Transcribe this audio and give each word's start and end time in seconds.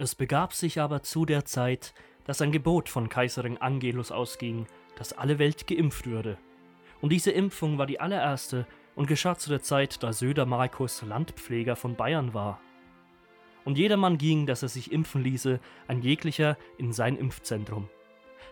Es 0.00 0.14
begab 0.14 0.54
sich 0.54 0.80
aber 0.80 1.02
zu 1.02 1.26
der 1.26 1.44
Zeit, 1.44 1.92
dass 2.24 2.40
ein 2.40 2.52
Gebot 2.52 2.88
von 2.88 3.10
Kaiserin 3.10 3.58
Angelus 3.58 4.10
ausging, 4.10 4.66
dass 4.96 5.12
alle 5.12 5.38
Welt 5.38 5.66
geimpft 5.66 6.06
würde. 6.06 6.38
Und 7.02 7.12
diese 7.12 7.32
Impfung 7.32 7.76
war 7.76 7.84
die 7.84 8.00
allererste 8.00 8.66
und 8.94 9.08
geschah 9.08 9.36
zu 9.36 9.50
der 9.50 9.60
Zeit, 9.60 10.02
da 10.02 10.14
Söder 10.14 10.46
Markus 10.46 11.02
Landpfleger 11.02 11.76
von 11.76 11.96
Bayern 11.96 12.32
war. 12.32 12.62
Und 13.66 13.76
jedermann 13.76 14.16
ging, 14.16 14.46
dass 14.46 14.62
er 14.62 14.70
sich 14.70 14.90
impfen 14.90 15.22
ließe, 15.22 15.60
ein 15.86 16.00
jeglicher 16.00 16.56
in 16.78 16.94
sein 16.94 17.18
Impfzentrum. 17.18 17.90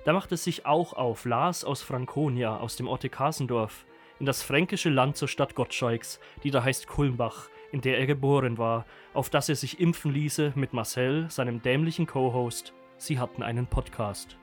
Da 0.04 0.12
machte 0.12 0.34
es 0.34 0.44
sich 0.44 0.66
auch 0.66 0.92
auf 0.92 1.24
Lars 1.24 1.64
aus 1.64 1.80
Franconia, 1.80 2.58
aus 2.58 2.76
dem 2.76 2.86
Orte 2.86 3.08
Kasendorf, 3.08 3.86
in 4.20 4.26
das 4.26 4.42
fränkische 4.42 4.90
Land 4.90 5.16
zur 5.16 5.28
Stadt 5.28 5.54
Gottschalks, 5.54 6.20
die 6.44 6.50
da 6.50 6.62
heißt 6.62 6.88
Kulmbach, 6.88 7.48
in 7.72 7.80
der 7.80 7.98
er 7.98 8.06
geboren 8.06 8.58
war, 8.58 8.86
auf 9.14 9.30
dass 9.30 9.48
er 9.48 9.56
sich 9.56 9.80
impfen 9.80 10.12
ließe 10.12 10.52
mit 10.54 10.72
Marcel, 10.72 11.30
seinem 11.30 11.62
dämlichen 11.62 12.06
Co-Host. 12.06 12.72
Sie 12.96 13.18
hatten 13.18 13.42
einen 13.42 13.66
Podcast. 13.66 14.36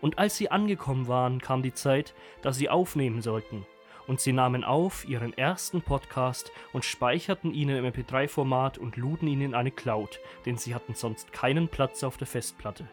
Und 0.00 0.18
als 0.18 0.36
sie 0.36 0.50
angekommen 0.50 1.08
waren, 1.08 1.40
kam 1.40 1.62
die 1.62 1.74
Zeit, 1.74 2.14
da 2.42 2.52
sie 2.52 2.68
aufnehmen 2.68 3.22
sollten. 3.22 3.66
Und 4.06 4.20
sie 4.20 4.32
nahmen 4.32 4.64
auf 4.64 5.06
ihren 5.06 5.36
ersten 5.36 5.82
Podcast 5.82 6.50
und 6.72 6.84
speicherten 6.84 7.54
ihn 7.54 7.68
im 7.68 7.84
MP3-Format 7.84 8.78
und 8.78 8.96
luden 8.96 9.28
ihn 9.28 9.40
in 9.40 9.54
eine 9.54 9.70
Cloud, 9.70 10.20
denn 10.46 10.56
sie 10.56 10.74
hatten 10.74 10.94
sonst 10.94 11.32
keinen 11.32 11.68
Platz 11.68 12.02
auf 12.02 12.16
der 12.16 12.26
Festplatte. 12.26 12.88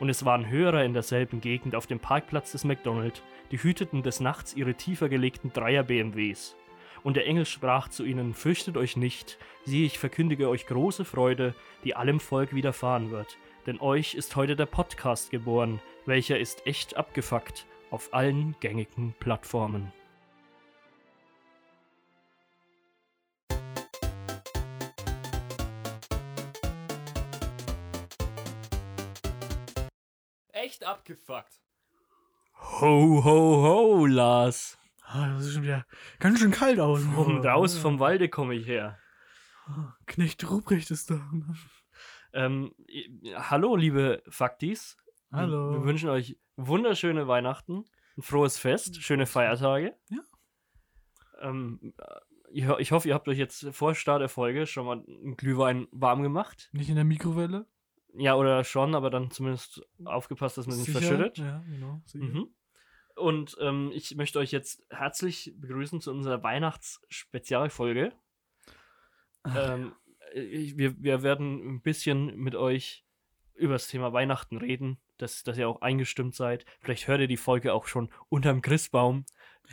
Und 0.00 0.08
es 0.08 0.24
waren 0.24 0.48
Hörer 0.48 0.82
in 0.82 0.94
derselben 0.94 1.40
Gegend 1.40 1.76
auf 1.76 1.86
dem 1.86 2.00
Parkplatz 2.00 2.52
des 2.52 2.64
McDonald, 2.64 3.22
die 3.52 3.62
hüteten 3.62 4.02
des 4.02 4.18
Nachts 4.18 4.54
ihre 4.54 4.74
tiefer 4.74 5.08
gelegten 5.10 5.52
Dreier-BMWs. 5.52 6.56
Und 7.02 7.16
der 7.16 7.26
Engel 7.26 7.46
sprach 7.46 7.88
zu 7.88 8.04
ihnen: 8.04 8.34
Fürchtet 8.34 8.76
euch 8.76 8.96
nicht, 8.96 9.38
siehe, 9.64 9.86
ich 9.86 9.98
verkündige 9.98 10.48
euch 10.48 10.66
große 10.66 11.04
Freude, 11.04 11.54
die 11.84 11.96
allem 11.96 12.20
Volk 12.20 12.54
widerfahren 12.54 13.10
wird. 13.10 13.38
Denn 13.66 13.80
euch 13.80 14.14
ist 14.14 14.36
heute 14.36 14.56
der 14.56 14.66
Podcast 14.66 15.30
geboren, 15.30 15.80
welcher 16.06 16.38
ist 16.38 16.66
echt 16.66 16.96
abgefuckt 16.96 17.66
auf 17.90 18.12
allen 18.12 18.56
gängigen 18.60 19.14
Plattformen. 19.18 19.92
Echt 30.52 30.84
abgefuckt. 30.84 31.60
Ho, 32.80 33.24
ho, 33.24 33.62
ho, 33.62 34.06
Lars. 34.06 34.79
Ah, 35.12 35.32
das 35.34 35.46
ist 35.46 35.54
schon 35.54 35.62
wieder 35.64 35.84
ganz 36.20 36.38
schön 36.38 36.52
kalt 36.52 36.78
aus. 36.78 37.02
Vom, 37.02 37.38
raus 37.40 37.76
vom 37.76 37.98
Walde 37.98 38.28
komme 38.28 38.54
ich 38.54 38.66
her. 38.66 38.96
Knecht 40.06 40.48
Ruprecht 40.48 40.90
ist 40.90 41.10
da. 41.10 41.20
Ähm, 42.32 42.72
hallo, 43.34 43.74
liebe 43.76 44.22
Faktis. 44.28 44.96
Hallo. 45.32 45.72
Wir 45.72 45.84
wünschen 45.84 46.08
euch 46.10 46.38
wunderschöne 46.56 47.26
Weihnachten, 47.26 47.84
ein 48.16 48.22
frohes 48.22 48.56
Fest, 48.58 49.02
schöne 49.02 49.26
Feiertage. 49.26 49.96
Ja. 50.10 50.20
Ähm, 51.40 51.92
ich, 52.52 52.68
ho- 52.68 52.78
ich 52.78 52.92
hoffe, 52.92 53.08
ihr 53.08 53.14
habt 53.14 53.26
euch 53.28 53.38
jetzt 53.38 53.66
vor 53.72 53.94
Start 53.96 54.20
der 54.20 54.28
Folge 54.28 54.66
schon 54.66 54.86
mal 54.86 55.04
einen 55.06 55.36
Glühwein 55.36 55.88
warm 55.90 56.22
gemacht. 56.22 56.68
Nicht 56.72 56.88
in 56.88 56.94
der 56.96 57.04
Mikrowelle? 57.04 57.66
Ja, 58.14 58.34
oder 58.34 58.62
schon, 58.64 58.94
aber 58.94 59.10
dann 59.10 59.30
zumindest 59.30 59.82
aufgepasst, 60.04 60.58
dass 60.58 60.66
man 60.66 60.76
nicht 60.76 60.86
Sicher? 60.86 61.00
verschüttet. 61.00 61.38
Ja, 61.38 61.62
genau. 61.68 62.00
sicher. 62.06 62.24
Mhm. 62.24 62.48
Und 63.20 63.56
ähm, 63.60 63.90
ich 63.94 64.16
möchte 64.16 64.38
euch 64.38 64.50
jetzt 64.50 64.82
herzlich 64.90 65.52
begrüßen 65.56 66.00
zu 66.00 66.10
unserer 66.10 66.42
Weihnachtsspezialfolge. 66.42 68.12
Ähm, 69.54 69.92
wir, 70.34 71.02
wir 71.02 71.22
werden 71.22 71.74
ein 71.76 71.80
bisschen 71.82 72.36
mit 72.36 72.54
euch 72.54 73.04
über 73.54 73.74
das 73.74 73.88
Thema 73.88 74.12
Weihnachten 74.12 74.56
reden, 74.56 74.98
dass, 75.18 75.42
dass 75.42 75.58
ihr 75.58 75.68
auch 75.68 75.82
eingestimmt 75.82 76.34
seid. 76.34 76.64
Vielleicht 76.80 77.08
hört 77.08 77.20
ihr 77.20 77.26
die 77.28 77.36
Folge 77.36 77.74
auch 77.74 77.86
schon 77.86 78.10
unterm 78.28 78.62
Christbaum 78.62 79.24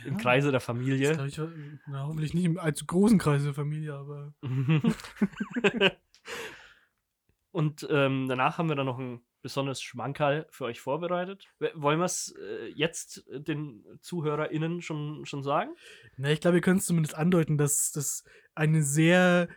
im 0.04 0.14
Ja. 0.14 0.20
Kreise 0.20 0.48
der 0.50 0.58
Das 0.58 0.64
Familie. 0.64 1.12
glaub 1.14 1.26
ich, 1.26 1.38
na, 1.86 2.04
hoffentlich 2.06 2.34
nicht 2.34 2.44
im 2.44 2.58
allzu 2.58 2.86
großen 2.86 3.18
Kreis 3.18 3.44
der 3.44 3.54
Familie, 3.54 3.94
aber 3.94 4.34
Und 7.50 7.86
ähm, 7.90 8.26
danach 8.28 8.58
haben 8.58 8.68
wir 8.68 8.76
dann 8.76 8.86
noch 8.86 8.98
ein 8.98 9.20
besonderes 9.42 9.80
Schmankerl 9.82 10.46
für 10.50 10.64
euch 10.64 10.80
vorbereitet. 10.80 11.46
Wollen 11.74 11.98
wir 11.98 12.04
es 12.04 12.34
äh, 12.38 12.68
jetzt 12.68 13.24
den 13.30 13.84
ZuhörerInnen 14.00 14.82
schon, 14.82 15.24
schon 15.26 15.42
sagen? 15.42 15.70
na, 16.16 16.30
ich 16.30 16.40
glaube, 16.40 16.58
ihr 16.58 16.60
könnt 16.60 16.80
es 16.80 16.86
zumindest 16.86 17.16
andeuten, 17.16 17.58
dass 17.58 17.92
das 17.92 18.24
eine 18.54 18.82
sehr 18.82 19.48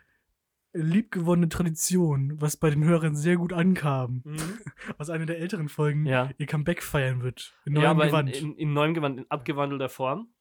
liebgewonnene 0.74 1.50
Tradition, 1.50 2.40
was 2.40 2.56
bei 2.56 2.70
den 2.70 2.84
Hörern 2.84 3.16
sehr 3.16 3.36
gut 3.36 3.52
ankam, 3.52 4.24
aus 4.98 5.10
einer 5.10 5.26
der 5.26 5.40
älteren 5.40 5.68
Folgen, 5.68 6.06
Ja. 6.06 6.30
ihr 6.38 6.46
Comeback 6.46 6.82
feiern 6.82 7.24
wird. 7.24 7.54
In 7.66 7.74
neuem 7.74 8.00
ja, 8.00 8.06
Gewand. 8.06 8.36
In, 8.36 8.52
in, 8.52 8.58
in 8.58 8.74
neuem 8.74 8.94
Gewand, 8.94 9.20
in 9.20 9.30
abgewandelter 9.30 9.90
Form. 9.90 10.34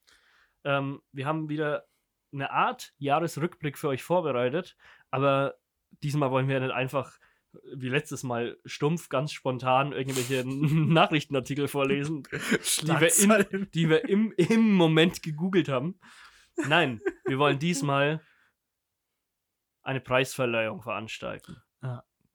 Ähm, 0.64 1.00
wir 1.12 1.26
haben 1.26 1.48
wieder 1.48 1.86
eine 2.32 2.50
Art 2.50 2.92
Jahresrückblick 2.98 3.76
für 3.76 3.88
euch 3.88 4.02
vorbereitet, 4.02 4.76
aber 5.10 5.56
diesmal 6.02 6.30
wollen 6.30 6.48
wir 6.48 6.60
nicht 6.60 6.72
einfach 6.72 7.16
äh, 7.16 7.29
wie 7.74 7.88
letztes 7.88 8.22
Mal 8.22 8.56
stumpf, 8.64 9.08
ganz 9.08 9.32
spontan 9.32 9.92
irgendwelche 9.92 10.44
Nachrichtenartikel 10.46 11.68
vorlesen, 11.68 12.22
die 12.82 12.88
wir, 12.88 13.50
in, 13.50 13.70
die 13.72 13.88
wir 13.88 14.08
im, 14.08 14.32
im 14.36 14.72
Moment 14.72 15.22
gegoogelt 15.22 15.68
haben. 15.68 15.98
Nein, 16.68 17.00
wir 17.26 17.38
wollen 17.38 17.58
diesmal 17.58 18.20
eine 19.82 20.00
Preisverleihung 20.00 20.82
veranstalten. 20.82 21.62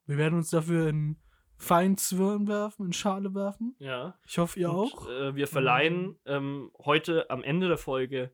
Wir 0.06 0.18
werden 0.18 0.36
uns 0.36 0.50
dafür 0.50 0.88
in 0.88 1.16
Feinzwirn 1.58 2.46
werfen, 2.46 2.86
in 2.86 2.92
Schale 2.92 3.34
werfen. 3.34 3.74
Ja. 3.78 4.18
Ich 4.26 4.38
hoffe, 4.38 4.60
ihr 4.60 4.70
Und, 4.70 4.76
auch. 4.76 5.08
Äh, 5.08 5.34
wir 5.34 5.48
verleihen 5.48 6.18
ähm, 6.24 6.70
heute 6.78 7.28
am 7.30 7.42
Ende 7.42 7.68
der 7.68 7.78
Folge 7.78 8.30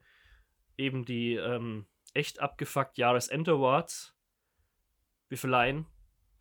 eben 0.76 1.04
die 1.04 1.34
ähm, 1.34 1.87
echt 2.14 2.41
abgefuckt 2.41 2.99
Jahresend 2.99 3.49
Awards. 3.49 4.14
Wir 5.28 5.38
verleihen 5.38 5.87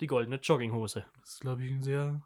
die 0.02 0.08
goldene 0.08 0.38
Jogginghose. 0.38 1.06
Das 1.20 1.34
ist, 1.34 1.42
glaube 1.42 1.64
ich, 1.64 1.72
ein 1.72 1.84
sehr 1.84 2.22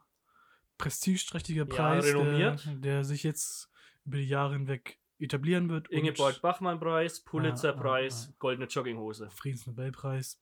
prestigeträchtiger 0.77 1.65
Ja, 1.67 1.75
Preis, 1.75 2.05
renommiert. 2.05 2.65
Der, 2.65 2.75
der 2.75 3.03
sich 3.03 3.23
jetzt 3.23 3.69
über 4.05 4.17
die 4.17 4.27
Jahre 4.27 4.53
hinweg 4.53 4.99
etablieren 5.19 5.69
wird. 5.69 5.89
Ingeborg 5.89 6.41
Bachmann-Preis, 6.41 7.21
Pulitzer-Preis, 7.21 8.27
ah, 8.27 8.31
ah. 8.31 8.35
goldene 8.39 8.67
Jogginghose. 8.67 9.29
Friedensnobelpreis. 9.29 10.41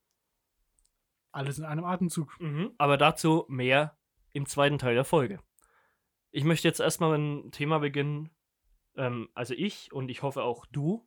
Alles 1.31 1.57
in 1.57 1.65
einem 1.65 1.83
Atemzug. 1.83 2.39
Mhm. 2.39 2.71
Aber 2.77 2.97
dazu 2.97 3.45
mehr 3.47 3.97
im 4.31 4.45
zweiten 4.45 4.77
Teil 4.77 4.95
der 4.95 5.05
Folge. 5.05 5.39
Ich 6.31 6.43
möchte 6.43 6.67
jetzt 6.67 6.79
erstmal 6.79 7.15
ein 7.17 7.51
Thema 7.51 7.79
beginnen. 7.79 8.29
Ähm, 8.95 9.29
also 9.33 9.53
ich 9.55 9.91
und 9.91 10.09
ich 10.09 10.21
hoffe 10.21 10.43
auch 10.43 10.65
du. 10.67 11.05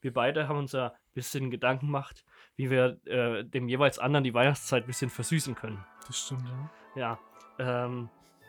Wir 0.00 0.12
beide 0.12 0.48
haben 0.48 0.58
uns 0.58 0.72
ja 0.72 0.88
ein 0.88 1.14
bisschen 1.14 1.50
Gedanken 1.50 1.86
gemacht, 1.86 2.24
wie 2.56 2.70
wir 2.70 2.98
äh, 3.06 3.44
dem 3.44 3.68
jeweils 3.68 3.98
anderen 3.98 4.24
die 4.24 4.34
Weihnachtszeit 4.34 4.84
ein 4.84 4.86
bisschen 4.86 5.10
versüßen 5.10 5.54
können. 5.54 5.84
Das 6.06 6.18
stimmt, 6.18 6.48
ja. 6.94 7.18
Ja. 7.58 7.84
Ähm, 7.86 8.08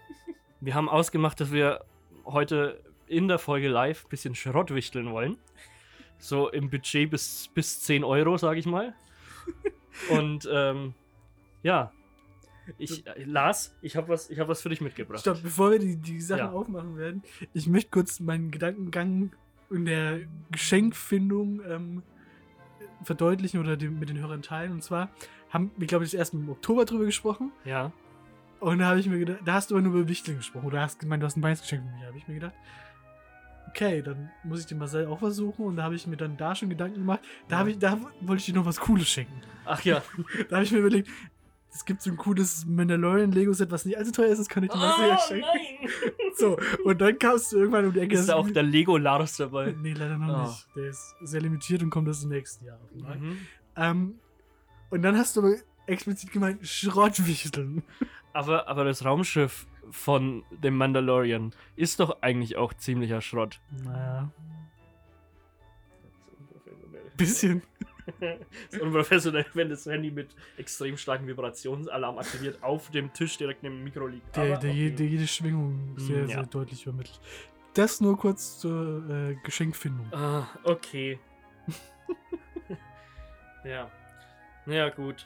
wir 0.60 0.74
haben 0.74 0.90
ausgemacht, 0.90 1.40
dass 1.40 1.52
wir 1.52 1.86
heute 2.26 2.84
in 3.08 3.28
der 3.28 3.40
Folge 3.40 3.70
live 3.70 4.06
ein 4.06 4.10
bisschen 4.10 4.36
Schrott 4.36 4.74
wichteln 4.74 5.12
wollen. 5.12 5.38
So 6.18 6.50
im 6.50 6.70
Budget 6.70 7.10
bis, 7.10 7.50
bis 7.54 7.82
10 7.84 8.04
Euro, 8.04 8.38
sage 8.38 8.60
ich 8.60 8.66
mal. 8.66 8.96
Und 10.10 10.48
ähm, 10.52 10.94
ja. 11.64 11.92
Ich, 12.78 13.06
äh, 13.06 13.24
Lars, 13.26 13.76
ich 13.82 13.96
habe 13.98 14.08
was, 14.10 14.30
ich 14.30 14.40
hab 14.40 14.48
was 14.48 14.62
für 14.62 14.70
dich 14.70 14.80
mitgebracht. 14.82 15.20
Stopp, 15.22 15.42
bevor 15.44 15.72
wir 15.72 15.80
die, 15.80 15.98
die 15.98 16.22
Sachen 16.22 16.40
Ja. 16.40 16.52
aufmachen 16.52 16.96
werden, 16.98 17.24
ich 17.54 17.68
möchte 17.68 17.92
kurz 17.92 18.20
meinen 18.20 18.52
Gedankengang 18.52 19.32
in 19.70 19.86
der 19.86 20.20
Geschenkfindung 20.52 21.62
ähm, 21.68 22.04
verdeutlichen 23.04 23.60
oder 23.60 23.76
dem, 23.78 24.00
mit 24.00 24.10
den 24.10 24.20
Hörern 24.20 24.42
teilen. 24.42 24.72
Und 24.72 24.84
zwar 24.84 25.10
haben 25.50 25.72
wir, 25.78 25.88
glaube 25.88 26.06
ich, 26.06 26.12
das 26.12 26.18
erste 26.18 26.38
Mal 26.38 26.44
im 26.44 26.50
Oktober 26.52 26.86
drüber 26.86 27.06
gesprochen. 27.06 27.52
Ja. 27.66 27.92
Und 28.60 28.80
da 28.80 28.86
habe 28.88 29.00
ich 29.00 29.08
mir 29.08 29.20
gedacht, 29.20 29.40
da 29.44 29.54
hast 29.56 29.72
du 29.72 29.76
aber 29.76 29.82
nur 29.82 29.94
über 30.00 30.08
Wichteln 30.08 30.38
gesprochen. 30.38 30.66
Oder 30.68 30.82
hast 30.82 31.00
gemeint, 31.00 31.22
du 31.22 31.26
hast 31.28 31.36
ein 31.36 31.44
Weihnachtsgeschenk 31.44 31.84
für 31.84 31.90
mich. 31.92 32.00
Da 32.02 32.08
habe 32.08 32.18
ich 32.18 32.28
mir 32.30 32.34
gedacht, 32.36 32.54
okay, 33.70 34.02
dann 34.02 34.30
muss 34.44 34.62
ich 34.62 34.68
den 34.68 34.78
Marcel 34.78 35.08
auch 35.08 35.20
versuchen. 35.20 35.66
Und 35.66 35.76
da 35.76 35.84
habe 35.84 35.96
ich 35.96 36.08
mir 36.08 36.16
dann 36.18 36.38
da 36.38 36.56
schon 36.56 36.70
Gedanken 36.70 37.00
gemacht. 37.00 37.20
Da, 37.50 37.62
Ja. 37.62 37.68
ich, 37.68 37.78
da 37.80 38.00
wollte 38.22 38.40
ich 38.40 38.46
dir 38.46 38.56
noch 38.56 38.66
was 38.66 38.80
Cooles 38.80 39.10
schenken. 39.10 39.42
Ach 39.66 39.82
ja. 39.84 40.02
Da 40.50 40.58
habe 40.58 40.64
ich 40.66 40.72
mir 40.72 40.80
überlegt, 40.80 41.10
es 41.74 41.86
gibt 41.86 42.02
so 42.02 42.12
ein 42.12 42.18
cooles 42.18 42.66
Mandalorian-Lego-Set, 42.68 43.72
was 43.72 43.86
nicht 43.86 43.98
allzu 43.98 44.12
teuer 44.12 44.28
ist, 44.28 44.38
das 44.40 44.48
kann 44.50 44.64
ich 44.64 44.70
dir 44.72 44.78
Marcel 44.78 45.08
ja 45.10 45.18
schenken. 45.20 45.46
Oh, 45.46 45.54
nein! 45.54 45.90
So, 46.36 46.58
und 46.84 47.00
dann 47.00 47.20
kamst 47.20 47.52
du 47.52 47.58
irgendwann 47.58 47.86
um 47.86 47.94
die 47.94 48.00
Ecke. 48.00 48.16
Ist 48.16 48.28
da 48.28 48.36
auch 48.36 48.50
der 48.50 48.64
Lego 48.64 48.98
Lars 48.98 49.38
dabei? 49.38 49.76
Nee, 49.80 49.94
leider 49.94 50.18
noch 50.18 50.46
Oh. 50.46 50.48
nicht. 50.48 50.68
Der 50.76 50.86
ist 50.90 51.14
sehr 51.22 51.42
limitiert 51.42 51.84
und 51.84 51.92
kommt 51.92 52.08
erst 52.08 52.24
im 52.24 52.30
nächsten 52.32 52.66
Jahr 52.66 52.80
auf 52.82 52.90
den 52.90 53.02
Markt. 53.02 53.22
Mhm. 53.22 53.38
Ähm, 53.76 54.16
und 54.90 55.04
dann 55.04 55.16
hast 55.16 55.36
du 55.36 55.42
aber 55.42 55.56
explizit 55.86 56.32
gemeint, 56.32 56.66
Schrottwichteln. 56.68 57.84
Aber, 58.36 58.68
aber 58.68 58.84
das 58.84 59.06
Raumschiff 59.06 59.68
von 59.92 60.42
dem 60.50 60.76
Mandalorian 60.76 61.54
ist 61.76 62.00
doch 62.00 62.24
eigentlich 62.24 62.56
auch 62.58 62.74
ziemlicher 62.74 63.22
Schrott. 63.22 63.62
Naja, 63.84 64.32
bisschen. 67.16 67.62
ist 68.70 68.82
unprofessionell, 68.82 69.46
wenn 69.54 69.70
das 69.70 69.86
Handy 69.86 70.12
mit 70.12 70.36
extrem 70.58 70.98
starkem 70.98 71.28
Vibrationsalarm 71.28 72.18
aktiviert 72.18 72.62
auf 72.62 72.90
dem 72.92 73.14
Tisch 73.14 73.38
direkt 73.38 73.64
neben 73.64 73.76
dem 73.76 73.84
Mikro 73.84 74.08
liegt. 74.08 74.36
Der, 74.36 74.58
der, 74.58 74.72
okay. 74.72 74.92
der 74.92 75.06
jede 75.06 75.28
Schwingung 75.28 75.96
sehr, 75.98 76.24
Mm, 76.24 76.30
ja. 76.30 76.36
sehr 76.36 76.46
deutlich 76.46 76.86
übermittelt. 76.86 77.20
Das 77.74 78.02
nur 78.02 78.18
kurz 78.18 78.60
zur 78.60 79.10
äh, 79.10 79.36
Geschenkfindung. 79.44 80.06
Ah, 80.12 80.48
okay. 80.64 81.20
ja. 83.64 83.90
Naja, 84.66 84.90
gut. 84.90 85.24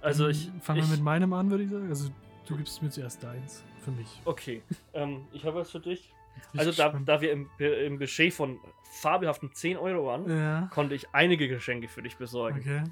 Also 0.00 0.24
Dann 0.24 0.32
ich. 0.32 0.50
Fangen 0.62 0.82
wir 0.82 0.88
mit 0.88 1.02
meinem 1.02 1.32
an, 1.32 1.50
würde 1.50 1.64
ich 1.64 1.70
sagen. 1.70 1.88
Also, 1.88 2.10
du 2.46 2.56
gibst 2.56 2.82
mir 2.82 2.90
zuerst 2.90 3.22
deins. 3.22 3.62
Für 3.84 3.90
mich. 3.92 4.20
Okay. 4.24 4.62
ähm, 4.94 5.26
ich 5.32 5.44
habe 5.44 5.60
was 5.60 5.70
für 5.70 5.80
dich. 5.80 6.12
Also 6.56 6.72
da, 6.72 6.88
da 7.04 7.20
wir 7.20 7.32
im, 7.32 7.48
im 7.58 7.98
Budget 7.98 8.32
von 8.32 8.58
fabelhaften 9.02 9.52
10 9.52 9.76
Euro 9.76 10.06
waren, 10.06 10.28
Ja. 10.28 10.68
konnte 10.72 10.94
ich 10.94 11.08
einige 11.12 11.48
Geschenke 11.48 11.88
für 11.88 12.02
dich 12.02 12.16
besorgen. 12.16 12.58
Okay. 12.60 12.84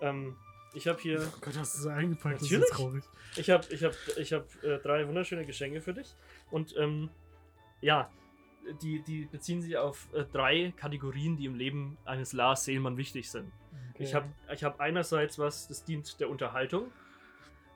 Ähm, 0.00 0.36
ich 0.74 0.86
habe 0.88 0.98
hier, 1.00 1.20
Oh 1.20 1.38
Gott, 1.40 1.56
hast 1.58 1.76
du 1.78 1.82
so 1.82 1.88
eingepackt. 1.90 2.36
Das 2.36 2.42
Natürlich. 2.42 2.64
ist 2.64 2.72
traurig. 2.72 3.04
ich 3.36 3.50
habe, 3.50 3.66
ich 3.70 3.84
habe, 3.84 3.94
ich 4.16 4.32
habe 4.32 4.46
äh, 4.62 4.78
drei 4.78 5.06
wunderschöne 5.06 5.44
Geschenke 5.46 5.80
für 5.80 5.94
dich 5.94 6.14
und 6.50 6.74
ähm, 6.78 7.08
ja, 7.80 8.10
die, 8.80 9.02
die 9.02 9.24
beziehen 9.26 9.60
sich 9.60 9.76
auf 9.76 10.06
äh, 10.14 10.24
drei 10.32 10.72
Kategorien, 10.76 11.36
die 11.36 11.46
im 11.46 11.56
Leben 11.56 11.98
eines 12.04 12.32
Lars 12.32 12.64
Seelmann 12.64 12.96
wichtig 12.96 13.30
sind. 13.30 13.50
Okay. 13.94 14.04
Ich 14.04 14.14
habe 14.14 14.28
ich 14.52 14.62
hab 14.64 14.80
einerseits 14.80 15.38
was, 15.38 15.66
das 15.68 15.84
dient 15.84 16.20
der 16.20 16.30
Unterhaltung, 16.30 16.90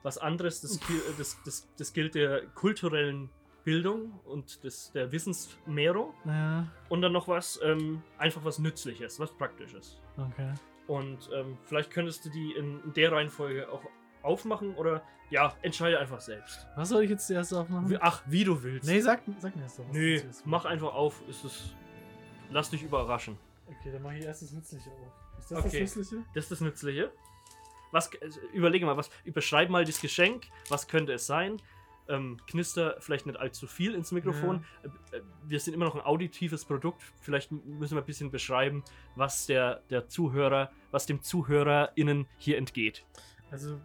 was 0.03 0.17
anderes, 0.17 0.61
das, 0.61 0.79
das, 1.17 1.37
das, 1.43 1.67
das 1.77 1.91
gilt 1.93 2.15
der 2.15 2.41
kulturellen 2.55 3.29
Bildung 3.67 4.17
und 4.23 4.63
des, 4.63 4.93
der 4.93 5.11
Wissensmehrung 5.11 6.13
Ja, 6.23 6.67
und 6.87 7.01
dann 7.01 7.11
noch 7.11 7.27
was, 7.27 7.59
ähm, 7.61 8.01
einfach 8.17 8.45
was 8.45 8.59
Nützliches, 8.59 9.19
was 9.19 9.29
Praktisches. 9.31 9.99
okay. 10.17 10.53
Und 10.87 11.29
ähm, 11.33 11.57
vielleicht 11.65 11.91
könntest 11.91 12.23
du 12.23 12.29
die 12.29 12.53
in, 12.53 12.79
der 12.95 13.11
Reihenfolge 13.11 13.69
auch 13.69 13.81
aufmachen 14.23 14.73
oder 14.75 15.01
ja, 15.29 15.53
entscheide 15.63 15.99
einfach 15.99 16.21
selbst. 16.21 16.65
Was 16.77 16.87
soll 16.87 17.03
ich 17.03 17.09
jetzt 17.09 17.27
zuerst 17.27 17.53
aufmachen? 17.53 17.89
Wie, 17.89 17.97
ach, 17.97 18.23
wie 18.25 18.45
du 18.45 18.63
willst. 18.63 18.87
nee, 18.87 19.01
sag, 19.01 19.19
sag 19.39 19.53
mir 19.53 19.63
erst 19.63 19.79
doch. 19.79 19.91
zuerst 19.91 20.45
mach 20.45 20.63
einfach 20.63 20.93
auf. 20.93 21.21
Ist 21.27 21.43
es, 21.43 21.73
lass 22.49 22.69
dich 22.69 22.83
überraschen. 22.83 23.37
Okay, 23.67 23.91
dann 23.91 24.01
mach 24.01 24.13
ich 24.13 24.23
erst 24.23 24.43
das 24.43 24.53
Nützliche 24.53 24.89
auf. 24.91 25.39
Ist 25.39 25.51
das 25.51 25.59
Okay. 25.65 25.81
das 25.81 25.95
Nützliche? 25.97 26.23
Das 26.33 26.43
ist 26.45 26.51
das 26.51 26.61
Nützliche. 26.61 27.11
Was, 27.91 28.13
äh, 28.13 28.29
überlege 28.53 28.85
mal, 28.85 28.95
was, 28.95 29.09
überschreib 29.25 29.69
mal 29.69 29.83
das 29.83 29.99
Geschenk. 29.99 30.45
Was 30.69 30.87
könnte 30.87 31.11
es 31.11 31.27
sein? 31.27 31.57
Ähm, 32.09 32.39
knister 32.47 32.95
vielleicht 32.99 33.25
nicht 33.25 33.37
allzu 33.39 33.67
viel 33.67 33.93
ins 33.93 34.11
Mikrofon. 34.11 34.63
Äh, 35.11 35.17
äh, 35.17 35.21
Wir 35.45 35.59
sind 35.59 35.73
immer 35.73 35.85
noch 35.85 35.95
ein 35.95 36.01
auditives 36.01 36.63
Produkt. 36.65 37.01
Vielleicht 37.21 37.51
müssen 37.51 37.95
wir 37.95 38.01
ein 38.01 38.05
bisschen 38.05 38.31
beschreiben, 38.31 38.83
was 39.15 39.45
der, 39.45 39.81
der 39.89 40.07
Zuhörer, 40.07 40.71
was 40.91 41.05
dem 41.05 41.21
ZuhörerInnen 41.21 42.25
hier 42.37 42.57
entgeht. 42.57 43.05
Also, 43.51 43.79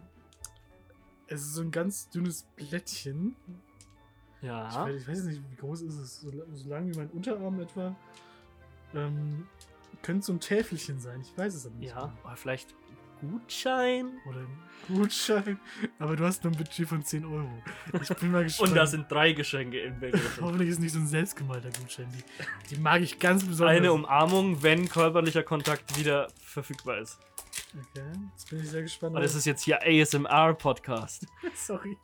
es 1.26 1.40
ist 1.42 1.54
so 1.54 1.62
ein 1.62 1.70
ganz 1.70 2.10
dünnes 2.10 2.44
Blättchen. 2.56 3.34
Ich, 4.40 4.46
Ja. 4.48 4.84
weiß, 4.86 5.02
ich 5.02 5.08
weiß 5.08 5.24
nicht, 5.24 5.40
wie 5.50 5.56
groß 5.56 5.82
ist 5.82 5.98
es. 5.98 6.20
So, 6.20 6.30
so 6.52 6.68
lang 6.68 6.92
wie 6.92 6.96
mein 6.96 7.10
Unterarm 7.10 7.60
etwa. 7.60 7.94
Ähm, 8.94 9.46
könnte 10.02 10.26
so 10.26 10.32
ein 10.32 10.40
Täfelchen 10.40 10.98
sein. 10.98 11.20
Ich 11.22 11.36
weiß 11.38 11.54
es 11.54 11.66
aber 11.66 11.76
nicht. 11.76 11.90
Ja. 11.90 12.00
genau. 12.06 12.12
Oder 12.24 12.36
vielleicht 12.36 12.74
Gutschein. 13.22 14.20
Oder 14.28 14.40
ein 14.40 14.58
Gutschein. 14.88 15.60
Aber 15.98 16.16
du 16.16 16.24
hast 16.24 16.42
nur 16.42 16.52
ein 16.52 16.56
Budget 16.56 16.88
von 16.88 17.04
10 17.04 17.24
Euro. 17.24 17.62
Ich 18.00 18.08
bin 18.16 18.32
mal 18.32 18.42
gespannt. 18.44 18.70
Und 18.70 18.76
da 18.76 18.86
sind 18.86 19.10
drei 19.10 19.32
Geschenke 19.32 19.80
im 19.80 20.00
Begriff. 20.00 20.40
Hoffentlich 20.40 20.70
ist 20.70 20.80
nicht 20.80 20.92
so 20.92 20.98
ein 20.98 21.06
selbstgemalter 21.06 21.70
Gutschein. 21.70 22.08
Die, 22.12 22.74
die 22.74 22.80
mag 22.80 23.00
ich 23.00 23.18
ganz 23.18 23.44
besonders. 23.44 23.76
Eine 23.76 23.92
Umarmung, 23.92 24.62
wenn 24.62 24.88
körperlicher 24.88 25.44
Kontakt 25.44 25.96
wieder 25.98 26.28
verfügbar 26.40 26.98
ist. 26.98 27.20
Okay, 27.74 28.04
jetzt 28.32 28.50
bin 28.50 28.60
ich 28.60 28.70
sehr 28.70 28.82
gespannt. 28.82 29.14
Und 29.14 29.22
das 29.22 29.34
ist 29.34 29.46
jetzt 29.46 29.62
hier 29.62 29.80
ASMR-Podcast. 29.82 31.26
Sorry. 31.54 31.96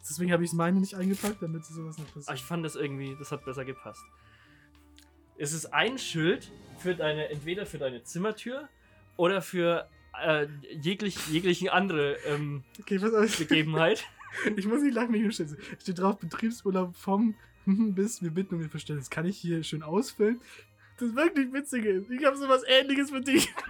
Deswegen 0.00 0.32
habe 0.32 0.44
ich 0.44 0.52
meine 0.52 0.80
nicht 0.80 0.94
eingepackt, 0.94 1.42
damit 1.42 1.64
sowas 1.64 1.98
nicht 1.98 2.12
passiert. 2.12 2.36
ich 2.36 2.44
fand 2.44 2.64
das 2.64 2.76
irgendwie, 2.76 3.14
das 3.18 3.30
hat 3.30 3.44
besser 3.44 3.64
gepasst. 3.64 4.02
Es 5.38 5.52
ist 5.52 5.66
ein 5.66 5.98
Schild 5.98 6.50
für 6.78 6.94
deine, 6.94 7.28
entweder 7.28 7.66
für 7.66 7.78
deine 7.78 8.02
Zimmertür 8.02 8.68
oder 9.16 9.42
für 9.42 9.88
äh, 10.20 10.46
jeglich, 10.80 11.16
jeglichen 11.28 11.68
andere 11.68 12.16
ähm, 12.26 12.64
okay. 12.80 12.98
Begebenheit. 13.38 14.04
Ich 14.56 14.66
muss 14.66 14.80
nicht 14.80 14.94
lachen, 14.94 15.12
wenn 15.12 15.16
ich 15.16 15.36
hier 15.36 15.46
stehe. 15.46 15.58
Steht 15.78 15.98
drauf, 15.98 16.18
Betriebsurlaub 16.18 16.96
vom 16.96 17.34
bis 17.66 18.22
wir 18.22 18.30
bitten 18.30 18.54
um 18.54 18.62
Ihr 18.62 18.70
Verständnis. 18.70 19.10
Kann 19.10 19.26
ich 19.26 19.38
hier 19.38 19.62
schön 19.62 19.82
ausfüllen? 19.82 20.40
Das 20.98 21.14
wirklich 21.14 21.52
Witzige 21.52 21.90
ist, 21.90 22.10
ich 22.10 22.24
habe 22.24 22.36
sowas 22.36 22.62
ähnliches 22.66 23.10
für 23.10 23.20
dich. 23.20 23.52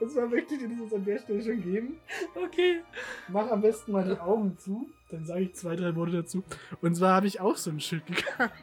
Und 0.00 0.10
zwar 0.10 0.28
möchte 0.28 0.54
ich 0.54 0.60
dir 0.60 0.68
das 0.68 0.78
jetzt 0.78 0.94
an 0.94 1.04
der 1.04 1.18
Stelle 1.18 1.42
schon 1.42 1.60
geben. 1.62 1.98
Okay. 2.34 2.82
Mach 3.28 3.50
am 3.50 3.60
besten 3.60 3.92
mal 3.92 4.04
die 4.04 4.18
Augen 4.20 4.56
zu, 4.56 4.88
dann 5.10 5.26
sage 5.26 5.42
ich 5.42 5.54
zwei, 5.54 5.76
drei 5.76 5.94
Worte 5.96 6.12
dazu. 6.12 6.44
Und 6.80 6.94
zwar 6.94 7.14
habe 7.14 7.26
ich 7.26 7.40
auch 7.40 7.56
so 7.56 7.70
ein 7.70 7.80
Schild 7.80 8.06
gekauft. 8.06 8.54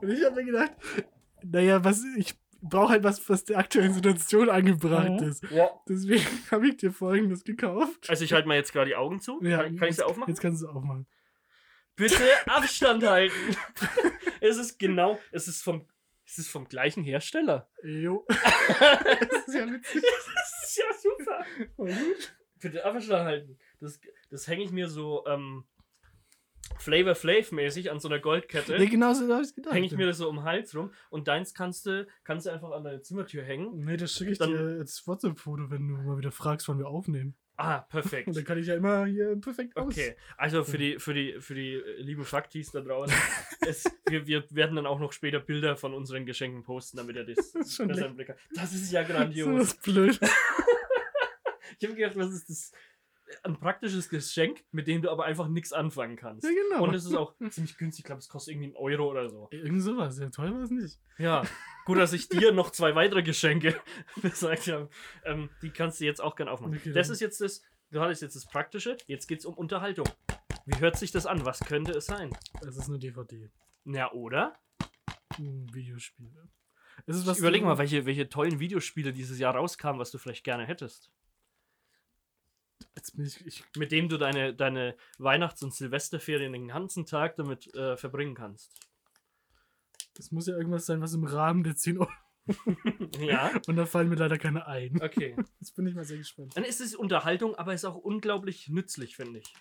Und 0.00 0.10
ich 0.10 0.24
habe 0.24 0.36
mir 0.36 0.44
gedacht, 0.44 0.72
naja, 1.42 1.84
was, 1.84 2.04
ich 2.16 2.34
brauche 2.62 2.90
halt 2.92 3.04
was, 3.04 3.28
was 3.28 3.44
der 3.44 3.58
aktuellen 3.58 3.92
Situation 3.92 4.48
angebracht 4.50 5.20
Mhm. 5.20 5.28
ist. 5.28 5.42
Ja. 5.50 5.70
Deswegen 5.88 6.24
habe 6.50 6.68
ich 6.68 6.76
dir 6.76 6.92
folgendes 6.92 7.44
gekauft. 7.44 8.08
Also 8.08 8.24
ich 8.24 8.32
halte 8.32 8.48
mal 8.48 8.54
jetzt 8.56 8.72
gerade 8.72 8.88
die 8.88 8.96
Augen 8.96 9.20
zu. 9.20 9.38
kann, 9.40 9.76
kann 9.76 9.88
ich 9.88 9.96
sie 9.96 10.04
aufmachen? 10.06 10.32
Jetzt 10.32 10.40
kannst 10.40 10.62
du 10.62 10.68
aufmachen. 10.68 11.06
Bitte 11.96 12.24
Abstand 12.46 13.02
halten. 13.04 13.34
es 14.40 14.58
ist 14.58 14.78
genau, 14.78 15.18
es 15.32 15.48
ist 15.48 15.62
vom, 15.62 15.86
es 16.26 16.38
ist 16.38 16.48
vom 16.50 16.68
gleichen 16.68 17.02
Hersteller. 17.04 17.70
Jo. 17.82 18.26
das 18.28 19.46
ist 19.46 19.54
ja 19.54 19.66
witzig. 19.72 20.02
Das 20.02 20.68
ist 20.68 20.76
ja 20.76 20.84
super. 20.94 21.44
Bitte 22.60 22.84
Abstand 22.84 23.24
halten. 23.24 23.58
Das, 23.80 23.98
das 24.30 24.46
hänge 24.46 24.64
ich 24.64 24.72
mir 24.72 24.88
so 24.88 25.24
ähm, 25.26 25.64
Flavor 26.78 27.14
Flav 27.14 27.52
mäßig 27.52 27.90
an 27.90 28.00
so 28.00 28.08
einer 28.08 28.18
Goldkette. 28.18 28.78
Nee, 28.78 28.86
genau 28.86 29.12
so 29.14 29.32
habe 29.32 29.42
ich 29.44 29.54
gedacht. 29.54 29.74
hänge 29.74 29.86
ich 29.86 29.96
mir 29.96 30.06
das 30.06 30.18
so 30.18 30.28
um 30.28 30.36
den 30.36 30.44
Hals 30.44 30.74
rum 30.76 30.90
und 31.10 31.28
deins 31.28 31.54
kannst 31.54 31.86
du, 31.86 32.06
kannst 32.24 32.46
du 32.46 32.50
einfach 32.50 32.70
an 32.72 32.84
deine 32.84 33.00
Zimmertür 33.02 33.42
hängen. 33.42 33.84
Nee, 33.84 33.96
das 33.96 34.12
schicke 34.12 34.32
ich 34.32 34.38
Dann- 34.38 34.50
dir 34.50 34.78
als 34.80 35.06
WhatsApp-Foto, 35.06 35.70
wenn 35.70 35.88
du 35.88 35.94
mal 35.94 36.18
wieder 36.18 36.32
fragst, 36.32 36.68
wann 36.68 36.78
wir 36.78 36.88
aufnehmen. 36.88 37.34
Ah, 37.58 37.78
perfekt. 37.78 38.26
Und 38.28 38.36
dann 38.36 38.44
kann 38.44 38.58
ich 38.58 38.66
ja 38.66 38.74
immer 38.74 39.06
hier 39.06 39.34
perfekt 39.40 39.76
aus. 39.76 39.86
Okay, 39.86 40.14
also 40.36 40.62
für 40.62 40.76
die, 40.76 40.98
für 40.98 41.14
die, 41.14 41.36
für 41.40 41.54
die 41.54 41.72
äh, 41.74 42.02
lieben 42.02 42.24
Faktis 42.24 42.70
da 42.70 42.80
draußen, 42.82 43.16
es, 43.66 43.84
wir, 44.08 44.26
wir 44.26 44.44
werden 44.50 44.76
dann 44.76 44.86
auch 44.86 44.98
noch 45.00 45.12
später 45.12 45.40
Bilder 45.40 45.76
von 45.76 45.94
unseren 45.94 46.26
Geschenken 46.26 46.62
posten, 46.64 46.98
damit 46.98 47.16
ihr 47.16 47.24
das, 47.24 47.52
Das 47.52 47.66
ist 47.68 47.88
besser 47.88 48.06
im 48.06 48.16
Blick 48.16 48.28
habt. 48.28 48.40
Das 48.54 48.74
ist 48.74 48.92
ja 48.92 49.04
So 49.06 49.12
grandios. 49.12 49.48
was 49.60 49.74
blöd. 49.76 50.20
Ich 51.78 51.86
habe 51.86 51.96
gedacht, 51.96 52.16
was 52.16 52.32
ist 52.32 52.48
das? 52.48 52.72
Ein 53.42 53.58
praktisches 53.58 54.08
Geschenk, 54.08 54.64
mit 54.70 54.86
dem 54.86 55.02
du 55.02 55.10
aber 55.10 55.24
einfach 55.24 55.48
nichts 55.48 55.72
anfangen 55.72 56.14
kannst. 56.16 56.44
Ja, 56.44 56.50
genau. 56.50 56.84
Und 56.84 56.94
es 56.94 57.04
ist 57.04 57.14
auch 57.14 57.34
ziemlich 57.50 57.76
günstig, 57.76 58.00
ich 58.00 58.04
glaube, 58.06 58.20
es 58.20 58.28
kostet 58.28 58.52
irgendwie 58.54 58.66
einen 58.68 58.76
Euro 58.76 59.10
oder 59.10 59.28
so. 59.28 59.48
Irgend 59.50 59.82
sowas. 59.82 60.18
Ja, 60.18 60.30
toll 60.30 60.52
war 60.54 60.62
es 60.62 60.70
nicht. 60.70 61.00
Ja, 61.18 61.42
gut, 61.86 61.98
dass 61.98 62.12
ich 62.12 62.28
dir 62.28 62.52
noch 62.52 62.70
zwei 62.70 62.94
weitere 62.94 63.22
Geschenke 63.24 63.74
gesagt 64.22 64.68
habe. 64.68 64.88
Ähm, 65.24 65.50
die 65.62 65.70
kannst 65.70 66.00
du 66.00 66.04
jetzt 66.04 66.20
auch 66.20 66.36
gerne 66.36 66.52
aufmachen. 66.52 66.76
Okay, 66.76 66.92
das 66.92 67.08
ist 67.08 67.20
jetzt 67.20 67.40
das, 67.40 67.62
gerade 67.90 68.12
ist 68.12 68.22
jetzt 68.22 68.36
das 68.36 68.46
Praktische. 68.46 68.96
Jetzt 69.06 69.26
geht 69.26 69.40
es 69.40 69.44
um 69.44 69.54
Unterhaltung. 69.54 70.08
Wie 70.64 70.78
hört 70.78 70.96
sich 70.96 71.10
das 71.10 71.26
an? 71.26 71.44
Was 71.44 71.60
könnte 71.60 71.92
es 71.92 72.06
sein? 72.06 72.30
Es 72.60 72.76
ist 72.76 72.88
eine 72.88 72.98
DVD. 72.98 73.50
Na, 73.84 74.12
oder? 74.12 74.54
Ein 75.38 75.66
Videospiel. 75.72 76.32
Es 77.06 77.16
ist 77.16 77.26
was 77.26 77.38
Überleg 77.38 77.62
du- 77.62 77.66
mal, 77.66 77.78
welche, 77.78 78.06
welche 78.06 78.28
tollen 78.28 78.58
Videospiele 78.60 79.12
dieses 79.12 79.38
Jahr 79.38 79.54
rauskamen, 79.54 80.00
was 80.00 80.10
du 80.10 80.18
vielleicht 80.18 80.44
gerne 80.44 80.64
hättest. 80.64 81.10
Ich, 83.18 83.46
ich. 83.46 83.64
Mit 83.76 83.92
dem 83.92 84.08
du 84.08 84.18
deine, 84.18 84.54
deine 84.54 84.96
Weihnachts- 85.18 85.62
und 85.62 85.74
Silvesterferien 85.74 86.52
den 86.52 86.68
ganzen 86.68 87.06
Tag 87.06 87.36
damit 87.36 87.72
äh, 87.74 87.96
verbringen 87.96 88.34
kannst. 88.34 88.72
Das 90.14 90.32
muss 90.32 90.46
ja 90.46 90.56
irgendwas 90.56 90.86
sein, 90.86 91.00
was 91.00 91.14
im 91.14 91.24
Rahmen 91.24 91.62
der 91.62 91.76
10 91.76 91.98
Euro. 91.98 92.10
ja, 93.20 93.50
Und 93.66 93.76
da 93.76 93.86
fallen 93.86 94.08
mir 94.08 94.16
leider 94.16 94.38
keine 94.38 94.66
ein. 94.66 95.00
okay. 95.02 95.36
Jetzt 95.60 95.74
bin 95.74 95.86
ich 95.86 95.94
mal 95.94 96.04
sehr 96.04 96.18
gespannt. 96.18 96.56
Dann 96.56 96.64
ist 96.64 96.80
es 96.80 96.94
Unterhaltung, 96.94 97.54
aber 97.54 97.74
ist 97.74 97.84
auch 97.84 97.96
unglaublich 97.96 98.68
nützlich, 98.68 99.16
finde 99.16 99.40
ich. 99.40 99.54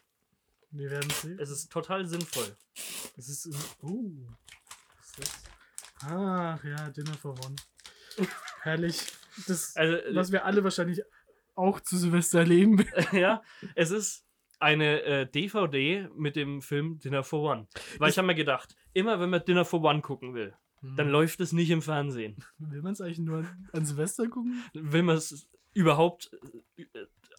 Wir 0.72 0.92
werden 0.92 1.10
sehen. 1.10 1.40
Es 1.40 1.50
ist 1.50 1.72
total 1.72 2.06
sinnvoll. 2.06 2.56
Es 3.18 3.30
ist. 3.30 3.50
Oh. 3.82 4.12
Was 4.98 5.08
ist 5.08 5.20
das? 5.20 5.44
Ach 6.02 6.64
ja, 6.64 6.90
Dinner 6.90 7.14
for 7.14 7.34
One. 7.46 7.56
Herrlich. 8.62 9.02
Das, 9.48 9.76
Also, 9.76 9.98
was 10.16 10.32
wir 10.32 10.46
alle 10.46 10.64
wahrscheinlich 10.64 11.02
auch 11.56 11.80
zu 11.80 11.98
Silvester 11.98 12.40
erleben. 12.40 12.86
ja, 13.12 13.42
es 13.76 13.92
ist 13.92 14.26
eine 14.60 15.02
äh, 15.04 15.30
DVD 15.30 16.10
mit 16.16 16.36
dem 16.36 16.62
Film 16.62 17.00
Dinner 17.00 17.24
for 17.24 17.52
One. 17.52 17.68
Weil 17.98 18.10
ich 18.10 18.18
habe 18.18 18.28
mir 18.28 18.36
gedacht, 18.36 18.76
immer 18.94 19.20
wenn 19.20 19.30
man 19.30 19.44
Dinner 19.44 19.66
for 19.66 19.84
One 19.84 20.02
gucken 20.02 20.34
will, 20.34 20.54
dann 20.96 21.10
läuft 21.10 21.40
es 21.40 21.52
nicht 21.52 21.70
im 21.72 21.82
Fernsehen. 21.82 22.36
Will 22.58 22.82
man 22.82 22.94
es 22.94 23.02
eigentlich 23.02 23.20
nur 23.20 23.40
an, 23.40 23.68
an 23.74 23.86
Silvester 23.86 24.28
gucken? 24.28 24.64
Will 24.74 25.04
man 25.04 25.18
es 25.18 25.48
überhaupt 25.74 26.32
äh, 26.78 26.86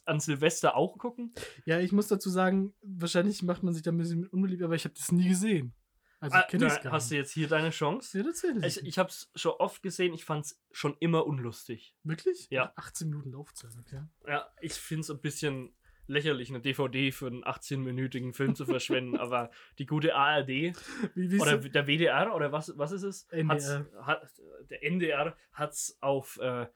an 0.04 0.20
Silvester 0.20 0.76
auch 0.76 0.99
gucken? 0.99 1.32
Ja, 1.64 1.80
ich 1.80 1.92
muss 1.92 2.08
dazu 2.08 2.30
sagen, 2.30 2.75
wahrscheinlich 2.82 3.42
macht 3.42 3.62
man 3.62 3.73
sich 3.73 3.82
da 3.82 3.92
ein 3.92 3.99
bisschen 3.99 4.26
unbeliebt, 4.26 4.62
aber 4.62 4.75
ich 4.75 4.85
habe 4.85 4.94
das 4.94 5.12
nie 5.12 5.28
gesehen. 5.28 5.75
Also 6.18 6.37
Ah, 6.37 6.46
da 6.50 6.90
hast 6.92 7.11
du 7.11 7.14
jetzt 7.14 7.32
hier 7.32 7.46
deine 7.46 7.70
Chance? 7.70 8.18
Ja. 8.18 8.66
Ich, 8.66 8.82
ich 8.82 8.99
habe 8.99 9.11
es 9.11 9.30
schon 9.35 9.52
oft 9.52 9.82
gesehen, 9.82 10.14
ich 10.14 10.25
fand 10.25 10.46
es 10.46 10.62
schon 10.73 10.96
immer 10.99 11.26
unlustig. 11.26 11.94
Wirklich? 12.04 12.49
Ja. 12.50 12.73
18 12.76 13.11
Minuten 13.11 13.32
Laufzeit, 13.32 13.73
okay. 13.78 14.02
Ja, 14.26 14.49
ich 14.61 14.73
finde 14.73 15.02
es 15.02 15.11
ein 15.11 15.20
bisschen 15.20 15.75
lächerlich, 16.06 16.49
eine 16.49 16.61
DVD 16.61 17.12
für 17.12 17.26
einen 17.26 17.44
18-minütigen 17.44 18.32
Film 18.32 18.54
zu 18.54 18.64
verschwenden, 18.64 19.16
aber 19.18 19.50
die 19.78 19.87
gute 19.87 20.14
ARD 20.14 20.49
Wie, 20.49 20.73
wie 21.14 21.40
oder 21.40 21.58
der 21.58 21.87
WDR 21.87 22.35
oder 22.35 22.52
was, 22.52 22.76
was 22.78 22.92
ist 22.92 23.02
es? 23.02 23.25
NDR. 23.30 23.87
hat, 24.02 24.32
der 24.70 24.82
NDR 24.85 25.37
hat 25.52 25.73
es 25.73 25.99
auf, 26.00 26.38
äh, 26.40 26.66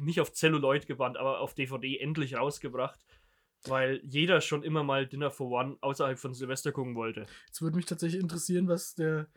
nicht 0.00 0.20
auf 0.20 0.32
Celluloid 0.32 0.86
gebannt, 0.86 1.16
aber 1.16 1.40
auf 1.40 1.54
DVD 1.54 1.98
endlich 1.98 2.36
rausgebracht, 2.36 3.00
weil 3.64 4.00
jeder 4.04 4.40
schon 4.40 4.62
immer 4.62 4.82
mal 4.82 5.06
Dinner 5.06 5.30
for 5.30 5.50
One 5.50 5.76
außerhalb 5.80 6.18
von 6.18 6.34
Silvester 6.34 6.72
gucken 6.72 6.94
wollte. 6.94 7.26
Jetzt 7.46 7.62
würde 7.62 7.76
mich 7.76 7.86
tatsächlich 7.86 8.20
interessieren, 8.20 8.68
was 8.68 8.94
der, 8.94 9.28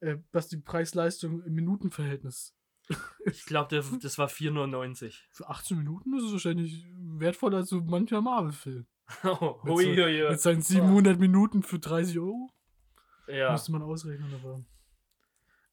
äh, 0.00 0.16
was 0.32 0.48
die 0.48 0.58
Preis-Leistung 0.58 1.42
im 1.42 1.54
Minutenverhältnis. 1.54 2.56
Ich 3.24 3.44
glaube, 3.44 3.82
das 4.02 4.18
war 4.18 4.28
4,99. 4.28 5.14
Für 5.30 5.48
18 5.48 5.78
Minuten 5.78 6.16
ist 6.16 6.24
es 6.24 6.32
wahrscheinlich 6.32 6.86
wertvoller 6.96 7.58
als 7.58 7.68
so 7.68 7.80
mancher 7.80 8.20
Marvel-Film. 8.20 8.86
Oh, 9.24 9.58
Mit, 9.64 9.96
so, 9.96 10.28
mit 10.28 10.40
seinen 10.40 10.62
700 10.62 11.18
Minuten 11.18 11.64
für 11.64 11.80
30 11.80 12.18
Euro. 12.20 12.48
Ja. 13.26 13.50
Müsste 13.52 13.72
man 13.72 13.82
ausrechnen, 13.82 14.32
aber. 14.34 14.64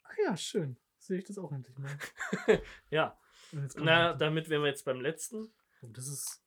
Ach 0.03 0.17
ja, 0.23 0.35
schön. 0.35 0.77
Sehe 0.97 1.19
ich 1.19 1.25
das 1.25 1.37
auch 1.37 1.51
endlich 1.51 1.77
mal. 1.77 1.91
ja. 2.89 3.17
Na, 3.51 4.09
weiter. 4.09 4.15
damit 4.17 4.49
wären 4.49 4.63
wir 4.63 4.69
jetzt 4.69 4.85
beim 4.85 5.01
letzten. 5.01 5.53
Oh, 5.81 5.89
das 5.93 6.07
ist. 6.07 6.43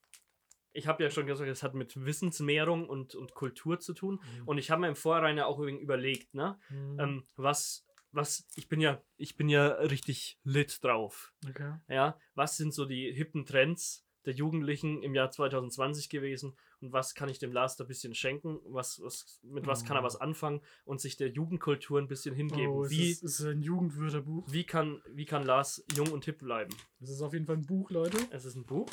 Ich 0.72 0.86
habe 0.86 1.02
ja 1.02 1.10
schon 1.10 1.26
gesagt, 1.26 1.48
es 1.50 1.62
hat 1.62 1.74
mit 1.74 2.04
Wissensmehrung 2.04 2.88
und, 2.88 3.14
und 3.14 3.34
Kultur 3.34 3.80
zu 3.80 3.92
tun. 3.92 4.20
Mhm. 4.38 4.48
Und 4.48 4.58
ich 4.58 4.70
habe 4.70 4.80
mir 4.82 4.88
im 4.88 4.96
Vorhinein 4.96 5.36
ja 5.36 5.46
auch 5.46 5.58
überlegt, 5.58 6.34
ne? 6.34 6.58
Mhm. 6.68 7.00
Ähm, 7.00 7.24
was, 7.36 7.84
was, 8.12 8.46
ich 8.56 8.68
bin 8.68 8.80
ja, 8.80 9.02
ich 9.16 9.36
bin 9.36 9.48
ja 9.48 9.66
richtig 9.68 10.38
lit 10.44 10.82
drauf. 10.82 11.32
okay. 11.48 11.74
Ja, 11.88 12.18
was 12.34 12.56
sind 12.56 12.72
so 12.72 12.84
die 12.84 13.12
hippen 13.12 13.44
Trends 13.46 14.04
der 14.26 14.34
Jugendlichen 14.34 15.02
im 15.02 15.14
Jahr 15.14 15.30
2020 15.30 16.10
gewesen 16.10 16.54
und 16.80 16.92
was 16.92 17.14
kann 17.14 17.30
ich 17.30 17.38
dem 17.38 17.52
Lars 17.52 17.76
da 17.76 17.84
ein 17.84 17.88
bisschen 17.88 18.14
schenken? 18.14 18.58
Was, 18.66 19.00
was, 19.02 19.40
mit 19.42 19.66
was 19.66 19.84
kann 19.84 19.96
er 19.96 20.02
Oh. 20.02 20.04
was 20.04 20.16
anfangen 20.20 20.60
und 20.84 21.00
sich 21.00 21.16
der 21.16 21.28
Jugendkultur 21.30 21.98
ein 21.98 22.06
bisschen 22.06 22.34
hingeben? 22.34 22.70
Oh, 22.70 22.84
es 22.84 22.90
wie, 22.90 23.10
ist, 23.10 23.22
es 23.24 23.40
ist 23.40 23.46
ein 23.46 23.62
Jugendwörterbuch. 23.62 24.44
wie, 24.52 24.64
kann, 24.64 25.00
wie 25.08 25.24
kann 25.24 25.42
Lars 25.44 25.82
jung 25.96 26.12
und 26.12 26.26
hip 26.26 26.38
bleiben? 26.38 26.74
Das 27.00 27.08
ist 27.10 27.22
auf 27.22 27.32
jeden 27.32 27.46
Fall 27.46 27.56
ein 27.56 27.66
Buch, 27.66 27.90
Leute. 27.90 28.18
Es 28.30 28.44
ist 28.44 28.56
ein 28.56 28.66
Buch. 28.66 28.88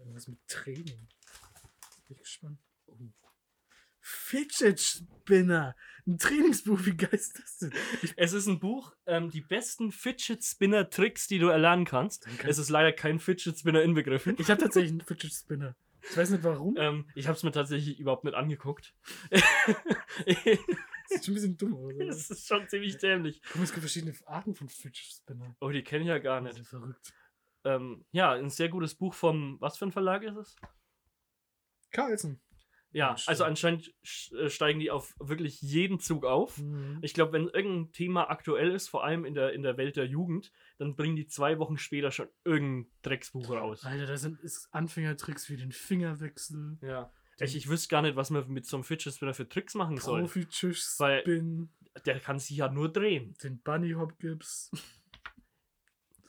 Irgendwas 0.00 0.28
mit 0.28 0.38
Training. 0.48 0.84
Bin 2.08 2.16
ich 2.16 2.18
gespannt. 2.18 2.58
Oh. 2.86 2.96
Fidget 4.00 4.80
Spinner. 4.80 5.76
Ein 6.06 6.18
Trainingsbuch, 6.18 6.80
wie 6.84 6.96
geil 6.96 7.10
ist 7.12 7.38
das 7.38 7.58
denn? 7.58 7.72
Ich, 8.02 8.14
Es 8.16 8.32
ist 8.32 8.46
ein 8.46 8.58
Buch, 8.58 8.94
ähm, 9.06 9.30
die 9.30 9.42
besten 9.42 9.92
Fidget 9.92 10.42
Spinner 10.44 10.88
Tricks, 10.90 11.28
die 11.28 11.38
du 11.38 11.48
erlernen 11.48 11.84
kannst. 11.84 12.26
Dann 12.26 12.38
kann- 12.38 12.50
Es 12.50 12.58
ist 12.58 12.70
leider 12.70 12.92
kein 12.92 13.18
Fidget 13.20 13.58
Spinner 13.58 13.82
inbegriffen. 13.82 14.34
ich 14.38 14.50
habe 14.50 14.60
tatsächlich 14.60 14.90
einen 14.92 15.02
Fidget 15.02 15.32
Spinner. 15.32 15.76
Ich 16.02 16.16
weiß 16.16 16.30
nicht 16.30 16.42
warum. 16.42 16.76
Ähm, 16.78 17.08
ich 17.14 17.26
habe 17.28 17.36
es 17.36 17.42
mir 17.42 17.52
tatsächlich 17.52 18.00
überhaupt 18.00 18.24
nicht 18.24 18.34
angeguckt. 18.34 18.94
Sieht 20.26 21.24
schon 21.24 21.32
ein 21.32 21.34
bisschen 21.34 21.56
dumm 21.58 21.74
aus. 21.74 21.94
oder? 21.94 22.08
Es 22.08 22.30
ist 22.30 22.46
schon 22.46 22.66
ziemlich 22.68 22.96
dämlich. 22.96 23.42
Guck 23.46 23.56
mal, 23.56 23.64
es 23.64 23.70
gibt 23.72 23.80
verschiedene 23.82 24.14
Arten 24.26 24.54
von 24.54 24.68
Fidget 24.68 24.96
Spinner. 24.96 25.54
Oh, 25.60 25.68
die 25.70 25.82
kenne 25.82 26.02
ich 26.04 26.08
ja 26.08 26.18
gar 26.18 26.40
Das 26.40 26.54
nicht. 26.54 26.62
ist 26.62 26.68
verrückt. 26.70 27.12
Ähm, 27.64 28.04
ja, 28.12 28.32
ein 28.32 28.50
sehr 28.50 28.68
gutes 28.68 28.94
Buch 28.94 29.14
vom, 29.14 29.56
was 29.60 29.76
für 29.78 29.86
ein 29.86 29.92
Verlag 29.92 30.22
ist 30.22 30.36
es? 30.36 30.56
Carlson. 31.92 32.40
Ja, 32.92 33.14
also 33.26 33.44
anscheinend 33.44 33.94
sch- 34.04 34.36
äh, 34.36 34.50
steigen 34.50 34.80
die 34.80 34.90
auf 34.90 35.14
wirklich 35.20 35.62
jeden 35.62 36.00
Zug 36.00 36.24
auf. 36.24 36.58
Mhm. 36.58 36.98
Ich 37.02 37.14
glaube, 37.14 37.32
wenn 37.32 37.48
irgendein 37.48 37.92
Thema 37.92 38.30
aktuell 38.30 38.72
ist, 38.72 38.88
vor 38.88 39.04
allem 39.04 39.24
in 39.24 39.34
der, 39.34 39.52
in 39.52 39.62
der 39.62 39.76
Welt 39.76 39.96
der 39.96 40.06
Jugend, 40.06 40.50
dann 40.78 40.96
bringen 40.96 41.14
die 41.14 41.28
zwei 41.28 41.58
Wochen 41.60 41.78
später 41.78 42.10
schon 42.10 42.26
irgendein 42.44 42.90
Drecksbuch 43.02 43.48
raus. 43.50 43.84
Alter, 43.84 44.06
da 44.06 44.16
sind 44.16 44.38
Anfängertricks 44.72 45.48
wie 45.50 45.56
den 45.56 45.70
Fingerwechsel, 45.72 46.78
Ja. 46.82 47.12
Ich, 47.42 47.56
ich 47.56 47.68
wüsste 47.70 47.88
gar 47.88 48.02
nicht, 48.02 48.16
was 48.16 48.28
man 48.28 48.46
mit 48.50 48.66
so 48.66 48.76
einem 48.76 48.84
Fidget 48.84 49.14
Spinner 49.14 49.32
für 49.32 49.48
Tricks 49.48 49.74
machen 49.74 49.96
soll. 49.96 50.20
Profi-Tisch, 50.22 50.84
Weil- 50.98 51.22
Der 52.04 52.20
kann 52.20 52.38
sich 52.38 52.54
ja 52.56 52.70
nur 52.70 52.92
drehen. 52.92 53.34
den 53.42 53.62
Bunny 53.62 53.92
Hop 53.92 54.18
Gips. 54.18 54.70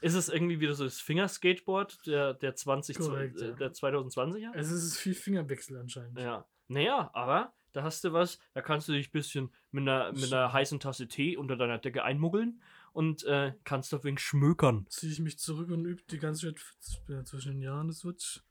Ist 0.01 0.15
es 0.15 0.29
irgendwie 0.29 0.59
wieder 0.59 0.73
so 0.73 0.83
das 0.83 0.99
Fingerskateboard 0.99 2.07
der, 2.07 2.33
der, 2.33 2.55
20, 2.55 2.97
Korrekt, 2.97 3.39
äh, 3.41 3.53
der 3.55 3.71
2020er? 3.71 4.51
Also 4.53 4.75
es 4.75 4.83
ist 4.83 4.97
viel 4.97 5.13
Fingerwechsel 5.13 5.77
anscheinend. 5.77 6.19
Ja. 6.19 6.45
Naja, 6.67 7.11
aber 7.13 7.53
da 7.73 7.83
hast 7.83 8.03
du 8.03 8.11
was, 8.11 8.39
da 8.53 8.61
kannst 8.61 8.87
du 8.87 8.93
dich 8.93 9.09
ein 9.09 9.11
bisschen 9.11 9.51
mit 9.71 9.83
einer, 9.83 10.11
mit 10.13 10.33
einer 10.33 10.51
heißen 10.51 10.79
Tasse 10.79 11.07
Tee 11.07 11.37
unter 11.37 11.55
deiner 11.55 11.77
Decke 11.77 12.03
einmuggeln 12.03 12.61
und 12.93 13.23
äh, 13.25 13.53
kannst 13.63 13.93
auf 13.93 14.03
wenig 14.03 14.21
schmökern. 14.21 14.85
Ziehe 14.89 15.11
ich 15.11 15.19
mich 15.19 15.37
zurück 15.37 15.69
und 15.69 15.85
übe 15.85 16.01
die 16.09 16.17
ganze 16.19 16.53
Zeit 16.55 17.27
zwischen 17.27 17.53
den 17.53 17.61
Jahren. 17.61 17.87
Das 17.87 18.03
wird 18.03 18.43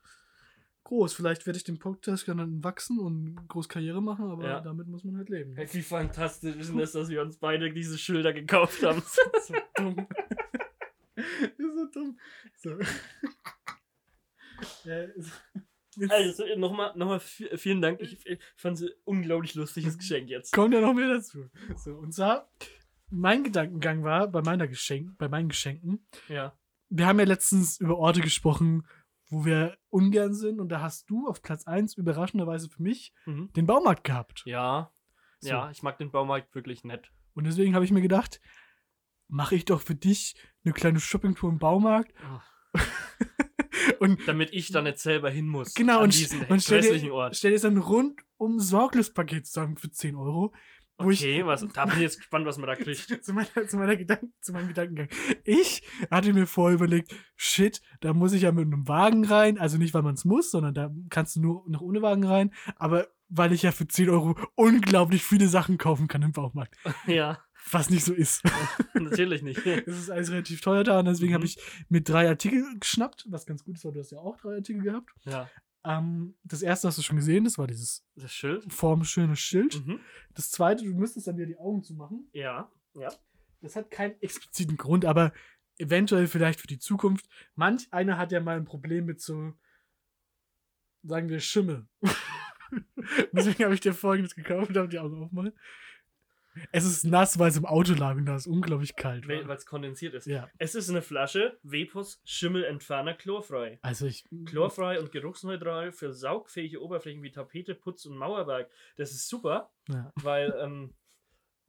groß. 0.84 1.12
Vielleicht 1.12 1.46
werde 1.46 1.56
ich 1.56 1.64
den 1.64 1.78
Podcast 1.78 2.28
dann 2.28 2.62
wachsen 2.62 2.98
und 3.00 3.48
groß 3.48 3.68
Karriere 3.68 4.00
machen, 4.00 4.30
aber 4.30 4.44
Ja. 4.46 4.60
damit 4.60 4.86
muss 4.86 5.02
man 5.04 5.16
halt 5.16 5.28
leben. 5.28 5.56
Wie 5.56 5.82
fantastisch 5.82 6.56
ist 6.56 6.70
denn 6.70 6.78
das, 6.78 6.92
dass 6.92 7.08
wir 7.08 7.22
uns 7.22 7.36
beide 7.38 7.72
diese 7.72 7.98
Schilder 7.98 8.32
gekauft 8.32 8.82
haben? 8.84 9.02
so 9.46 9.54
dumm. 9.76 10.06
das 11.40 11.50
ist 11.58 11.74
so 11.74 11.86
dumm. 11.92 12.18
So. 12.56 12.70
ja, 14.84 15.02
jetzt 15.96 16.10
Also 16.10 16.44
nochmal 16.56 16.92
noch 16.96 17.06
mal 17.06 17.18
vi- 17.18 17.56
vielen 17.56 17.80
Dank. 17.80 18.00
Ich, 18.00 18.24
ich 18.26 18.38
fand 18.56 18.76
es 18.76 18.82
ein 18.84 18.90
unglaublich 19.04 19.54
lustiges 19.54 19.98
Geschenk 19.98 20.28
jetzt. 20.28 20.52
kommt 20.52 20.74
ja 20.74 20.80
noch 20.80 20.94
mehr 20.94 21.08
dazu. 21.08 21.48
So, 21.76 21.94
und 21.96 22.12
zwar, 22.12 22.50
mein 23.10 23.44
Gedankengang 23.44 24.04
war 24.04 24.28
bei 24.28 24.42
meiner 24.42 24.68
Geschenk, 24.68 25.18
bei 25.18 25.28
meinen 25.28 25.48
Geschenken, 25.48 26.06
Ja. 26.28 26.56
wir 26.88 27.06
haben 27.06 27.18
ja 27.18 27.24
letztens 27.24 27.80
über 27.80 27.98
Orte 27.98 28.20
gesprochen, 28.20 28.86
wo 29.28 29.44
wir 29.44 29.78
ungern 29.90 30.34
sind 30.34 30.60
und 30.60 30.68
da 30.70 30.80
hast 30.80 31.08
du 31.10 31.28
auf 31.28 31.42
Platz 31.42 31.66
1 31.66 31.94
überraschenderweise 31.94 32.68
für 32.68 32.82
mich 32.82 33.12
Mhm. 33.26 33.52
den 33.52 33.66
Baumarkt 33.66 34.04
gehabt. 34.04 34.42
Ja. 34.44 34.92
So. 35.40 35.50
Ja, 35.50 35.70
ich 35.70 35.82
mag 35.82 35.98
den 35.98 36.10
Baumarkt 36.10 36.54
wirklich 36.54 36.84
nett. 36.84 37.10
Und 37.34 37.44
deswegen 37.44 37.74
habe 37.74 37.84
ich 37.84 37.92
mir 37.92 38.02
gedacht, 38.02 38.40
mache 39.28 39.54
ich 39.54 39.64
doch 39.64 39.80
für 39.80 39.94
dich 39.94 40.34
eine 40.64 40.74
kleine 40.74 41.00
Shoppingtour 41.00 41.50
im 41.50 41.58
Baumarkt. 41.58 42.12
und 44.00 44.20
Damit 44.26 44.52
ich 44.52 44.70
da 44.70 44.82
nicht 44.82 44.98
selber 44.98 45.30
hin 45.30 45.46
muss. 45.46 45.74
genau, 45.74 45.98
an 45.98 46.04
und, 46.04 46.14
diesen 46.14 46.42
und 46.44 46.62
stell, 46.62 46.82
dir, 46.82 47.14
Ort. 47.14 47.36
stell 47.36 47.52
dir 47.52 47.58
so 47.58 47.68
ein 47.68 47.78
rundum 47.78 48.58
sorglos 48.58 49.12
Paket 49.12 49.46
zusammen 49.46 49.76
für 49.76 49.90
10 49.90 50.16
Euro. 50.16 50.52
Okay, 50.96 51.46
was, 51.46 51.66
da 51.72 51.86
bin 51.86 51.94
ich 51.94 52.02
jetzt 52.02 52.18
gespannt, 52.18 52.44
was 52.44 52.58
man 52.58 52.66
da 52.66 52.74
kriegt. 52.76 53.10
ich, 53.10 53.22
zu, 53.22 53.32
meiner, 53.32 53.66
zu, 53.66 53.78
meiner 53.78 53.96
Gedanken, 53.96 54.34
zu 54.40 54.52
meinem 54.52 54.68
Gedankengang. 54.68 55.08
Ich 55.44 55.82
hatte 56.10 56.32
mir 56.34 56.46
vorher 56.46 56.74
überlegt, 56.74 57.14
shit, 57.36 57.80
da 58.00 58.12
muss 58.12 58.34
ich 58.34 58.42
ja 58.42 58.52
mit 58.52 58.66
einem 58.66 58.86
Wagen 58.86 59.24
rein. 59.24 59.58
Also 59.58 59.78
nicht, 59.78 59.94
weil 59.94 60.02
man 60.02 60.14
es 60.14 60.26
muss, 60.26 60.50
sondern 60.50 60.74
da 60.74 60.90
kannst 61.08 61.36
du 61.36 61.40
nur 61.40 61.64
noch 61.68 61.80
ohne 61.80 62.02
Wagen 62.02 62.24
rein. 62.24 62.52
Aber 62.76 63.08
weil 63.30 63.52
ich 63.52 63.62
ja 63.62 63.72
für 63.72 63.88
10 63.88 64.10
Euro 64.10 64.36
unglaublich 64.56 65.22
viele 65.22 65.48
Sachen 65.48 65.78
kaufen 65.78 66.06
kann 66.08 66.22
im 66.22 66.32
Baumarkt. 66.32 66.76
ja, 67.06 67.38
Was 67.72 67.90
nicht 67.90 68.04
so 68.04 68.12
ist. 68.12 68.42
natürlich 68.94 69.42
nicht. 69.42 69.64
Es 69.86 69.98
ist 69.98 70.10
alles 70.10 70.30
relativ 70.30 70.60
teuer 70.60 70.82
da 70.84 70.98
und 71.00 71.04
deswegen 71.06 71.30
Mhm. 71.30 71.34
habe 71.34 71.44
ich 71.46 71.58
mir 71.88 72.00
drei 72.02 72.28
Artikel 72.28 72.64
geschnappt, 72.78 73.26
was 73.28 73.46
ganz 73.46 73.64
gut 73.64 73.76
ist, 73.76 73.84
weil 73.84 73.92
du 73.92 74.00
hast 74.00 74.10
ja 74.10 74.18
auch 74.18 74.36
drei 74.38 74.54
Artikel 74.56 74.82
gehabt. 74.82 75.10
Ja, 75.24 75.48
Ähm, 75.84 76.36
das 76.44 76.62
erste 76.62 76.88
hast 76.88 76.98
du 76.98 77.02
schon 77.02 77.16
gesehen, 77.16 77.44
das 77.44 77.56
war 77.58 77.66
dieses 77.66 78.04
das 78.16 78.32
Schild. 78.32 78.70
formschöne 78.72 79.36
Schild. 79.36 79.86
Mhm. 79.86 80.00
Das 80.34 80.50
zweite, 80.50 80.84
du 80.84 80.94
müsstest 80.94 81.26
dann 81.26 81.36
wieder 81.36 81.46
die 81.46 81.56
Augen 81.58 81.82
zumachen. 81.82 82.28
Ja, 82.32 82.70
ja. 82.94 83.08
Das 83.62 83.76
hat 83.76 83.90
keinen 83.90 84.20
expliziten 84.20 84.76
Grund, 84.76 85.04
aber 85.04 85.32
eventuell 85.78 86.26
vielleicht 86.26 86.60
für 86.60 86.66
die 86.66 86.78
Zukunft. 86.78 87.28
Manch 87.54 87.92
einer 87.92 88.18
hat 88.18 88.32
ja 88.32 88.40
mal 88.40 88.56
ein 88.56 88.64
Problem 88.64 89.04
mit 89.06 89.20
so, 89.20 89.52
sagen 91.02 91.28
wir, 91.28 91.40
Schimmel. 91.40 91.86
Deswegen 93.32 93.64
habe 93.64 93.74
ich 93.74 93.80
dir 93.80 93.94
folgendes 93.94 94.34
gekauft 94.34 94.70
und 94.70 94.76
habe 94.76 94.88
die 94.88 94.98
Augen 94.98 95.22
aufmachen. 95.22 95.52
Es 96.72 96.84
ist 96.84 97.04
nass, 97.04 97.38
weil 97.38 97.48
es 97.50 97.56
im 97.56 97.64
Auto 97.66 97.92
lag 97.94 98.16
und 98.16 98.26
da 98.26 98.34
ist 98.36 98.46
unglaublich 98.46 98.96
kalt. 98.96 99.26
Weil 99.28 99.48
es 99.50 99.66
kondensiert 99.66 100.14
ist. 100.14 100.26
Ja, 100.26 100.48
Es 100.58 100.74
ist 100.74 100.90
eine 100.90 101.02
Flasche 101.02 101.58
Vepos 101.62 102.20
Schimmelentferner 102.24 103.14
chlorfrei. 103.14 103.78
also 103.82 104.06
ich. 104.06 104.24
Chlorfrei 104.46 104.98
und 105.00 105.12
geruchsneutral 105.12 105.92
für 105.92 106.12
saugfähige 106.12 106.82
Oberflächen 106.82 107.22
wie 107.22 107.30
Tapete, 107.30 107.74
Putz 107.74 108.04
und 108.06 108.16
Mauerwerk. 108.16 108.70
Das 108.96 109.12
ist 109.12 109.28
super, 109.28 109.70
Ja. 109.88 110.12
weil 110.16 110.54
ähm, 110.60 110.92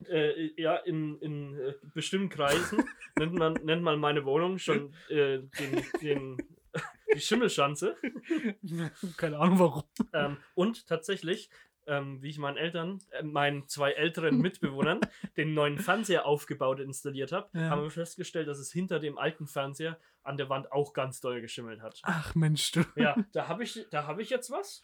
äh, 0.08 0.50
ja, 0.60 0.78
in, 0.78 1.20
in 1.20 1.54
äh, 1.60 1.74
bestimmten 1.94 2.30
Kreisen 2.30 2.84
nennt, 3.20 3.34
man, 3.34 3.54
nennt 3.64 3.84
man 3.84 4.00
meine 4.00 4.26
Wohnung 4.26 4.58
schon 4.58 4.94
äh, 5.10 5.40
den, 5.40 5.86
den, 6.02 6.38
die 7.14 7.20
Schimmelschanze. 7.20 7.98
Keine 9.18 9.38
Ahnung 9.38 9.60
warum. 9.60 9.84
Ähm, 10.14 10.38
und 10.56 10.88
tatsächlich, 10.88 11.50
ähm, 11.88 12.22
wie 12.22 12.30
ich 12.30 12.38
meinen 12.38 12.58
Eltern, 12.58 13.00
äh, 13.12 13.24
meinen 13.24 13.68
zwei 13.68 13.92
älteren 13.92 14.38
Mitbewohnern, 14.42 15.00
den 15.38 15.54
neuen 15.54 15.78
Fernseher 15.78 16.26
aufgebaut 16.26 16.80
und 16.80 16.86
installiert 16.86 17.32
habe, 17.32 17.50
Ja. 17.54 17.70
haben 17.70 17.84
wir 17.84 17.92
festgestellt, 17.92 18.48
dass 18.48 18.60
es 18.60 18.72
hinter 18.72 19.00
dem 19.00 19.18
alten 19.18 19.48
Fernseher 19.48 20.00
an 20.24 20.38
der 20.38 20.50
Wand 20.50 20.72
auch 20.72 20.94
ganz 20.94 21.20
doll 21.20 21.42
geschimmelt 21.42 21.82
hat. 21.82 22.00
Ach 22.04 22.36
Mensch, 22.36 22.72
du. 22.72 22.84
Ja, 22.96 23.16
da 23.34 23.48
habe 23.48 23.64
ich, 23.64 23.88
da 23.90 24.06
hab 24.06 24.20
ich 24.20 24.30
jetzt 24.30 24.52
was. 24.52 24.84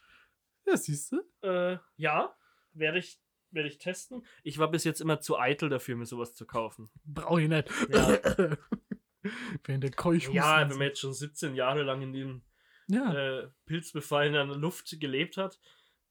Ja, 0.66 0.76
siehst 0.76 1.12
du? 1.12 1.22
Äh, 1.48 1.78
ja, 1.96 2.36
werde 2.74 3.00
ich, 3.00 3.20
werde 3.52 3.70
ich 3.70 3.78
testen. 3.78 4.26
Ich 4.44 4.58
war 4.58 4.70
bis 4.70 4.84
jetzt 4.84 5.00
immer 5.00 5.22
zu 5.22 5.38
eitel 5.40 5.70
dafür, 5.70 5.96
mir 5.96 6.06
sowas 6.06 6.34
zu 6.36 6.46
kaufen. 6.46 6.90
Brauche 7.06 7.42
ich 7.42 7.48
nicht. 7.48 7.70
Ja. 7.90 8.18
Während 9.64 9.84
der 9.84 9.92
Keuchhusten. 9.92 10.36
Ja, 10.36 10.70
wenn 10.70 10.78
man 10.78 10.88
jetzt 10.88 11.00
schon 11.00 11.14
17 11.14 11.56
Jahre 11.56 11.84
lang 11.84 12.02
in 12.02 12.14
dem 12.14 12.42
ja. 12.88 13.14
äh, 13.14 13.50
pilzbefallenen 13.66 14.50
Luft 14.60 15.00
gelebt 15.00 15.38
hat. 15.38 15.60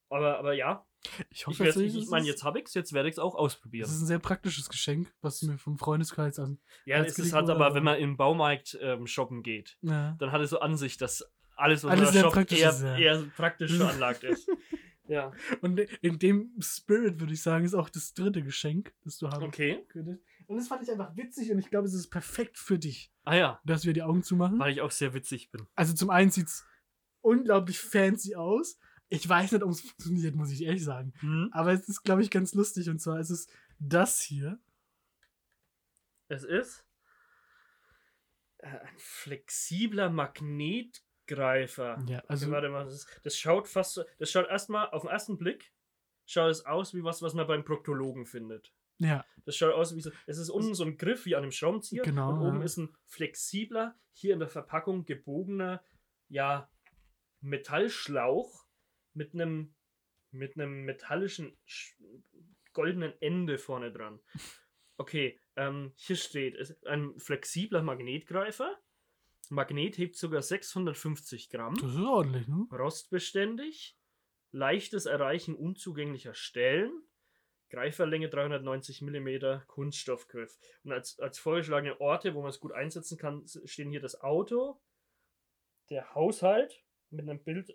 Aber, 0.08 0.38
aber 0.38 0.52
ja, 0.54 0.86
ich 1.30 1.46
hoffe, 1.46 1.68
ich, 1.68 1.76
ich 1.76 1.94
das 1.94 2.06
meine, 2.10 2.26
jetzt 2.26 2.42
habe 2.44 2.58
ich 2.58 2.66
es, 2.66 2.74
jetzt 2.74 2.92
werde 2.92 3.08
ich 3.08 3.14
es 3.14 3.18
auch 3.18 3.34
Das 3.34 3.40
ausprobieren. 3.40 3.88
ist 3.88 4.00
ein 4.00 4.06
sehr 4.06 4.18
praktisches 4.18 4.68
Geschenk, 4.68 5.12
was 5.20 5.40
du 5.40 5.46
mir 5.48 5.58
vom 5.58 5.78
Freundeskreis 5.78 6.38
an. 6.38 6.58
Ja, 6.84 6.98
es 7.02 7.18
ist 7.18 7.32
halt 7.32 7.48
aber, 7.50 7.74
wenn 7.74 7.84
man 7.84 7.98
im 7.98 8.16
Baumarkt 8.16 8.76
ähm, 8.80 9.06
shoppen 9.06 9.42
geht, 9.42 9.76
Ja. 9.82 10.16
dann 10.18 10.32
hat 10.32 10.40
es 10.40 10.50
so 10.50 10.60
an 10.60 10.76
sich, 10.76 10.96
dass 10.96 11.24
alles, 11.56 11.84
was 11.84 11.92
Alles 11.92 12.12
man 12.12 12.22
shoppt, 12.22 12.34
praktisch 12.34 12.60
eher, 12.60 12.70
ist, 12.70 12.82
ja. 12.82 12.98
eher 12.98 13.22
praktisch 13.36 13.72
veranlagt 13.76 14.24
ist. 14.24 14.48
Ja, 15.08 15.32
Und 15.60 15.78
in 16.02 16.18
dem 16.18 16.52
Spirit 16.60 17.20
würde 17.20 17.32
ich 17.32 17.40
sagen, 17.42 17.64
ist 17.64 17.74
auch 17.74 17.88
das 17.88 18.12
dritte 18.12 18.42
Geschenk, 18.42 18.92
das 19.04 19.18
du 19.18 19.30
haben 19.30 19.44
okay. 19.44 19.84
könntest. 19.88 20.20
Und 20.48 20.56
das 20.56 20.66
fand 20.68 20.82
ich 20.82 20.90
einfach 20.90 21.16
witzig 21.16 21.50
und 21.52 21.58
ich 21.60 21.70
glaube, 21.70 21.86
es 21.86 21.94
ist 21.94 22.10
perfekt 22.10 22.58
für 22.58 22.78
dich, 22.78 23.12
Ah 23.24 23.34
ja, 23.36 23.60
dass 23.64 23.84
wir 23.84 23.92
die 23.92 24.02
Augen 24.02 24.22
zumachen. 24.24 24.58
weil 24.58 24.72
ich 24.72 24.80
auch 24.80 24.90
sehr 24.90 25.14
witzig 25.14 25.50
bin. 25.52 25.66
Also 25.76 25.94
zum 25.94 26.10
einen 26.10 26.30
sieht 26.32 26.46
es 26.48 26.64
unglaublich 27.20 27.78
fancy 27.80 28.34
aus. 28.34 28.78
Ich 29.08 29.28
weiß 29.28 29.52
nicht, 29.52 29.62
ob 29.62 29.70
es 29.70 29.80
funktioniert, 29.82 30.34
muss 30.34 30.50
ich 30.50 30.62
ehrlich 30.62 30.82
sagen. 30.84 31.12
Hm? 31.20 31.50
Aber 31.52 31.72
es 31.72 31.88
ist, 31.88 32.02
glaube 32.02 32.22
ich, 32.22 32.30
ganz 32.30 32.54
lustig. 32.54 32.88
Und 32.88 32.98
zwar 33.00 33.20
ist 33.20 33.30
es 33.30 33.46
das 33.78 34.20
hier. 34.20 34.58
Es 36.28 36.42
ist 36.42 36.84
äh, 38.58 38.66
ein 38.66 38.98
flexibler 38.98 40.10
Magnetgreifer. 40.10 42.02
Ja, 42.08 42.18
Also, 42.20 42.46
also 42.46 42.50
warte 42.50 42.68
mal, 42.68 42.84
das, 42.84 43.06
das 43.22 43.36
schaut 43.38 43.68
fast 43.68 43.94
so, 43.94 44.04
das 44.18 44.30
schaut 44.30 44.48
erstmal 44.48 44.90
auf 44.90 45.02
den 45.02 45.10
ersten 45.10 45.38
Blick, 45.38 45.72
schaut 46.24 46.50
es 46.50 46.66
aus 46.66 46.94
wie 46.94 47.04
was, 47.04 47.22
was 47.22 47.34
man 47.34 47.46
beim 47.46 47.64
Proktologen 47.64 48.26
findet. 48.26 48.72
ja, 48.98 49.24
Das 49.44 49.56
schaut 49.56 49.72
aus 49.72 49.94
wie 49.94 50.00
so, 50.00 50.10
es 50.26 50.38
ist 50.38 50.50
unten 50.50 50.74
so 50.74 50.82
ein 50.84 50.96
Griff 50.96 51.26
wie 51.26 51.36
an 51.36 51.44
einem 51.44 51.52
Schraubenzieher 51.52 52.02
Genau, 52.02 52.30
und 52.30 52.40
oben 52.40 52.58
ja. 52.58 52.64
ist 52.64 52.76
ein 52.78 52.92
flexibler, 53.04 53.94
hier 54.10 54.32
in 54.32 54.40
der 54.40 54.48
Verpackung 54.48 55.04
gebogener, 55.04 55.80
ja, 56.28 56.68
Metallschlauch 57.40 58.65
mit 59.16 59.34
einem 59.34 59.74
mit 60.30 60.56
einem 60.56 60.84
metallischen 60.84 61.56
sch- 61.66 61.94
goldenen 62.72 63.14
Ende 63.20 63.58
vorne 63.58 63.90
dran. 63.90 64.20
Okay, 64.98 65.38
ähm, 65.56 65.92
hier 65.96 66.16
steht, 66.16 66.54
es 66.56 66.70
ist 66.70 66.86
ein 66.86 67.18
flexibler 67.18 67.82
Magnetgreifer. 67.82 68.78
Magnet 69.48 69.96
hebt 69.96 70.16
sogar 70.16 70.42
650 70.42 71.48
Gramm 71.50 71.74
das 71.80 71.92
ist 71.94 72.00
ordentlich, 72.00 72.48
ne? 72.48 72.66
rostbeständig, 72.72 73.96
leichtes 74.50 75.06
Erreichen 75.06 75.54
unzugänglicher 75.54 76.34
Stellen, 76.34 77.02
Greiferlänge 77.70 78.28
390 78.28 79.02
mm, 79.02 79.66
Kunststoffgriff. 79.68 80.58
Und 80.84 80.92
als, 80.92 81.18
als 81.20 81.38
vorgeschlagene 81.38 82.00
Orte, 82.00 82.34
wo 82.34 82.40
man 82.42 82.50
es 82.50 82.60
gut 82.60 82.72
einsetzen 82.72 83.16
kann, 83.18 83.44
stehen 83.64 83.90
hier 83.90 84.00
das 84.00 84.20
Auto, 84.20 84.80
der 85.90 86.14
Haushalt 86.14 86.82
mit 87.10 87.28
einem 87.28 87.42
Bild 87.42 87.74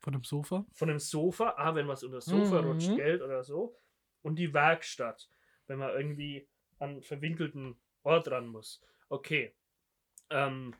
Von 0.00 0.12
dem 0.14 0.24
Sofa. 0.24 0.64
von 0.72 0.90
einem 0.90 0.98
Sofa, 0.98 1.54
ah, 1.56 1.74
wenn 1.74 1.86
was 1.88 2.02
unter 2.02 2.16
das 2.16 2.24
Sofa 2.26 2.62
Mhm. 2.62 2.68
rutscht, 2.68 2.96
Geld 2.96 3.22
oder 3.22 3.42
so, 3.44 3.76
und 4.22 4.36
die 4.36 4.52
Werkstatt, 4.54 5.28
wenn 5.66 5.78
man 5.78 5.90
irgendwie 5.90 6.48
an 6.78 6.90
einen 6.90 7.02
verwinkelten 7.02 7.76
Ort 8.02 8.30
ran 8.30 8.46
muss. 8.48 8.82
Okay. 9.10 9.52
Ähm, 10.30 10.74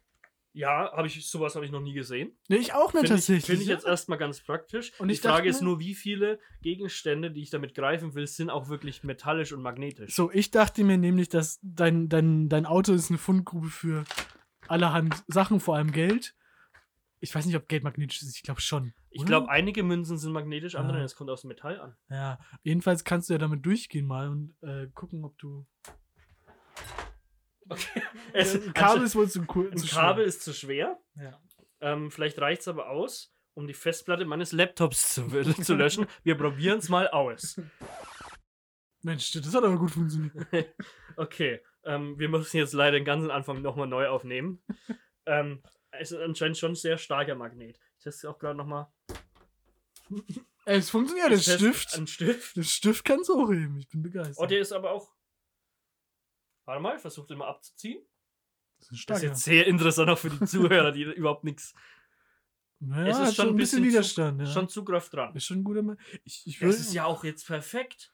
ja, 0.53 0.91
habe 0.97 1.07
ich 1.07 1.29
sowas 1.29 1.55
habe 1.55 1.65
ich 1.65 1.71
noch 1.71 1.81
nie 1.81 1.93
gesehen. 1.93 2.37
Nee, 2.49 2.57
ich 2.57 2.73
auch 2.73 2.93
nicht 2.93 3.03
Finde 3.03 3.07
ich, 3.07 3.11
tatsächlich. 3.11 3.47
find 3.47 3.63
ich 3.63 3.69
jetzt 3.69 3.87
erstmal 3.87 4.19
ganz 4.19 4.41
praktisch. 4.41 4.93
Und 4.99 5.09
die 5.09 5.15
Frage 5.17 5.49
ist 5.49 5.61
nur, 5.63 5.79
wie 5.79 5.95
viele 5.95 6.41
Gegenstände, 6.63 7.31
die 7.31 7.43
ich 7.43 7.51
damit 7.51 7.75
greifen 7.75 8.15
will, 8.15 8.27
sind 8.27 8.51
auch 8.51 8.69
wirklich 8.69 9.05
metallisch 9.05 9.53
und 9.53 9.63
magnetisch. 9.63 10.15
So, 10.15 10.31
ich 10.33 10.51
dachte 10.51 10.83
mir 10.83 10.99
nämlich, 10.99 11.29
dass 11.29 11.61
dein, 11.63 12.09
dein, 12.09 12.49
dein 12.49 12.67
Auto 12.67 12.93
ist 12.93 13.11
eine 13.11 13.19
Fundgrube 13.19 13.69
für 13.69 14.05
allerhand 14.67 15.23
Sachen, 15.29 15.61
vor 15.61 15.77
allem 15.77 15.93
Geld. 15.93 16.35
Ich 17.23 17.35
weiß 17.35 17.45
nicht, 17.47 17.57
ob 17.57 17.69
Geld 17.69 17.85
magnetisch 17.85 18.23
ist, 18.23 18.35
ich 18.35 18.43
glaube 18.43 18.61
schon. 18.63 18.95
ich 19.11 19.25
glaube, 19.27 19.51
einige 19.51 19.83
Münzen 19.83 20.17
sind 20.19 20.33
magnetisch, 20.33 20.75
andere, 20.75 20.99
Ah. 21.01 21.05
es 21.05 21.15
kommt 21.15 21.29
aus 21.31 21.43
dem 21.43 21.49
Metall 21.49 21.79
an. 21.81 21.97
Ja, 22.09 22.39
jedenfalls 22.63 23.05
kannst 23.05 23.29
du 23.29 23.35
ja 23.35 23.39
damit 23.39 23.65
durchgehen 23.67 24.07
mal 24.07 24.29
und 24.29 24.55
äh, 24.63 24.87
gucken, 24.95 25.25
ob 25.25 25.37
du. 25.39 25.67
Okay. 27.69 28.03
Es, 28.33 28.55
ein 28.55 28.73
Kabel 28.75 29.03
ist 29.03 29.17
wohl 29.17 29.29
zu 29.29 29.45
cool. 29.55 29.71
ein 29.73 29.77
zu 29.77 29.87
Kabel 29.89 30.23
schwer. 30.23 30.27
ist 30.27 30.43
zu 30.43 30.53
schwer. 30.55 30.99
Ja. 31.17 31.41
Ähm, 31.81 32.11
vielleicht 32.11 32.39
reicht 32.39 32.61
es 32.63 32.69
aber 32.69 32.89
aus, 32.91 33.35
um 33.55 33.67
die 33.67 33.75
Festplatte 33.75 34.25
meines 34.25 34.53
Laptops 34.53 35.15
zu, 35.15 35.27
zu 35.63 35.75
löschen. 35.75 36.07
Wir 36.23 36.37
probieren 36.37 36.79
es 36.79 36.89
mal 36.89 37.09
aus. 37.09 37.61
Mensch, 39.03 39.33
das 39.33 39.55
hat 39.55 39.65
aber 39.65 39.79
gut 39.79 39.91
funktioniert. 39.91 40.35
Okay, 41.17 41.61
ähm, 41.85 42.19
wir 42.19 42.29
müssen 42.29 42.57
jetzt 42.59 42.73
leider 42.75 42.99
den 42.99 43.05
ganzen 43.05 43.31
Anfang 43.31 43.63
nochmal 43.63 43.87
neu 43.89 44.09
aufnehmen. 44.09 44.63
ähm, 45.27 45.63
es 45.93 46.13
ist 46.13 46.19
anscheinend 46.21 46.59
schon 46.59 46.73
ein 46.73 46.77
sehr 46.77 46.99
starker 46.99 47.35
Magnet. 47.35 47.79
Ich 47.99 48.05
teste 48.05 48.29
auch 48.31 48.39
gerade 48.39 48.57
nochmal. 48.57 48.87
Es 50.65 50.91
funktioniert, 50.91 51.31
das 51.33 51.45
Stift. 51.45 51.95
Ein 51.97 52.07
Stift. 52.07 52.57
Das 52.57 52.71
Stift 52.71 53.05
kann 53.05 53.21
es 53.21 53.29
hochheben. 53.29 53.79
Ich 53.79 53.89
bin 53.89 54.03
begeistert. 54.03 54.37
Oh, 54.39 54.47
der 54.47 54.61
ist 54.61 54.73
aber 54.73 54.91
auch. 54.93 55.13
Warte 56.65 56.83
mal, 56.83 56.99
versuch 56.99 57.27
den 57.27 57.39
mal 57.39 57.49
abzuziehen. 57.49 58.03
das 58.79 58.91
ist 58.93 59.09
Das 59.11 59.19
ist 59.19 59.23
jetzt 59.25 59.43
sehr 59.43 59.67
interessant 59.67 60.11
auch 60.11 60.19
für 60.19 60.31
die 60.31 60.45
Zuhörer, 60.45 60.93
die 60.93 61.03
überhaupt 61.17 61.45
nichts. 61.45 61.75
naja, 62.81 63.09
es 63.11 63.19
ist 63.19 63.27
hat 63.29 63.35
schon 63.35 63.49
ein 63.49 63.57
bisschen 63.57 63.83
Widerstand. 63.85 64.41
Zu, 64.41 64.47
ja. 64.47 64.53
Schon 64.53 64.69
Zugriff 64.69 65.09
dran. 65.11 65.35
ist 65.35 65.45
schon 65.47 65.59
ein 65.61 65.65
guter 65.65 65.83
Mann. 65.83 65.99
Ich, 66.25 66.47
ich 66.47 66.61
will- 66.61 66.71
ist 66.71 66.93
ja 66.95 67.05
auch 67.05 67.25
jetzt 67.25 67.47
perfekt. 67.47 68.13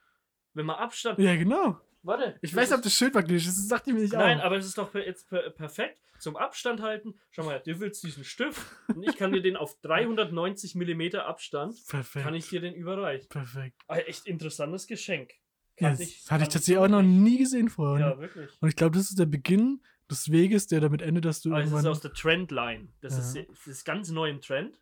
Wenn 0.54 0.66
man 0.66 0.76
Abstand. 0.76 1.18
Ja, 1.18 1.36
genau. 1.36 1.80
Warte. 2.02 2.38
Ich 2.40 2.54
weiß, 2.54 2.72
ob 2.72 2.82
das 2.82 2.94
Schild 2.94 3.12
magnetisch 3.14 3.46
ist. 3.46 3.58
Das 3.58 3.68
sagt 3.68 3.86
ihr 3.88 3.94
mir 3.94 4.00
nicht 4.00 4.12
Nein, 4.14 4.40
auch. 4.40 4.44
aber 4.44 4.56
es 4.56 4.66
ist 4.66 4.78
doch 4.78 4.94
jetzt 4.94 5.28
per 5.28 5.50
perfekt 5.50 6.00
zum 6.18 6.36
Abstand 6.36 6.80
halten. 6.82 7.14
Schau 7.30 7.44
mal, 7.44 7.60
du 7.64 7.78
willst 7.80 8.02
diesen 8.02 8.24
Stift 8.24 8.60
und 8.88 9.02
ich 9.02 9.16
kann 9.16 9.32
dir 9.32 9.42
den 9.42 9.56
auf 9.56 9.80
390 9.82 10.74
mm 10.74 11.16
Abstand, 11.16 11.76
Perfekt. 11.88 12.24
kann 12.24 12.34
ich 12.34 12.48
dir 12.48 12.60
den 12.60 12.74
überreichen. 12.74 13.28
Perfekt. 13.28 13.76
Ah, 13.88 13.98
echt 13.98 14.26
interessantes 14.26 14.86
Geschenk. 14.86 15.32
Ja, 15.78 15.90
das 15.90 16.00
ich- 16.00 16.30
hatte 16.30 16.44
ich 16.44 16.48
tatsächlich 16.48 16.78
auch 16.78 16.88
noch 16.88 17.02
nie 17.02 17.38
gesehen 17.38 17.68
vorher. 17.68 18.08
Ja, 18.10 18.18
wirklich. 18.18 18.50
Und 18.60 18.68
ich 18.68 18.76
glaube, 18.76 18.96
das 18.96 19.10
ist 19.10 19.18
der 19.18 19.26
Beginn 19.26 19.82
des 20.10 20.30
Weges, 20.30 20.66
der 20.68 20.80
damit 20.80 21.02
endet, 21.02 21.24
dass 21.24 21.42
du 21.42 21.50
Aber 21.50 21.58
es 21.60 21.66
ist 21.66 21.72
irgendwann. 21.72 21.90
aus 21.90 22.00
der 22.00 22.12
Trendline. 22.12 22.88
Das, 23.00 23.14
Ja. 23.34 23.40
ist, 23.42 23.48
das 23.50 23.66
ist 23.66 23.84
ganz 23.84 24.10
neu 24.10 24.30
im 24.30 24.40
Trend. 24.40 24.80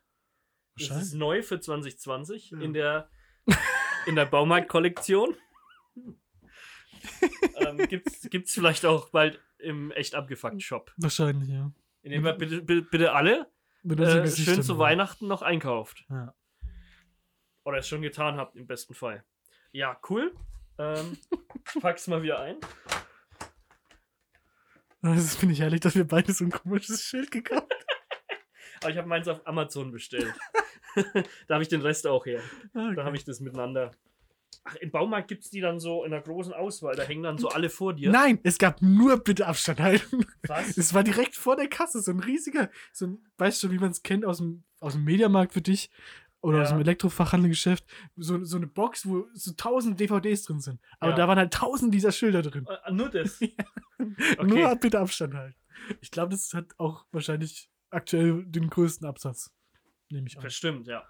Das 0.77 0.89
ist 1.01 1.13
neu 1.13 1.41
für 1.41 1.59
2020 1.59 2.51
Ja. 2.51 2.59
in 2.59 2.73
der, 2.73 3.09
in 4.05 4.15
der 4.15 4.25
Baumarkt-Kollektion. 4.25 5.35
ähm, 7.55 7.77
gibt's, 7.89 8.29
gibt's 8.29 8.53
vielleicht 8.53 8.85
auch 8.85 9.09
bald 9.09 9.39
im 9.65 9.91
echt 9.91 10.15
abgefuckt 10.15 10.61
Shop. 10.61 10.93
Wahrscheinlich, 10.97 11.49
ja. 11.49 11.71
In 12.01 12.11
dem 12.11 12.25
ihr 12.25 12.33
bitte, 12.33 12.61
bitte, 12.61 12.81
bitte 12.83 13.13
alle 13.13 13.47
äh, 13.83 14.27
schön 14.27 14.63
zu. 14.63 14.77
Weihnachten 14.77 15.27
noch 15.27 15.41
einkauft. 15.41 16.05
Ja. 16.09 16.33
Oder 17.63 17.79
es 17.79 17.87
schon 17.87 18.01
getan 18.01 18.37
habt, 18.37 18.55
im 18.55 18.67
besten 18.67 18.93
Fall. 18.93 19.23
Ja, 19.71 19.99
cool. 20.09 20.33
Ähm, 20.77 21.17
ich 21.75 21.81
pack's 21.81 22.07
mal 22.07 22.21
wieder 22.21 22.39
ein. 22.39 22.57
Das 25.01 25.35
finde 25.35 25.53
ich 25.53 25.61
herrlich, 25.61 25.81
dass 25.81 25.93
wir 25.93 26.07
beide 26.07 26.33
so 26.33 26.43
ein 26.43 26.49
komisches 26.49 27.03
Schild 27.03 27.29
gekauft 27.29 27.61
haben. 27.61 28.39
Aber 28.81 28.89
ich 28.89 28.97
habe 28.97 29.07
meins 29.07 29.27
auf 29.27 29.45
Amazon 29.45 29.91
bestellt. 29.91 30.33
da 31.47 31.53
habe 31.53 31.61
ich 31.61 31.69
den 31.69 31.81
Rest 31.81 32.07
auch 32.07 32.25
her. 32.25 32.41
Ah, 32.73 32.91
Da 32.95 33.03
habe 33.03 33.15
ich 33.15 33.23
das 33.23 33.39
miteinander. 33.39 33.91
Ach, 34.67 34.75
im 34.77 34.89
Baumarkt 34.91 35.27
gibt 35.27 35.43
es 35.43 35.51
die 35.51 35.59
dann 35.61 35.79
so 35.79 36.03
in 36.03 36.11
einer 36.13 36.23
großen 36.23 36.51
Auswahl. 36.53 36.95
Da 36.95 37.03
hängen 37.03 37.21
dann 37.23 37.37
so 37.37 37.49
alle 37.49 37.69
vor 37.69 37.93
dir. 37.93 38.09
Nein, 38.11 38.39
es 38.43 38.57
gab 38.57 38.81
nur 38.81 39.17
bitte 39.17 39.45
Abstand 39.45 39.79
halten. 39.79 40.25
Was? 40.47 40.75
Es 40.77 40.93
war 40.93 41.03
direkt 41.03 41.35
vor 41.35 41.55
der 41.55 41.67
Kasse, 41.67 42.01
so 42.01 42.11
ein 42.11 42.19
riesiger, 42.19 42.71
so 42.91 43.05
ein, 43.07 43.25
weißt 43.37 43.61
du, 43.63 43.69
wie 43.71 43.77
man 43.77 43.91
es 43.91 44.01
kennt 44.01 44.25
aus 44.25 44.37
dem, 44.39 44.63
aus 44.79 44.93
dem 44.93 45.03
Mediamarkt 45.03 45.53
für 45.53 45.61
dich 45.61 45.91
oder 46.41 46.57
Ja. 46.57 46.63
aus 46.63 46.69
dem 46.69 46.79
Elektrofachhandelgeschäft, 46.79 47.85
so, 48.15 48.43
so 48.43 48.57
eine 48.57 48.65
Box, 48.67 49.07
wo 49.07 49.27
so 49.33 49.51
tausend 49.53 49.99
DVDs 49.99 50.43
drin 50.43 50.59
sind. 50.59 50.79
Aber 50.99 51.11
Ja. 51.11 51.17
da 51.17 51.27
waren 51.27 51.37
halt 51.37 51.53
tausend 51.53 51.93
dieser 51.93 52.11
Schilder 52.11 52.41
drin. 52.41 52.65
Äh, 52.85 52.91
nur 52.91 53.09
das. 53.09 53.39
Nur 54.43 54.75
bitte 54.75 54.99
Abstand 54.99 55.33
halten. 55.35 55.55
Ich 56.01 56.09
glaube, 56.11 56.31
das 56.31 56.53
hat 56.53 56.65
auch 56.79 57.05
wahrscheinlich 57.11 57.69
aktuell 57.91 58.43
den 58.45 58.69
größten 58.69 59.07
Absatz. 59.07 59.51
Nehme 60.09 60.27
ich 60.27 60.37
an. 60.37 60.43
Bestimmt. 60.43 60.87
Ja. 60.87 61.03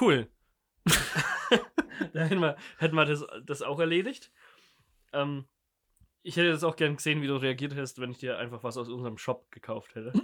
Cool. 0.00 0.28
da 2.12 2.20
hätten 2.20 2.40
wir, 2.40 2.56
hätten 2.78 2.96
wir 2.96 3.04
das, 3.04 3.24
das 3.44 3.62
auch 3.62 3.78
erledigt. 3.80 4.30
Ähm, 5.12 5.46
ich 6.22 6.36
hätte 6.36 6.50
das 6.50 6.64
auch 6.64 6.76
gern 6.76 6.96
gesehen, 6.96 7.22
wie 7.22 7.26
du 7.26 7.36
reagiert 7.36 7.72
hättest, 7.74 8.00
wenn 8.00 8.10
ich 8.10 8.18
dir 8.18 8.38
einfach 8.38 8.62
was 8.62 8.76
aus 8.76 8.88
unserem 8.88 9.18
Shop 9.18 9.50
gekauft 9.50 9.94
hätte. 9.94 10.12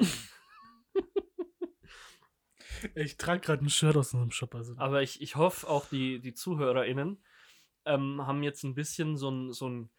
Ich 2.95 3.17
trage 3.17 3.41
gerade 3.41 3.65
ein 3.65 3.71
Shirt 3.71 3.97
aus 3.97 4.13
unserem 4.13 4.31
Shop. 4.31 4.55
Also. 4.55 4.75
Aber 4.77 5.03
ich, 5.03 5.23
ich 5.23 5.37
hoffe, 5.37 5.69
auch 5.69 5.87
die, 5.87 6.21
die 6.21 6.35
ZuhörerInnen 6.35 7.23
ähm, 7.87 8.27
haben 8.27 8.43
jetzt 8.43 8.65
ein 8.65 8.75
bisschen 8.75 9.17
so 9.17 9.31
ein, 9.31 9.53
so 9.53 9.69
ein 9.69 9.91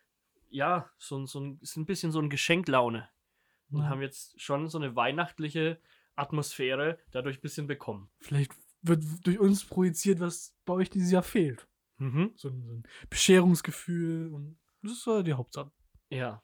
ja, 0.50 0.90
so 0.98 1.18
ein, 1.18 1.26
so 1.28 1.40
ein, 1.40 1.60
ist 1.62 1.76
ein 1.76 1.86
bisschen 1.86 2.12
so 2.12 2.20
ein 2.20 2.30
Geschenklaune. 2.30 3.10
Und 3.72 3.82
Ja. 3.82 3.90
haben 3.90 4.02
jetzt 4.02 4.40
schon 4.40 4.68
so 4.70 4.78
eine 4.78 4.96
weihnachtliche 4.96 5.82
Atmosphäre 6.16 7.00
dadurch 7.12 7.40
ein 7.40 7.42
bisschen 7.42 7.68
bekommen. 7.68 8.10
Vielleicht 8.20 8.54
wird 8.82 9.04
durch 9.26 9.40
uns 9.40 9.66
projiziert, 9.66 10.20
was 10.20 10.56
bei 10.66 10.74
euch 10.74 10.90
dieses 10.90 11.12
Jahr 11.12 11.24
fehlt. 11.24 11.68
Mhm. 11.98 12.32
So 12.36 12.50
ein, 12.50 12.64
so 12.64 12.74
ein 12.74 12.84
Bescherungsgefühl 13.10 14.34
und 14.34 14.60
das 14.82 14.94
ist 14.94 15.08
äh, 15.08 15.24
die 15.24 15.34
Hauptsache. 15.34 15.72
Ja. 16.10 16.44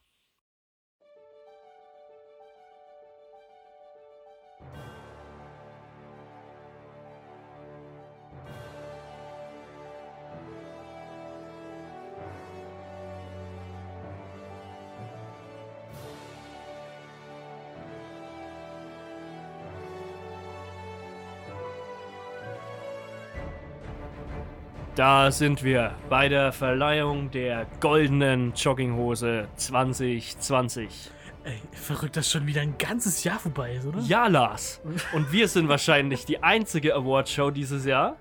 Da 24.95 25.31
sind 25.31 25.63
wir 25.63 25.91
bei 26.09 26.29
der 26.29 26.51
Verleihung 26.51 27.31
der 27.31 27.65
goldenen 27.79 28.53
Jogginghose 28.53 29.47
2020. 29.55 31.11
Ey, 31.45 31.59
verrückt, 31.71 32.15
dass 32.15 32.29
schon 32.29 32.45
wieder 32.45 32.61
ein 32.61 32.75
ganzes 32.77 33.23
Jahr 33.23 33.39
vorbei 33.39 33.73
ist, 33.75 33.85
oder? 33.87 33.99
Ja, 34.01 34.27
Lars. 34.27 34.81
Und 35.13 35.31
wir 35.31 35.47
sind 35.47 35.67
wahrscheinlich 35.67 36.25
die 36.25 36.41
einzige 36.43 36.95
Awardshow 36.95 37.49
dieses 37.49 37.85
Jahr, 37.85 38.15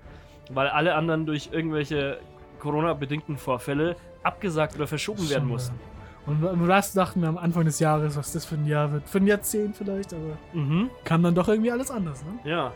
weil 0.49 0.67
alle 0.67 0.95
anderen 0.95 1.25
durch 1.25 1.49
irgendwelche 1.51 2.19
Corona-bedingten 2.59 3.37
Vorfälle 3.37 3.95
abgesagt 4.23 4.75
oder 4.75 4.87
verschoben 4.87 5.29
werden 5.29 5.47
mussten. 5.47 5.79
Und 6.25 6.67
das 6.67 6.93
dachten 6.93 7.21
wir 7.21 7.27
am 7.29 7.37
Anfang 7.37 7.65
des 7.65 7.79
Jahres, 7.79 8.17
was 8.17 8.31
das 8.33 8.45
für 8.45 8.55
ein 8.55 8.65
Jahr 8.65 8.91
wird. 8.91 9.07
Für 9.07 9.19
ein 9.19 9.27
Jahrzehnt 9.27 9.75
vielleicht, 9.77 10.13
aber 10.13 10.37
Mhm. 10.53 10.89
kam 11.03 11.21
dann 11.21 11.35
doch 11.35 11.47
irgendwie 11.49 11.71
alles 11.71 11.91
anders, 11.91 12.23
ne? 12.23 12.49
Ja. 12.49 12.71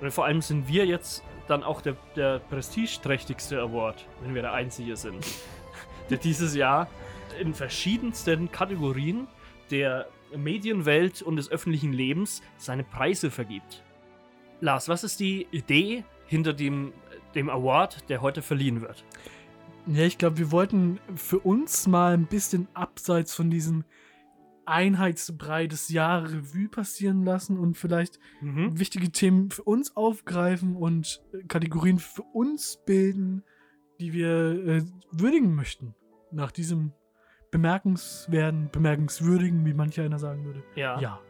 Und 0.00 0.10
vor 0.12 0.24
allem 0.24 0.40
sind 0.40 0.66
wir 0.68 0.86
jetzt 0.86 1.22
dann 1.52 1.62
auch 1.62 1.82
der, 1.82 1.96
der 2.16 2.38
prestigeträchtigste 2.38 3.60
Award, 3.60 4.06
wenn 4.22 4.34
wir 4.34 4.42
der 4.42 4.54
Einzige 4.54 4.96
sind, 4.96 5.24
der 6.10 6.18
dieses 6.18 6.54
Jahr 6.54 6.88
in 7.38 7.54
verschiedensten 7.54 8.50
Kategorien 8.50 9.28
der 9.70 10.08
Medienwelt 10.34 11.20
und 11.20 11.36
des 11.36 11.50
öffentlichen 11.50 11.92
Lebens 11.92 12.42
seine 12.56 12.84
Preise 12.84 13.30
vergibt. 13.30 13.82
Lars, 14.60 14.88
was 14.88 15.04
ist 15.04 15.20
die 15.20 15.46
Idee 15.50 16.04
hinter 16.26 16.54
dem, 16.54 16.92
dem 17.34 17.50
Award, 17.50 18.08
der 18.08 18.22
heute 18.22 18.40
verliehen 18.40 18.80
wird? 18.80 19.04
Ja, 19.86 20.04
ich 20.04 20.16
glaube, 20.16 20.38
wir 20.38 20.52
wollten 20.52 21.00
für 21.16 21.38
uns 21.40 21.86
mal 21.86 22.14
ein 22.14 22.26
bisschen 22.26 22.68
abseits 22.72 23.34
von 23.34 23.50
diesem 23.50 23.84
Einheitsbrei 24.72 25.66
des 25.66 25.88
Jahres 25.90 26.32
Revue 26.32 26.68
passieren 26.68 27.22
lassen 27.24 27.58
und 27.58 27.76
vielleicht 27.76 28.18
Mhm. 28.40 28.78
wichtige 28.78 29.10
Themen 29.12 29.50
für 29.50 29.62
uns 29.62 29.96
aufgreifen 29.96 30.74
und 30.76 31.22
äh, 31.32 31.44
Kategorien 31.46 31.98
für 31.98 32.22
uns 32.22 32.78
bilden, 32.86 33.44
die 34.00 34.12
wir 34.12 34.28
äh, 34.66 34.82
würdigen 35.12 35.54
möchten. 35.54 35.94
Nach 36.30 36.50
diesem 36.50 36.92
bemerkenswerten, 37.50 38.70
bemerkenswürdigen, 38.72 39.64
wie 39.66 39.74
manch 39.74 40.00
einer 40.00 40.18
sagen 40.18 40.44
würde. 40.44 40.62
Ja. 40.74 40.98
Ja. 41.00 41.20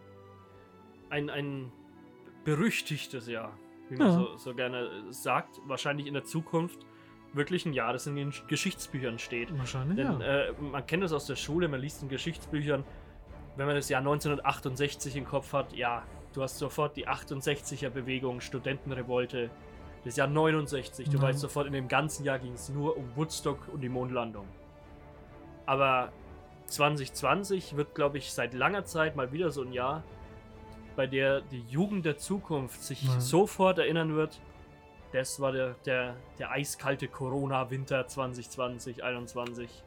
Ein, 1.10 1.28
ein 1.28 1.72
berüchtigtes 2.44 3.26
Jahr, 3.28 3.58
wie 3.90 3.96
man 3.96 4.06
Ja. 4.06 4.12
so, 4.14 4.36
so 4.36 4.54
gerne 4.54 4.88
sagt. 5.10 5.60
Wahrscheinlich 5.66 6.06
in 6.06 6.14
der 6.14 6.24
Zukunft 6.24 6.86
wirklich 7.34 7.66
ein 7.66 7.72
Jahr, 7.72 7.92
das 7.92 8.06
in 8.06 8.14
den 8.16 8.32
Geschichtsbüchern 8.48 9.18
steht. 9.18 9.56
Wahrscheinlich, 9.58 9.96
Denn 9.96 10.20
ja. 10.20 10.46
äh, 10.48 10.52
man 10.60 10.84
kennt 10.86 11.02
das 11.02 11.12
aus 11.12 11.26
der 11.26 11.36
Schule, 11.36 11.68
man 11.68 11.80
liest 11.80 12.02
in 12.02 12.08
Geschichtsbüchern, 12.08 12.84
wenn 13.56 13.66
man 13.66 13.76
das 13.76 13.88
Jahr 13.88 14.00
1968 14.00 15.16
im 15.16 15.24
Kopf 15.26 15.52
hat, 15.52 15.72
ja, 15.74 16.02
du 16.32 16.42
hast 16.42 16.58
sofort 16.58 16.96
die 16.96 17.06
68er 17.08 17.90
Bewegung, 17.90 18.40
Studentenrevolte, 18.40 19.50
das 20.04 20.16
Jahr 20.16 20.26
69, 20.26 21.08
du 21.10 21.16
Ja. 21.18 21.22
weißt 21.22 21.38
sofort, 21.40 21.66
in 21.66 21.72
dem 21.74 21.88
ganzen 21.88 22.24
Jahr 22.24 22.38
ging 22.38 22.54
es 22.54 22.68
nur 22.70 22.96
um 22.96 23.04
Woodstock 23.14 23.58
und 23.72 23.80
die 23.82 23.88
Mondlandung. 23.88 24.46
Aber 25.66 26.10
2020 26.66 27.76
wird, 27.76 27.94
glaube 27.94 28.18
ich, 28.18 28.32
seit 28.32 28.54
langer 28.54 28.84
Zeit 28.84 29.14
mal 29.16 29.32
wieder 29.32 29.50
so 29.50 29.62
ein 29.62 29.72
Jahr, 29.72 30.02
bei 30.96 31.06
der 31.06 31.40
die 31.40 31.62
Jugend 31.68 32.04
der 32.04 32.18
Zukunft 32.18 32.82
sich 32.82 33.02
Ja. 33.04 33.20
sofort 33.20 33.78
erinnern 33.78 34.14
wird, 34.14 34.40
das 35.12 35.40
war 35.40 35.52
der, 35.52 35.74
der, 35.84 36.16
der 36.38 36.50
eiskalte 36.50 37.06
Corona-Winter 37.08 38.06
2020, 38.06 38.96
2021. 38.96 39.84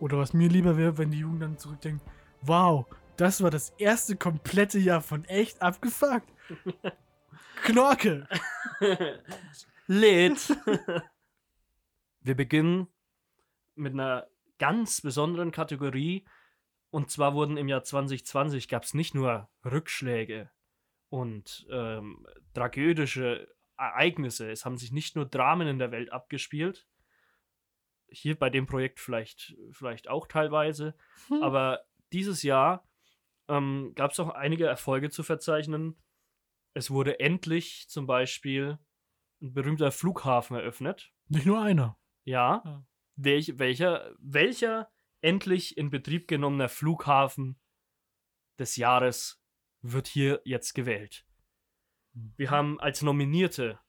Oder 0.00 0.18
was 0.18 0.32
mir 0.32 0.48
lieber 0.48 0.76
wäre, 0.76 0.96
wenn 0.98 1.10
die 1.10 1.18
Jugend 1.20 1.42
dann 1.42 1.58
zurückdenkt, 1.58 2.02
wow, 2.40 2.86
das 3.16 3.42
war 3.42 3.50
das 3.50 3.70
erste 3.78 4.16
komplette 4.16 4.78
Jahr 4.78 5.00
von 5.00 5.24
echt 5.26 5.62
abgefuckt. 5.62 6.28
Knorke! 7.64 8.28
Lit. 9.86 10.56
Wir 12.20 12.34
beginnen 12.34 12.88
mit 13.74 13.92
einer 13.92 14.28
ganz 14.58 15.00
besonderen 15.00 15.50
Kategorie. 15.50 16.24
Und 16.90 17.10
zwar 17.10 17.34
wurden 17.34 17.56
im 17.56 17.68
Jahr 17.68 17.84
2020 17.84 18.68
gab 18.68 18.84
es 18.84 18.94
nicht 18.94 19.14
nur 19.14 19.48
Rückschläge 19.64 20.50
und 21.08 21.66
ähm, 21.70 22.26
tragödische 22.54 23.48
Ereignisse. 23.76 24.50
Es 24.50 24.64
haben 24.64 24.76
sich 24.76 24.92
nicht 24.92 25.16
nur 25.16 25.26
Dramen 25.26 25.66
in 25.66 25.78
der 25.78 25.90
Welt 25.90 26.12
abgespielt. 26.12 26.86
Hier 28.08 28.38
bei 28.38 28.50
dem 28.50 28.66
Projekt 28.66 29.00
vielleicht, 29.00 29.56
vielleicht 29.72 30.08
auch 30.08 30.26
teilweise. 30.26 30.94
Hm. 31.28 31.42
Aber 31.42 31.80
dieses 32.12 32.42
Jahr 32.42 32.86
ähm, 33.48 33.92
gab 33.94 34.12
es 34.12 34.20
auch 34.20 34.30
einige 34.30 34.66
Erfolge 34.66 35.10
zu 35.10 35.22
verzeichnen. 35.22 36.00
Es 36.74 36.90
wurde 36.90 37.20
endlich 37.20 37.88
zum 37.88 38.06
Beispiel 38.06 38.78
ein 39.40 39.52
berühmter 39.52 39.92
Flughafen 39.92 40.56
eröffnet. 40.56 41.12
Nicht 41.28 41.46
nur 41.46 41.60
einer. 41.60 41.98
Ja. 42.24 42.62
Ja. 42.64 42.86
Welch, 43.16 43.58
welcher, 43.58 44.14
welcher 44.18 44.90
endlich 45.20 45.76
in 45.76 45.90
Betrieb 45.90 46.28
genommener 46.28 46.68
Flughafen 46.68 47.60
des 48.58 48.76
Jahres 48.76 49.42
wird 49.82 50.06
hier 50.06 50.40
jetzt 50.44 50.72
gewählt? 50.74 51.26
Wir 52.36 52.50
haben 52.50 52.80
als 52.80 53.02
Nominierte 53.02 53.80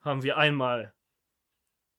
haben 0.00 0.22
wir 0.22 0.36
einmal 0.36 0.94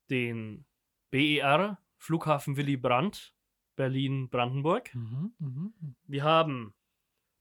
den 0.09 0.65
BER 1.11 1.79
Flughafen 1.97 2.57
Willy 2.57 2.77
Brandt 2.77 3.34
Berlin 3.75 4.29
Brandenburg. 4.29 4.93
Mhm, 4.93 5.33
mhm, 5.39 5.73
mhm. 5.79 5.95
Wir 6.07 6.23
haben 6.23 6.73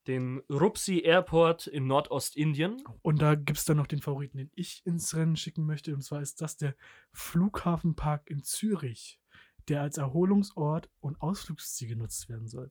den 0.07 0.43
Rupsi 0.51 1.01
Airport 1.01 1.67
in 1.67 1.87
Nordostindien. 1.87 2.83
Und 3.03 3.23
da 3.23 3.35
gibt 3.35 3.59
es 3.59 3.65
dann 3.65 3.77
noch 3.77 3.87
den 3.87 4.03
Favoriten, 4.03 4.39
den 4.39 4.51
ich 4.55 4.85
ins 4.85 5.15
Rennen 5.15 5.37
schicken 5.37 5.65
möchte. 5.65 5.95
Und 5.95 6.03
zwar 6.03 6.21
ist 6.21 6.41
das 6.41 6.57
der 6.57 6.75
Flughafenpark 7.13 8.29
in 8.29 8.43
Zürich, 8.43 9.21
der 9.69 9.83
als 9.83 9.99
Erholungsort 9.99 10.91
und 11.01 11.21
Ausflugsziel 11.21 11.89
genutzt 11.89 12.29
werden 12.29 12.49
soll. 12.49 12.71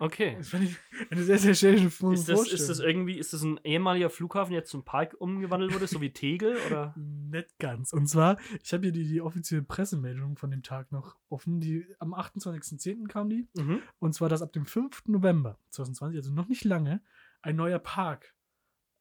Okay. 0.00 0.34
Das 0.38 0.48
fand 0.48 0.64
ich 0.64 0.76
eine 1.10 1.22
sehr, 1.22 1.38
sehr 1.38 1.54
schöne 1.54 1.86
Ist 1.86 2.28
das, 2.28 2.48
ist 2.50 2.68
das 2.70 2.80
irgendwie, 2.80 3.18
ist 3.18 3.34
das 3.34 3.42
ein 3.42 3.60
ehemaliger 3.64 4.08
Flughafen, 4.08 4.52
der 4.52 4.60
jetzt 4.60 4.70
zum 4.70 4.82
Park 4.82 5.14
umgewandelt 5.18 5.74
wurde, 5.74 5.86
so 5.86 6.00
wie 6.00 6.10
Tegel? 6.10 6.56
Oder? 6.66 6.94
Nicht 6.96 7.58
ganz. 7.58 7.92
Und 7.92 8.06
zwar, 8.08 8.38
ich 8.62 8.72
habe 8.72 8.84
hier 8.84 8.92
die, 8.92 9.06
die 9.06 9.20
offizielle 9.20 9.62
Pressemeldung 9.62 10.36
von 10.38 10.50
dem 10.50 10.62
Tag 10.62 10.90
noch 10.90 11.16
offen. 11.28 11.60
Die, 11.60 11.86
am 11.98 12.14
28.10. 12.14 13.08
kam 13.08 13.28
die. 13.28 13.46
Mhm. 13.54 13.82
Und 13.98 14.14
zwar, 14.14 14.30
dass 14.30 14.40
ab 14.40 14.54
dem 14.54 14.64
5. 14.64 15.02
November 15.06 15.58
2020, 15.68 16.16
also 16.16 16.32
noch 16.32 16.48
nicht 16.48 16.64
lange, 16.64 17.02
ein 17.42 17.56
neuer 17.56 17.78
Park 17.78 18.34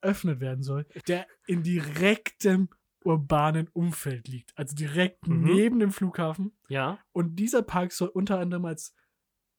eröffnet 0.01 0.41
werden 0.41 0.63
soll, 0.63 0.85
der 1.07 1.27
in 1.47 1.63
direktem 1.63 2.69
urbanen 3.05 3.69
Umfeld 3.71 4.27
liegt. 4.27 4.51
Also 4.57 4.75
direkt 4.75 5.27
Mhm. 5.27 5.43
neben 5.43 5.79
dem 5.79 5.91
Flughafen. 5.91 6.51
Ja. 6.67 6.99
Und 7.13 7.37
dieser 7.37 7.61
Park 7.61 7.93
soll 7.93 8.09
unter 8.09 8.39
anderem 8.39 8.65
als 8.65 8.93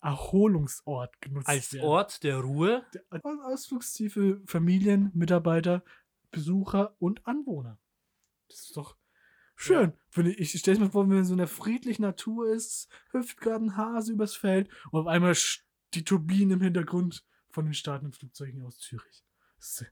Erholungsort 0.00 1.20
genutzt 1.20 1.48
Als 1.48 1.72
werden. 1.72 1.84
Ort 1.86 2.22
der 2.22 2.38
Ruhe. 2.38 2.84
Der- 2.94 3.04
als 3.10 3.24
Ausflugsziel 3.24 4.10
für 4.10 4.40
Familien, 4.46 5.10
Mitarbeiter, 5.14 5.84
Besucher 6.30 6.94
und 6.98 7.26
Anwohner. 7.26 7.78
Das 8.48 8.60
ist 8.60 8.76
doch 8.76 8.96
schön. 9.56 9.92
Finde 10.08 10.32
Ich, 10.32 10.54
ich 10.54 10.60
stelle 10.60 10.78
mir 10.80 10.90
vor, 10.90 11.02
wenn 11.02 11.10
man 11.10 11.18
in 11.18 11.24
so 11.24 11.34
einer 11.34 11.46
friedlichen 11.46 12.02
Natur 12.02 12.52
ist, 12.52 12.88
hüpft 13.10 13.40
gerade 13.40 13.64
ein 13.66 13.76
Hase 13.76 14.12
übers 14.12 14.34
Feld 14.36 14.68
und 14.90 15.00
auf 15.00 15.06
einmal 15.06 15.36
die 15.94 16.04
Turbinen 16.04 16.52
im 16.52 16.60
Hintergrund 16.62 17.24
von 17.50 17.64
den 17.64 17.74
startenden 17.74 18.12
Flugzeugen 18.12 18.62
aus 18.62 18.78
Zürich. 18.78 19.24
Das, 19.58 19.84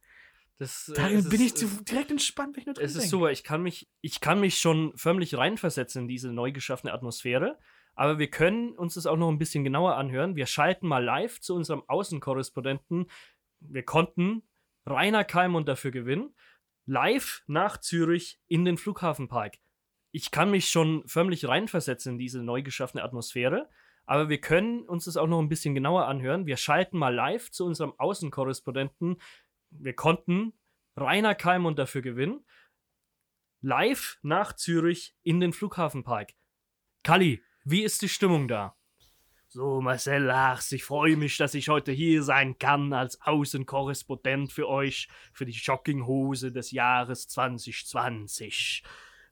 Das, 0.59 0.89
äh, 0.89 0.95
da 0.95 1.09
bin 1.09 1.19
ist- 1.19 1.33
ich 1.33 1.55
zu, 1.55 1.67
direkt 1.85 2.11
entspannt, 2.11 2.55
wenn 2.57 2.61
ich 2.63 2.67
nur 2.67 2.75
dran 2.75 2.85
Es 2.85 2.93
ist 2.93 3.03
denke. 3.03 3.11
so, 3.11 3.29
ich 3.29 3.45
kann 3.45 3.63
mich, 3.63 3.89
ich 4.01 4.21
kann 4.21 4.41
mich 4.41 4.59
schon 4.59 4.97
förmlich 4.97 5.37
reinversetzen 5.37 6.03
in 6.03 6.09
diese 6.09 6.33
neu 6.33 6.53
geschaffene 6.53 6.93
Atmosphäre. 6.93 7.59
Aber 7.99 8.21
wir 8.21 8.31
können 8.31 8.79
uns 8.79 8.95
das 8.95 9.07
auch 9.07 9.17
noch 9.17 9.29
ein 9.29 9.39
bisschen 9.39 9.65
genauer 9.65 9.97
anhören. 9.97 10.37
Wir 10.37 10.47
schalten 10.47 10.87
mal 10.87 11.03
live 11.03 11.41
zu 11.41 11.57
unserem 11.57 11.83
Außenkorrespondenten. 11.89 13.11
Wir 13.59 13.83
konnten 13.83 14.45
Rainer 14.87 15.25
Kalmund 15.25 15.67
dafür 15.67 15.91
gewinnen. 15.91 16.33
Live 16.87 17.43
nach 17.49 17.77
Zürich 17.79 18.41
in 18.47 18.65
den 18.65 18.79
Flughafenpark. 18.79 19.57
Ich 20.13 20.31
kann 20.31 20.53
mich 20.53 20.69
schon 20.69 21.03
förmlich 21.09 21.49
reinversetzen 21.49 22.13
in 22.13 22.19
diese 22.21 22.41
neu 22.41 22.63
geschaffene 22.63 23.03
Atmosphäre. 23.03 23.69
Aber 24.07 24.29
wir 24.29 24.41
können 24.41 24.83
uns 24.83 25.07
das 25.07 25.17
auch 25.17 25.27
noch 25.27 25.41
ein 25.41 25.49
bisschen 25.49 25.75
genauer 25.75 26.07
anhören. 26.07 26.47
Wir 26.47 26.57
schalten 26.57 26.99
mal 26.99 27.13
live 27.13 27.51
zu 27.51 27.65
unserem 27.65 27.95
Außenkorrespondenten. 27.99 29.21
Wir 29.71 29.95
konnten 29.95 30.53
Rainer 30.97 31.35
Kalmund 31.35 31.81
dafür 31.81 32.03
gewinnen. 32.03 32.45
Live 33.61 34.21
nach 34.23 34.53
Zürich 34.53 35.17
in 35.25 35.41
den 35.41 35.53
Flughafenpark. 35.53 36.35
Kali, 37.03 37.43
wie 37.71 37.83
ist 37.83 38.01
die 38.01 38.09
Stimmung 38.09 38.49
da? 38.49 38.75
So, 39.49 39.83
Marcel 39.83 40.23
Lachs, 40.23 40.73
ich 40.73 40.85
freue 40.85 41.17
mich, 41.17 41.37
dass 41.37 41.55
ich 41.55 41.69
heute 41.69 41.93
hier 41.93 42.23
sein 42.23 42.59
kann 42.59 42.95
als 42.95 43.21
Außenkorrespondent 43.21 44.53
für 44.53 44.69
euch 44.69 45.09
für 45.33 45.45
die 45.45 45.53
Jogginghose 45.53 46.51
des 46.51 46.71
Jahres 46.71 47.29
2020. 47.29 48.83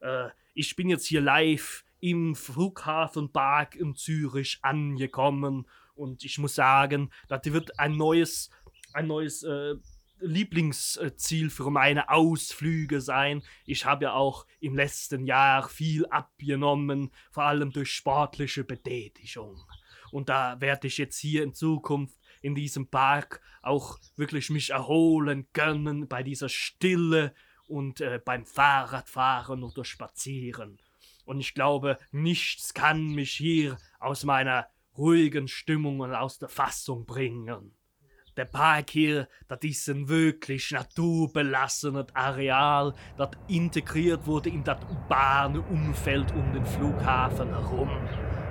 Äh, 0.00 0.28
ich 0.52 0.76
bin 0.76 0.90
jetzt 0.90 1.06
hier 1.06 1.22
live 1.22 1.84
im 2.00 2.34
Flughafenpark 2.34 3.74
in 3.74 3.94
Zürich 3.94 4.58
angekommen 4.60 5.66
und 5.94 6.22
ich 6.22 6.36
muss 6.36 6.54
sagen, 6.54 7.10
das 7.28 7.40
wird 7.44 7.78
ein 7.78 7.96
neues, 7.96 8.50
ein 8.92 9.06
neues 9.06 9.44
äh, 9.44 9.76
Lieblingsziel 10.20 11.50
für 11.50 11.70
meine 11.70 12.08
Ausflüge 12.10 13.00
sein. 13.00 13.42
Ich 13.64 13.84
habe 13.84 14.04
ja 14.04 14.12
auch 14.14 14.46
im 14.60 14.74
letzten 14.74 15.26
Jahr 15.26 15.68
viel 15.68 16.06
abgenommen, 16.06 17.10
vor 17.30 17.44
allem 17.44 17.70
durch 17.70 17.92
sportliche 17.92 18.64
Betätigung. 18.64 19.62
Und 20.10 20.28
da 20.28 20.60
werde 20.60 20.86
ich 20.86 20.98
jetzt 20.98 21.18
hier 21.18 21.42
in 21.42 21.54
Zukunft 21.54 22.16
in 22.42 22.54
diesem 22.54 22.88
Park 22.88 23.40
auch 23.62 23.98
wirklich 24.16 24.50
mich 24.50 24.70
erholen 24.70 25.48
können 25.52 26.08
bei 26.08 26.22
dieser 26.22 26.48
Stille 26.48 27.34
und 27.66 28.00
äh, 28.00 28.20
beim 28.24 28.46
Fahrradfahren 28.46 29.62
oder 29.62 29.84
Spazieren. 29.84 30.78
Und 31.24 31.40
ich 31.40 31.54
glaube, 31.54 31.98
nichts 32.12 32.72
kann 32.72 33.08
mich 33.08 33.32
hier 33.32 33.78
aus 33.98 34.24
meiner 34.24 34.68
ruhigen 34.96 35.48
Stimmung 35.48 36.00
und 36.00 36.14
aus 36.14 36.38
der 36.38 36.48
Fassung 36.48 37.04
bringen. 37.04 37.74
Der 38.36 38.44
Park 38.44 38.90
hier, 38.90 39.28
das 39.48 39.60
ist 39.62 39.88
ein 39.88 40.10
wirklich 40.10 40.70
naturbelassenes 40.70 42.06
Areal, 42.12 42.92
das 43.16 43.30
integriert 43.48 44.26
wurde 44.26 44.50
in 44.50 44.62
das 44.62 44.76
urbane 44.90 45.62
Umfeld 45.62 46.34
um 46.34 46.52
den 46.52 46.66
Flughafen 46.66 47.48
herum. 47.48 47.90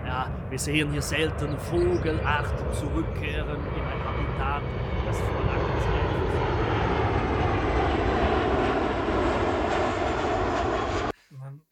Ja, 0.04 0.32
wir 0.50 0.58
sehen 0.58 0.92
hier 0.92 1.04
selten 1.04 1.56
Vogelarten 1.60 2.74
zurückkehren 2.74 3.60
in 3.60 3.84
ein 3.84 4.04
Habitat, 4.04 4.64
das 5.06 5.20
vor 5.20 5.46
langer 5.46 5.80
Zeit 5.80 6.06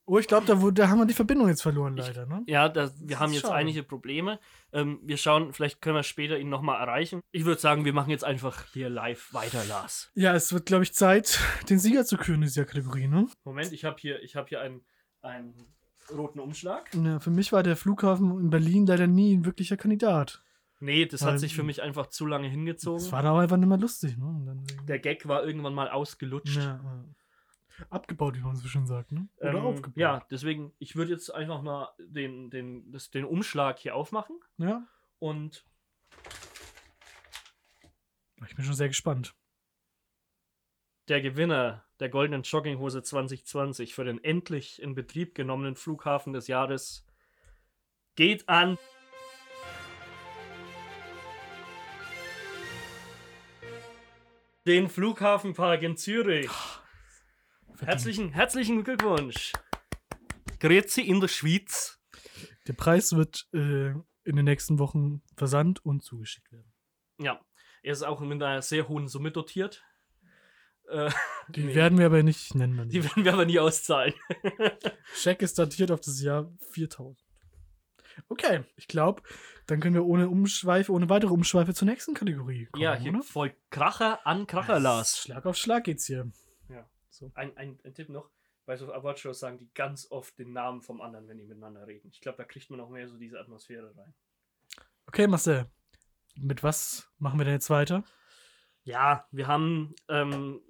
Oh, 0.06 0.18
ich 0.20 0.28
glaube, 0.28 0.46
da, 0.46 0.56
da 0.56 0.90
haben 0.90 1.00
wir 1.00 1.06
die 1.06 1.14
Verbindung 1.14 1.48
jetzt 1.48 1.62
verloren, 1.62 1.96
leider, 1.96 2.26
ne? 2.26 2.44
Ja, 2.46 2.68
das, 2.68 2.94
wir 3.00 3.20
haben 3.20 3.32
jetzt 3.32 3.44
schade. 3.44 3.54
einige 3.56 3.84
Probleme. 3.84 4.38
Ähm, 4.74 5.00
wir 5.02 5.16
schauen, 5.16 5.54
vielleicht 5.54 5.82
können 5.82 5.96
wir 5.96 6.04
später 6.04 6.38
ihn 6.38 6.50
nochmal 6.50 6.82
erreichen. 6.82 7.22
Ich 7.32 7.46
würde 7.46 7.62
sagen, 7.62 7.86
wir 7.86 7.94
machen 7.94 8.10
jetzt 8.10 8.26
einfach 8.26 8.66
hier 8.74 8.90
live 8.90 9.34
weiter, 9.34 9.64
Lars. 9.66 10.12
Ja, 10.14 10.34
es 10.36 10.52
wird, 10.52 10.66
glaube 10.66 10.84
ich, 10.84 10.94
Zeit, 10.94 11.40
den 11.70 11.80
Sieger 11.80 12.06
zu 12.06 12.18
küren 12.18 12.42
in 12.42 12.48
dieser 12.48 12.66
Kategorie, 12.66 13.08
ne? 13.08 13.28
Moment, 13.46 13.72
ich 13.72 13.86
habe 13.86 13.96
hier, 13.98 14.22
ich 14.22 14.36
hab 14.36 14.50
hier 14.50 14.60
einen, 14.60 14.82
einen 15.22 15.54
roten 16.14 16.42
Umschlag. 16.42 16.90
Ja, 16.94 17.22
für 17.22 17.32
mich 17.32 17.54
war 17.54 17.64
der 17.64 17.78
Flughafen 17.78 18.40
in 18.42 18.50
Berlin 18.50 18.86
leider 18.86 19.08
nie 19.08 19.38
ein 19.38 19.46
wirklicher 19.46 19.78
Kandidat. 19.78 20.44
Nee, 20.82 21.06
das 21.06 21.22
Weil- 21.22 21.32
hat 21.34 21.40
sich 21.40 21.56
für 21.56 21.64
mich 21.64 21.82
einfach 21.82 22.08
zu 22.08 22.26
lange 22.26 22.50
hingezogen. 22.50 23.00
Das 23.02 23.14
war 23.14 23.24
da 23.24 23.32
auch 23.32 23.38
einfach 23.40 23.56
nicht 23.56 23.70
mehr 23.70 23.78
lustig, 23.78 24.18
ne? 24.18 24.62
Der 24.86 25.00
Gag 25.00 25.30
war 25.30 25.46
irgendwann 25.46 25.74
mal 25.74 25.90
ausgelutscht. 25.90 26.58
ja, 26.58 26.82
ja. 26.84 27.06
Abgebaut, 27.90 28.36
wie 28.36 28.42
man 28.42 28.56
so 28.56 28.68
schön 28.68 28.86
sagt, 28.86 29.12
ne? 29.12 29.28
Oder 29.38 29.50
Ähm, 29.52 29.66
aufgebaut. 29.66 29.98
ja, 29.98 30.26
deswegen, 30.32 30.74
ich 30.80 30.96
würde 30.96 31.12
jetzt 31.12 31.30
einfach 31.34 31.62
mal 31.62 31.90
den, 32.00 32.50
den, 32.50 32.92
das, 32.92 33.10
den 33.12 33.26
Umschlag 33.26 33.80
hier 33.80 33.96
aufmachen 33.96 34.40
Ja. 34.58 34.88
und 35.20 35.66
Ich 38.48 38.56
bin 38.56 38.64
schon 38.66 38.76
sehr 38.76 38.88
gespannt. 38.90 39.34
der 41.10 41.22
Gewinner 41.22 41.84
der 42.00 42.10
goldenen 42.10 42.44
Jogginghose 42.44 43.02
2020 43.04 43.94
für 43.94 44.04
den 44.06 44.24
endlich 44.24 44.82
in 44.82 44.96
Betrieb 44.96 45.36
genommenen 45.36 45.76
Flughafen 45.76 46.32
des 46.34 46.48
Jahres 46.48 47.06
geht 48.16 48.48
an. 48.48 48.78
Den 54.66 54.90
Flughafenpark 54.90 55.82
in 55.84 55.98
Zürich. 55.98 56.50
Herzlichen, 57.86 58.32
herzlichen 58.32 58.84
Glückwunsch. 58.84 59.54
Grüezi 60.60 61.02
in 61.02 61.20
der 61.20 61.28
Schweiz. 61.28 62.00
Der 62.68 62.74
Preis 62.74 63.14
wird 63.16 63.48
äh, 63.54 63.90
in 64.24 64.36
den 64.36 64.46
nächsten 64.46 64.80
Wochen 64.80 65.22
versandt 65.36 65.84
und 65.86 66.04
zugeschickt 66.04 66.52
werden. 66.52 66.72
Ja, 67.20 67.42
er 67.82 67.92
ist 67.92 68.04
auch 68.04 68.22
mit 68.22 68.42
einer 68.42 68.62
sehr 68.62 68.88
hohen 68.88 69.08
Summe 69.08 69.32
dotiert. 69.32 69.84
Äh, 70.90 71.10
Die 71.50 71.64
Nee. 71.64 71.76
werden 71.76 71.98
wir 71.98 72.06
aber 72.06 72.24
nicht 72.24 72.56
nennen. 72.56 72.88
Die 72.90 73.04
werden 73.04 73.26
wir 73.26 73.34
aber 73.34 73.46
nie 73.46 73.60
auszahlen. 73.60 74.14
Scheck 75.16 75.42
ist 75.42 75.60
datiert 75.60 75.92
auf 75.92 76.00
das 76.02 76.22
Jahr 76.22 76.52
4000. 76.72 77.20
Okay, 78.30 78.64
ich 78.78 78.88
glaube, 78.88 79.24
dann 79.66 79.80
können 79.80 79.96
wir 79.96 80.06
ohne 80.06 80.30
Umschweife, 80.30 80.92
ohne 80.92 81.10
weitere 81.10 81.32
Umschweife 81.34 81.74
zur 81.74 81.88
nächsten 81.88 82.14
Kategorie 82.14 82.68
kommen, 82.68 82.84
ja, 82.84 82.94
hier 82.96 83.12
oder? 83.12 83.24
voll 83.24 83.56
Kracher 83.72 84.26
an 84.28 84.46
Kracher, 84.46 84.80
Lars. 84.80 85.18
Schlag 85.20 85.46
auf 85.48 85.58
Schlag 85.58 85.84
geht's 85.86 86.06
hier. 86.06 86.32
Ein, 87.34 87.56
ein, 87.58 87.80
ein 87.84 87.94
Tipp 87.94 88.10
noch. 88.10 88.30
Bei 88.66 88.78
so 88.78 88.92
Award-Shows 88.94 89.40
sagen 89.40 89.58
die 89.58 89.70
ganz 89.74 90.10
oft 90.10 90.38
den 90.40 90.54
Namen 90.54 90.82
vom 90.82 91.02
anderen, 91.02 91.28
wenn 91.28 91.38
die 91.38 91.44
miteinander 91.44 91.86
reden. 91.86 92.10
Ich 92.12 92.22
glaube, 92.22 92.38
da 92.38 92.46
kriegt 92.46 92.70
man 92.70 92.80
noch 92.80 92.90
mehr 92.90 93.08
so 93.08 93.18
diese 93.18 93.40
Atmosphäre 93.40 93.94
rein. 93.96 94.14
Okay, 95.08 95.28
Marcel. 95.28 95.66
Mit 96.36 96.64
was 96.64 97.12
machen 97.20 97.40
wir 97.40 97.46
denn 97.46 97.56
jetzt 97.56 97.70
weiter? 97.70 98.04
Ja, 98.84 99.28
wir 99.32 99.48
haben 99.48 99.94
ähm, 100.08 100.62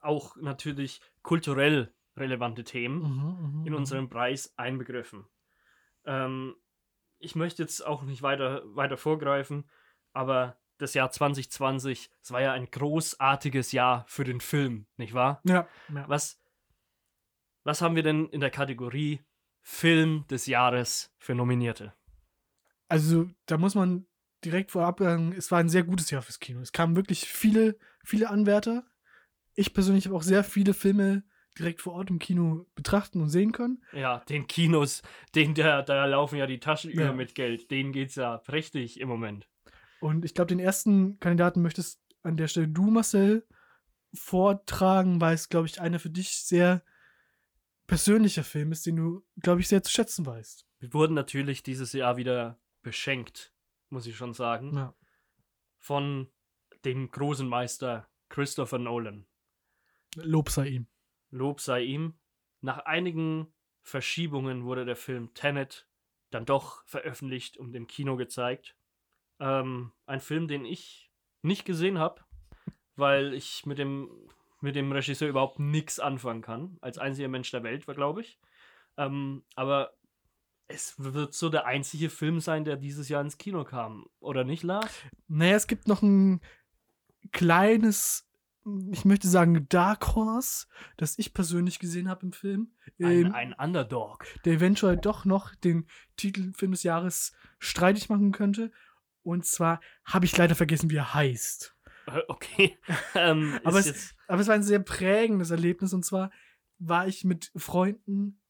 auch 0.00 0.36
natürlich 0.36 1.00
kulturell 1.22 1.92
relevante 2.16 2.64
Themen. 2.64 3.02
Mhm, 3.02 3.66
in 3.66 3.74
unserem 3.74 4.08
Preis 4.08 4.54
einbegriffen. 4.56 5.26
Ähm, 6.04 6.54
ich 7.18 7.34
möchte 7.34 7.62
jetzt 7.62 7.84
auch 7.84 8.02
nicht 8.02 8.22
weiter, 8.22 8.62
weiter 8.74 8.96
vorgreifen, 8.96 9.68
aber 10.12 10.59
das 10.80 10.94
Jahr 10.94 11.10
2020, 11.10 12.10
es 12.22 12.30
war 12.32 12.40
ja 12.40 12.52
ein 12.52 12.70
großartiges 12.70 13.72
Jahr 13.72 14.04
für 14.08 14.24
den 14.24 14.40
Film, 14.40 14.86
nicht 14.96 15.14
wahr? 15.14 15.40
Ja, 15.44 15.68
ja. 15.94 16.08
Was, 16.08 16.40
was 17.64 17.82
haben 17.82 17.96
wir 17.96 18.02
denn 18.02 18.28
in 18.28 18.40
der 18.40 18.50
Kategorie 18.50 19.20
Film 19.60 20.24
des 20.30 20.46
Jahres 20.46 21.12
für 21.18 21.34
Nominierte? 21.34 21.92
Also, 22.88 23.28
da 23.46 23.58
muss 23.58 23.74
man 23.74 24.06
direkt 24.44 24.72
vorab 24.72 25.00
sagen, 25.00 25.32
es 25.36 25.50
war 25.50 25.58
ein 25.58 25.68
sehr 25.68 25.84
gutes 25.84 26.10
Jahr 26.10 26.22
fürs 26.22 26.40
Kino. 26.40 26.60
Es 26.60 26.72
kamen 26.72 26.96
wirklich 26.96 27.26
viele, 27.28 27.78
viele 28.02 28.30
Anwärter. 28.30 28.84
Ich 29.54 29.74
persönlich 29.74 30.06
habe 30.06 30.16
auch 30.16 30.22
sehr 30.22 30.42
viele 30.44 30.72
Filme 30.74 31.22
direkt 31.58 31.82
vor 31.82 31.92
Ort 31.92 32.08
im 32.10 32.18
Kino 32.18 32.66
betrachten 32.74 33.20
und 33.20 33.28
sehen 33.28 33.52
können. 33.52 33.84
Ja, 33.92 34.20
den 34.28 34.46
Kinos, 34.46 35.02
den, 35.34 35.54
da, 35.54 35.82
da 35.82 36.06
laufen 36.06 36.36
ja 36.36 36.46
die 36.46 36.60
Taschen 36.60 36.90
über 36.90 37.06
Ja. 37.06 37.12
mit 37.12 37.34
Geld. 37.34 37.70
Denen 37.70 37.92
geht's 37.92 38.14
ja 38.14 38.38
prächtig 38.38 38.98
im 38.98 39.08
Moment. 39.08 39.48
Und 40.00 40.24
ich 40.24 40.34
glaube, 40.34 40.48
den 40.48 40.58
ersten 40.58 41.20
Kandidaten 41.20 41.62
möchtest 41.62 42.00
an 42.22 42.36
der 42.36 42.48
Stelle 42.48 42.68
du, 42.68 42.90
Marcel, 42.90 43.46
vortragen, 44.14 45.20
weil 45.20 45.34
es, 45.34 45.48
glaube 45.48 45.66
ich, 45.66 45.80
einer 45.80 45.98
für 45.98 46.10
dich 46.10 46.30
sehr 46.44 46.82
persönlicher 47.86 48.44
Film 48.44 48.72
ist, 48.72 48.86
den 48.86 48.96
du, 48.96 49.26
glaube 49.40 49.60
ich, 49.60 49.68
sehr 49.68 49.82
zu 49.82 49.90
schätzen 49.90 50.26
weißt. 50.26 50.66
Wir 50.78 50.92
wurden 50.94 51.14
natürlich 51.14 51.62
dieses 51.62 51.92
Jahr 51.92 52.16
wieder 52.16 52.58
beschenkt, 52.82 53.52
muss 53.88 54.06
ich 54.06 54.16
schon 54.16 54.32
sagen. 54.34 54.76
Ja. 54.76 54.94
von 55.78 56.28
dem 56.84 57.10
großen 57.10 57.48
Meister 57.48 58.08
Christopher 58.28 58.78
Nolan. 58.78 59.26
Lob 60.16 60.50
sei 60.50 60.68
ihm. 60.68 60.86
Lob 61.30 61.60
sei 61.60 61.82
ihm. 61.82 62.14
Nach 62.60 62.78
einigen 62.80 63.52
Verschiebungen 63.82 64.64
wurde 64.64 64.84
der 64.84 64.96
Film 64.96 65.32
Tenet 65.34 65.88
dann 66.30 66.44
doch 66.44 66.84
veröffentlicht 66.86 67.56
und 67.56 67.74
im 67.74 67.86
Kino 67.86 68.16
gezeigt. 68.16 68.76
Ähm, 69.40 69.92
ein 70.06 70.20
Film, 70.20 70.48
den 70.48 70.64
ich 70.64 71.10
nicht 71.42 71.64
gesehen 71.64 71.98
habe, 71.98 72.22
weil 72.96 73.34
ich 73.34 73.66
mit 73.66 73.78
dem, 73.78 74.10
mit 74.60 74.76
dem 74.76 74.92
Regisseur 74.92 75.28
überhaupt 75.28 75.58
nichts 75.58 75.98
anfangen 75.98 76.42
kann. 76.42 76.78
Als 76.80 76.98
einziger 76.98 77.28
Mensch 77.28 77.50
der 77.50 77.62
Welt, 77.62 77.88
war 77.88 77.94
glaube 77.94 78.20
ich. 78.20 78.38
Ähm, 78.96 79.42
aber 79.54 79.92
es 80.68 80.94
wird 80.98 81.34
so 81.34 81.48
der 81.48 81.66
einzige 81.66 82.10
Film 82.10 82.40
sein, 82.40 82.64
der 82.64 82.76
dieses 82.76 83.08
Jahr 83.08 83.22
ins 83.22 83.38
Kino 83.38 83.64
kam. 83.64 84.06
Oder 84.20 84.44
nicht, 84.44 84.62
Lars? 84.62 84.90
Naja, 85.28 85.56
es 85.56 85.66
gibt 85.66 85.88
noch 85.88 86.02
ein 86.02 86.40
kleines, 87.32 88.28
ich 88.92 89.04
möchte 89.04 89.28
sagen, 89.28 89.66
Dark 89.68 90.14
Horse, 90.14 90.66
das 90.96 91.18
ich 91.18 91.34
persönlich 91.34 91.78
gesehen 91.78 92.08
habe 92.08 92.26
im 92.26 92.32
Film. 92.32 92.72
Ein, 93.00 93.26
ähm, 93.26 93.34
ein 93.34 93.52
Underdog. 93.54 94.26
der 94.44 94.54
eventuell 94.54 94.96
doch 94.96 95.24
noch 95.24 95.54
den 95.54 95.86
Titel 96.16 96.52
Film 96.52 96.72
des 96.72 96.82
Jahres 96.82 97.32
streitig 97.58 98.08
machen 98.08 98.32
könnte. 98.32 98.70
Und 99.30 99.44
zwar 99.46 99.80
habe 100.04 100.24
ich 100.26 100.36
leider 100.36 100.54
vergessen, 100.54 100.90
wie 100.90 100.96
er 100.96 101.14
heißt. 101.14 101.76
Äh, 102.06 102.20
Okay. 102.28 102.78
ähm, 103.14 103.58
Aber 103.64 103.78
es- 103.78 104.14
Aber 104.28 104.40
es 104.40 104.48
war 104.48 104.54
ein 104.54 104.62
sehr 104.62 104.80
prägendes 104.80 105.50
Erlebnis. 105.50 105.92
Und 105.92 106.04
zwar 106.04 106.30
war 106.78 107.06
ich 107.08 107.24
mit 107.24 107.50
Freunden 107.56 108.40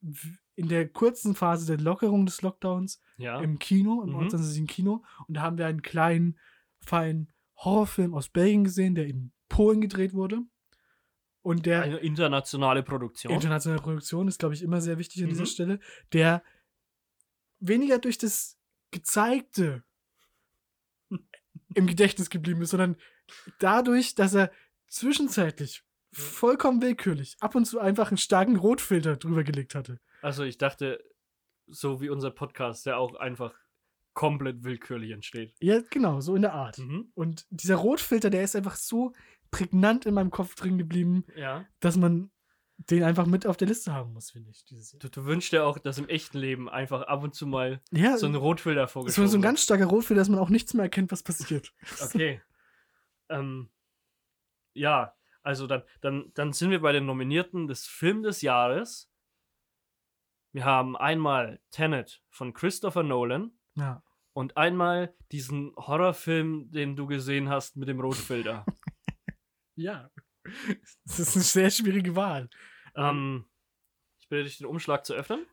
in 0.55 0.69
der 0.69 0.89
kurzen 0.89 1.35
Phase 1.35 1.67
der 1.67 1.83
Lockerung 1.85 2.27
des 2.27 2.43
Lockdowns 2.43 3.01
ja. 3.17 3.41
im 3.41 3.59
Kino, 3.59 4.03
im 4.03 4.11
Mhm. 4.11 4.15
ortsansässigen 4.17 4.67
Kino. 4.67 5.05
Und 5.27 5.35
da 5.37 5.43
haben 5.43 5.59
wir 5.59 5.67
einen 5.67 5.83
kleinen, 5.83 6.39
feinen 6.81 7.33
Horrorfilm 7.57 8.15
aus 8.15 8.29
Belgien 8.29 8.65
gesehen, 8.65 8.95
der 8.95 9.07
in 9.07 9.33
Polen 9.49 9.81
gedreht 9.81 10.13
wurde. 10.15 10.41
Und 11.43 11.65
der 11.67 11.83
eine 11.83 11.97
internationale 11.99 12.83
Produktion. 12.83 13.33
internationale 13.33 13.81
Produktion 13.83 14.29
ist, 14.29 14.39
glaube 14.39 14.55
ich, 14.55 14.63
immer 14.63 14.81
sehr 14.83 14.99
wichtig 14.99 15.23
an 15.23 15.31
dieser 15.31 15.43
Mhm. 15.43 15.47
Stelle, 15.47 15.81
der 16.13 16.43
weniger 17.59 17.99
durch 17.99 18.19
das 18.19 18.59
Gezeigte 18.91 19.83
im 21.75 21.87
Gedächtnis 21.87 22.31
geblieben 22.31 22.63
ist, 22.63 22.71
sondern 22.71 22.97
dadurch, 23.59 24.15
dass 24.15 24.35
er 24.35 24.51
zwischenzeitlich 24.89 25.83
vollkommen 26.13 26.83
willkürlich 26.83 27.37
ab 27.41 27.55
und 27.55 27.65
zu 27.65 27.79
einfach 27.79 28.09
einen 28.11 28.19
starken 28.19 28.57
Rotfilter 28.57 29.17
drüber 29.17 29.45
gelegt 29.45 29.75
hatte. 29.75 30.01
Also 30.23 30.43
ich 30.45 30.59
dachte, 30.59 31.03
so 31.67 32.01
wie 32.01 32.09
unser 32.11 32.31
Podcast, 32.31 32.85
der 32.87 32.99
auch 32.99 33.15
einfach 33.15 33.55
komplett 34.13 34.65
willkürlich 34.65 35.13
entsteht. 35.13 35.55
Ja, 35.61 35.81
genau, 35.89 36.21
so 36.21 36.35
in 36.35 36.43
der 36.43 36.53
Art. 36.53 36.79
Mhm. 36.79 37.13
Und 37.15 37.47
dieser 37.51 37.77
Rotfilter, 37.77 38.29
der 38.29 38.43
ist 38.43 38.57
einfach 38.57 38.75
so 38.75 39.13
prägnant 39.53 40.05
in 40.05 40.15
meinem 40.15 40.31
Kopf 40.31 40.57
drin 40.57 40.79
geblieben, 40.79 41.25
Ja. 41.37 41.65
dass 41.79 41.97
man 41.97 42.31
den 42.89 43.03
einfach 43.03 43.27
mit 43.27 43.47
auf 43.47 43.57
der 43.59 43.69
Liste 43.69 43.93
haben 43.93 44.13
muss, 44.15 44.31
finde 44.31 44.51
ich. 44.51 44.65
Dieses 44.65 44.93
Jahr. 44.93 45.01
Du, 45.01 45.11
du 45.11 45.25
wünschst 45.27 45.53
dir 45.53 45.65
auch, 45.67 45.79
dass 45.79 45.99
im 45.99 46.09
echten 46.09 46.39
Leben 46.39 46.69
einfach 46.69 47.03
ab 47.03 47.23
und 47.23 47.35
zu 47.35 47.47
mal 47.47 47.83
Ja, 47.91 48.17
so 48.17 48.27
ein 48.27 48.35
Rotfilter 48.35 48.89
vorgeschoben 48.89 49.29
so 49.29 49.37
ein 49.37 49.43
wird. 49.43 49.49
ganz 49.49 49.63
starker 49.63 49.87
Rotfilter, 49.87 50.21
dass 50.21 50.29
man 50.31 50.39
auch 50.39 50.49
nichts 50.49 50.73
mehr 50.75 50.85
erkennt, 50.85 51.13
was 51.13 51.23
passiert. 51.23 51.73
Okay. 52.03 52.41
ähm, 53.29 53.69
ja, 54.73 55.15
also 55.43 55.67
dann, 55.67 55.83
dann, 56.01 56.31
dann 56.35 56.53
sind 56.53 56.71
wir 56.71 56.81
bei 56.81 56.93
den 56.93 57.05
Nominierten 57.07 57.67
des 57.69 57.87
Film 57.87 58.23
des 58.23 58.41
Jahres. 58.43 59.11
Wir 60.53 60.65
haben 60.65 60.97
einmal 60.97 61.61
Tenet 61.71 62.23
von 62.31 62.53
Christopher 62.55 63.03
Nolan 63.03 63.53
Ja. 63.75 64.03
und 64.33 64.57
einmal 64.57 65.15
diesen 65.33 65.73
Horrorfilm, 65.77 66.71
den 66.73 66.97
du 66.97 67.07
gesehen 67.07 67.49
hast 67.51 67.77
mit 67.77 67.89
dem 67.89 68.01
Rotfilter. 68.01 68.65
Ja. 69.77 70.11
Das 71.05 71.19
ist 71.19 71.37
eine 71.37 71.45
sehr 71.45 71.71
schwierige 71.71 72.17
Wahl. 72.17 72.49
ähm, 72.95 73.45
ich 74.19 74.29
bitte 74.29 74.45
dich, 74.45 74.59
den 74.59 74.67
Umschlag 74.67 75.05
zu 75.05 75.15
öffnen. 75.15 75.47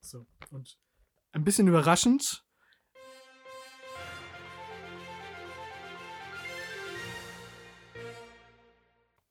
So. 0.00 0.26
Und 0.50 0.78
ein 1.32 1.44
bisschen 1.44 1.68
überraschend. 1.68 2.44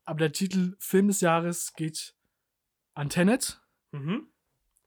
Aber 0.05 0.19
der 0.19 0.31
Titel 0.31 0.75
Film 0.79 1.07
des 1.07 1.21
Jahres 1.21 1.73
geht 1.73 2.15
an 2.95 3.09
Tenet. 3.09 3.61
Mhm. 3.91 4.27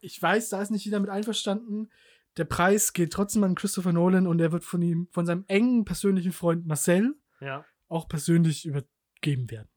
Ich 0.01 0.21
weiß, 0.21 0.49
da 0.49 0.61
ist 0.61 0.71
nicht 0.71 0.85
jeder 0.85 0.99
mit 0.99 1.11
einverstanden. 1.11 1.91
Der 2.37 2.45
Preis 2.45 2.93
geht 2.93 3.13
trotzdem 3.13 3.45
an 3.45 3.55
Christopher 3.55 3.93
Nolan 3.93 4.27
und 4.27 4.41
er 4.41 4.51
wird 4.51 4.65
von 4.65 4.83
ihm, 4.83 5.07
von 5.13 5.25
seinem 5.27 5.45
engen 5.47 5.85
persönlichen 5.85 6.33
Freund 6.33 6.67
Marcel 6.67 7.15
Ja. 7.41 7.65
Auch 7.93 8.09
persönlich 8.09 8.65
übergeben 8.65 9.51
werden. 9.51 9.69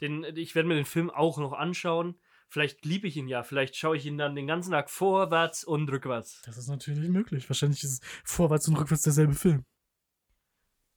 Den, 0.00 0.24
ich 0.24 0.54
werde 0.54 0.68
mir 0.68 0.76
den 0.76 0.86
Film 0.86 1.10
auch 1.10 1.38
noch 1.38 1.52
anschauen. 1.52 2.18
Vielleicht 2.48 2.84
liebe 2.84 3.06
ich 3.06 3.16
ihn 3.16 3.28
ja. 3.28 3.42
Vielleicht 3.42 3.76
schaue 3.76 3.96
ich 3.96 4.06
ihn 4.06 4.18
dann 4.18 4.34
den 4.34 4.46
ganzen 4.46 4.72
Tag 4.72 4.90
vorwärts 4.90 5.62
und 5.62 5.88
rückwärts. 5.90 6.42
Das 6.42 6.58
ist 6.58 6.68
natürlich 6.68 7.08
möglich. 7.08 7.48
Wahrscheinlich 7.48 7.84
ist 7.84 8.02
es 8.02 8.08
vorwärts 8.24 8.66
und 8.66 8.76
rückwärts 8.76 9.02
derselbe 9.02 9.34
Film. 9.34 9.64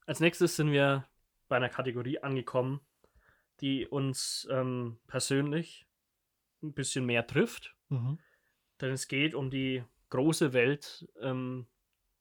Als 0.06 0.20
nächstes 0.20 0.56
sind 0.56 0.72
wir 0.72 1.06
bei 1.48 1.58
einer 1.58 1.70
Kategorie 1.70 2.20
angekommen, 2.20 2.82
die 3.62 3.86
uns 3.86 4.48
ähm, 4.50 5.00
persönlich 5.06 5.86
ein 6.64 6.74
bisschen 6.74 7.06
mehr 7.06 7.28
trifft. 7.28 7.76
Mhm. 7.90 8.20
Denn 8.82 8.92
es 8.92 9.08
geht 9.08 9.36
um 9.36 9.52
die 9.52 9.84
große 10.10 10.54
Welt 10.54 11.08
ähm, 11.22 11.68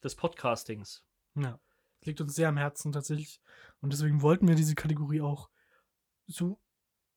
des 0.03 0.15
Podcastings. 0.15 1.07
Ja. 1.37 1.59
Liegt 2.05 2.21
uns 2.21 2.35
sehr 2.35 2.49
am 2.49 2.57
Herzen 2.57 2.93
tatsächlich. 2.93 3.41
Und 3.81 3.93
deswegen 3.93 4.23
wollten 4.23 4.49
wir 4.49 4.55
diese 4.55 4.75
Kategorie 4.75 5.21
auch 5.21 5.51
so 6.27 6.61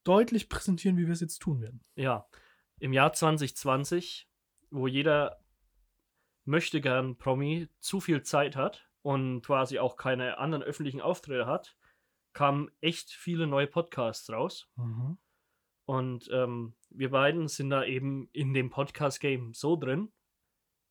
deutlich 0.04 0.50
präsentieren, 0.50 0.98
wie 0.98 1.06
wir 1.06 1.14
es 1.14 1.22
jetzt 1.22 1.40
tun 1.40 1.62
werden. 1.62 1.84
Ja, 1.96 2.28
im 2.80 2.94
Jahr 2.94 3.14
2020, 3.14 4.30
wo 4.70 4.88
jeder 4.88 5.44
möchte 6.44 6.82
gern 6.82 7.18
Promi 7.18 7.70
zu 7.80 8.00
viel 8.00 8.22
Zeit 8.22 8.56
hat 8.56 8.88
und 9.02 9.42
quasi 9.42 9.80
auch 9.80 9.98
keine 9.98 10.38
anderen 10.38 10.64
öffentlichen 10.64 11.02
Auftritte 11.02 11.48
hat, 11.48 11.76
kamen 12.34 12.70
echt 12.82 13.12
viele 13.12 13.48
neue 13.48 13.68
Podcasts 13.68 14.30
raus. 14.30 14.70
Mhm. 14.76 15.18
Und 15.86 16.30
ähm, 16.32 16.76
wir 16.90 17.12
beiden 17.12 17.48
sind 17.48 17.70
da 17.70 17.84
eben 17.84 18.30
in 18.32 18.54
dem 18.54 18.70
Podcast-Game 18.70 19.54
so 19.54 19.76
drin. 19.76 20.12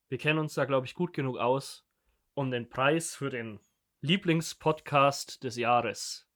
Wir 0.09 0.17
kennen 0.17 0.39
uns 0.39 0.53
da, 0.53 0.65
glaube 0.65 0.85
ich, 0.85 0.93
gut 0.93 1.13
genug 1.13 1.37
aus, 1.37 1.85
um 2.33 2.51
den 2.51 2.69
Preis 2.69 3.15
für 3.15 3.29
den 3.29 3.59
Lieblingspodcast 4.05 5.43
des 5.43 5.55
Jahres 5.57 6.27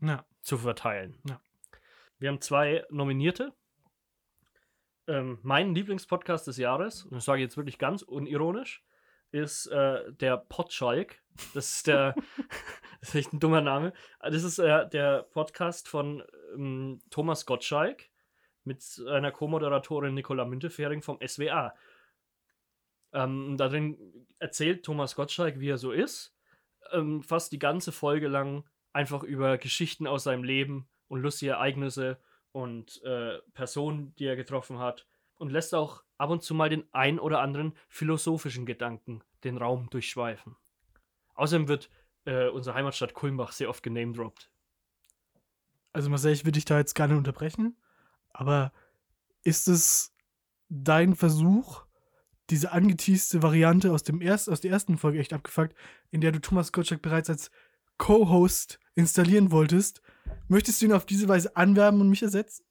Ja. 0.00 0.24
zu 0.40 0.56
verteilen. 0.56 1.20
Ja. 1.28 1.40
Wir 2.18 2.28
haben 2.28 2.40
zwei 2.40 2.84
Nominierte. 2.90 3.52
Ähm, 5.08 5.38
mein 5.42 5.74
Lieblingspodcast 5.74 6.46
des 6.46 6.58
Jahres, 6.58 7.04
und 7.04 7.14
das 7.14 7.24
sage 7.24 7.40
ich 7.40 7.44
jetzt 7.46 7.56
wirklich 7.56 7.78
ganz 7.78 8.02
unironisch, 8.02 8.84
ist 9.32 9.66
äh, 9.66 10.12
der 10.12 10.36
Potschalk. 10.36 11.20
Das 11.54 11.70
ist 11.70 11.86
der, 11.88 12.14
das 13.00 13.08
ist 13.10 13.14
echt 13.16 13.32
ein 13.32 13.40
dummer 13.40 13.62
Name. 13.62 13.92
Das 14.20 14.44
ist 14.44 14.58
äh, 14.58 14.88
der 14.88 15.24
Podcast 15.24 15.88
von 15.88 16.22
ähm, 16.54 17.00
Thomas 17.10 17.46
Gottschalk 17.46 18.04
mit 18.64 18.80
seiner 18.82 19.32
Co-Moderatorin 19.32 20.14
Nicola 20.14 20.44
Müntefering 20.44 21.02
vom 21.02 21.18
SWA. 21.26 21.74
Ähm, 23.12 23.56
darin 23.56 24.26
erzählt 24.38 24.84
Thomas 24.84 25.16
Gottschalk, 25.16 25.58
wie 25.58 25.70
er 25.70 25.78
so 25.78 25.90
ist, 25.90 26.34
ähm, 26.92 27.22
fast 27.22 27.52
die 27.52 27.58
ganze 27.58 27.92
Folge 27.92 28.28
lang 28.28 28.64
einfach 28.92 29.22
über 29.22 29.58
Geschichten 29.58 30.06
aus 30.06 30.24
seinem 30.24 30.44
Leben 30.44 30.88
und 31.08 31.20
lustige 31.20 31.52
Ereignisse 31.52 32.18
und 32.52 33.02
äh, 33.04 33.38
Personen, 33.54 34.14
die 34.16 34.24
er 34.24 34.36
getroffen 34.36 34.78
hat 34.78 35.06
und 35.36 35.50
lässt 35.50 35.74
auch 35.74 36.02
ab 36.16 36.30
und 36.30 36.42
zu 36.42 36.54
mal 36.54 36.68
den 36.68 36.84
ein 36.92 37.18
oder 37.18 37.40
anderen 37.40 37.74
philosophischen 37.88 38.66
Gedanken 38.66 39.22
den 39.44 39.56
Raum 39.56 39.88
durchschweifen. 39.90 40.56
Außerdem 41.34 41.68
wird 41.68 41.90
äh, 42.24 42.48
unsere 42.48 42.74
Heimatstadt 42.74 43.14
Kulmbach 43.14 43.52
sehr 43.52 43.70
oft 43.70 43.82
genamedroppt. 43.82 44.50
Also 45.92 46.10
Marcel, 46.10 46.32
ich 46.32 46.44
will 46.44 46.52
dich 46.52 46.64
da 46.64 46.78
jetzt 46.78 46.98
nicht 46.98 47.10
unterbrechen, 47.10 47.76
aber 48.30 48.72
ist 49.42 49.68
es 49.68 50.14
dein 50.68 51.14
Versuch, 51.14 51.86
diese 52.50 52.72
angeteaste 52.72 53.42
Variante 53.42 53.92
aus, 53.92 54.02
dem 54.02 54.20
erst, 54.20 54.48
aus 54.48 54.60
der 54.60 54.70
ersten 54.70 54.98
Folge 54.98 55.18
echt 55.18 55.32
abgefuckt, 55.32 55.74
in 56.10 56.20
der 56.20 56.32
du 56.32 56.40
Thomas 56.40 56.72
Gottschalk 56.72 57.02
bereits 57.02 57.28
als 57.28 57.50
Co-Host 57.98 58.78
installieren 58.94 59.50
wolltest, 59.50 60.02
möchtest 60.48 60.80
du 60.80 60.86
ihn 60.86 60.92
auf 60.92 61.06
diese 61.06 61.28
Weise 61.28 61.56
anwerben 61.56 62.00
und 62.00 62.08
mich 62.08 62.22
ersetzen? 62.22 62.64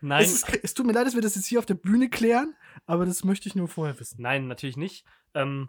Nein, 0.00 0.24
Es, 0.24 0.44
es 0.62 0.74
tut 0.74 0.86
mir 0.86 0.92
leid, 0.92 1.06
dass 1.06 1.14
wir 1.14 1.22
das 1.22 1.34
jetzt 1.34 1.46
hier 1.46 1.58
auf 1.58 1.66
der 1.66 1.74
Bühne 1.74 2.10
klären, 2.10 2.54
aber 2.86 3.06
das 3.06 3.24
möchte 3.24 3.48
ich 3.48 3.54
nur 3.54 3.68
vorher 3.68 3.98
wissen. 3.98 4.20
nein, 4.20 4.48
natürlich 4.48 4.76
nicht. 4.76 5.06
Ähm, 5.34 5.68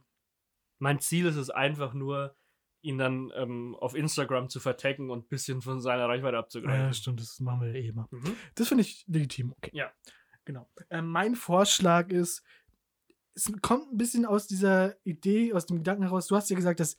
mein 0.80 1.00
Ziel 1.00 1.26
ist 1.26 1.38
es 1.38 1.50
einfach 1.50 1.94
nur, 1.94 2.36
ihn 2.82 2.98
dann 2.98 3.32
ähm, 3.36 3.76
auf 3.80 3.96
Instagram 3.96 4.50
zu 4.50 4.60
vertaggen 4.60 5.10
und 5.10 5.26
ein 5.26 5.28
bisschen 5.28 5.62
von 5.62 5.82
seiner 5.82 6.08
Reichweite 6.08 6.38
abzugreifen. 6.38 6.86
Ja, 6.86 6.94
stimmt, 6.94 7.20
das 7.20 7.40
machen 7.40 7.62
wir 7.62 7.70
ja 7.70 7.76
eh 7.76 7.88
immer. 7.88 8.08
Mhm. 8.12 8.36
Das 8.54 8.68
finde 8.68 8.84
ich 8.84 9.04
legitim, 9.08 9.54
okay. 9.58 9.72
Ja. 9.74 9.92
Genau. 10.44 10.70
Ähm, 10.92 11.08
mein 11.08 11.36
Vorschlag 11.36 12.10
ist, 12.10 12.44
es 13.36 13.52
kommt 13.62 13.92
ein 13.92 13.98
bisschen 13.98 14.26
aus 14.26 14.48
dieser 14.48 14.96
Idee, 15.06 15.54
aus 15.54 15.66
dem 15.66 15.78
Gedanken 15.78 16.04
heraus. 16.04 16.28
Du 16.28 16.36
hast 16.36 16.50
ja 16.50 16.56
gesagt, 16.56 16.80
dass 16.80 16.98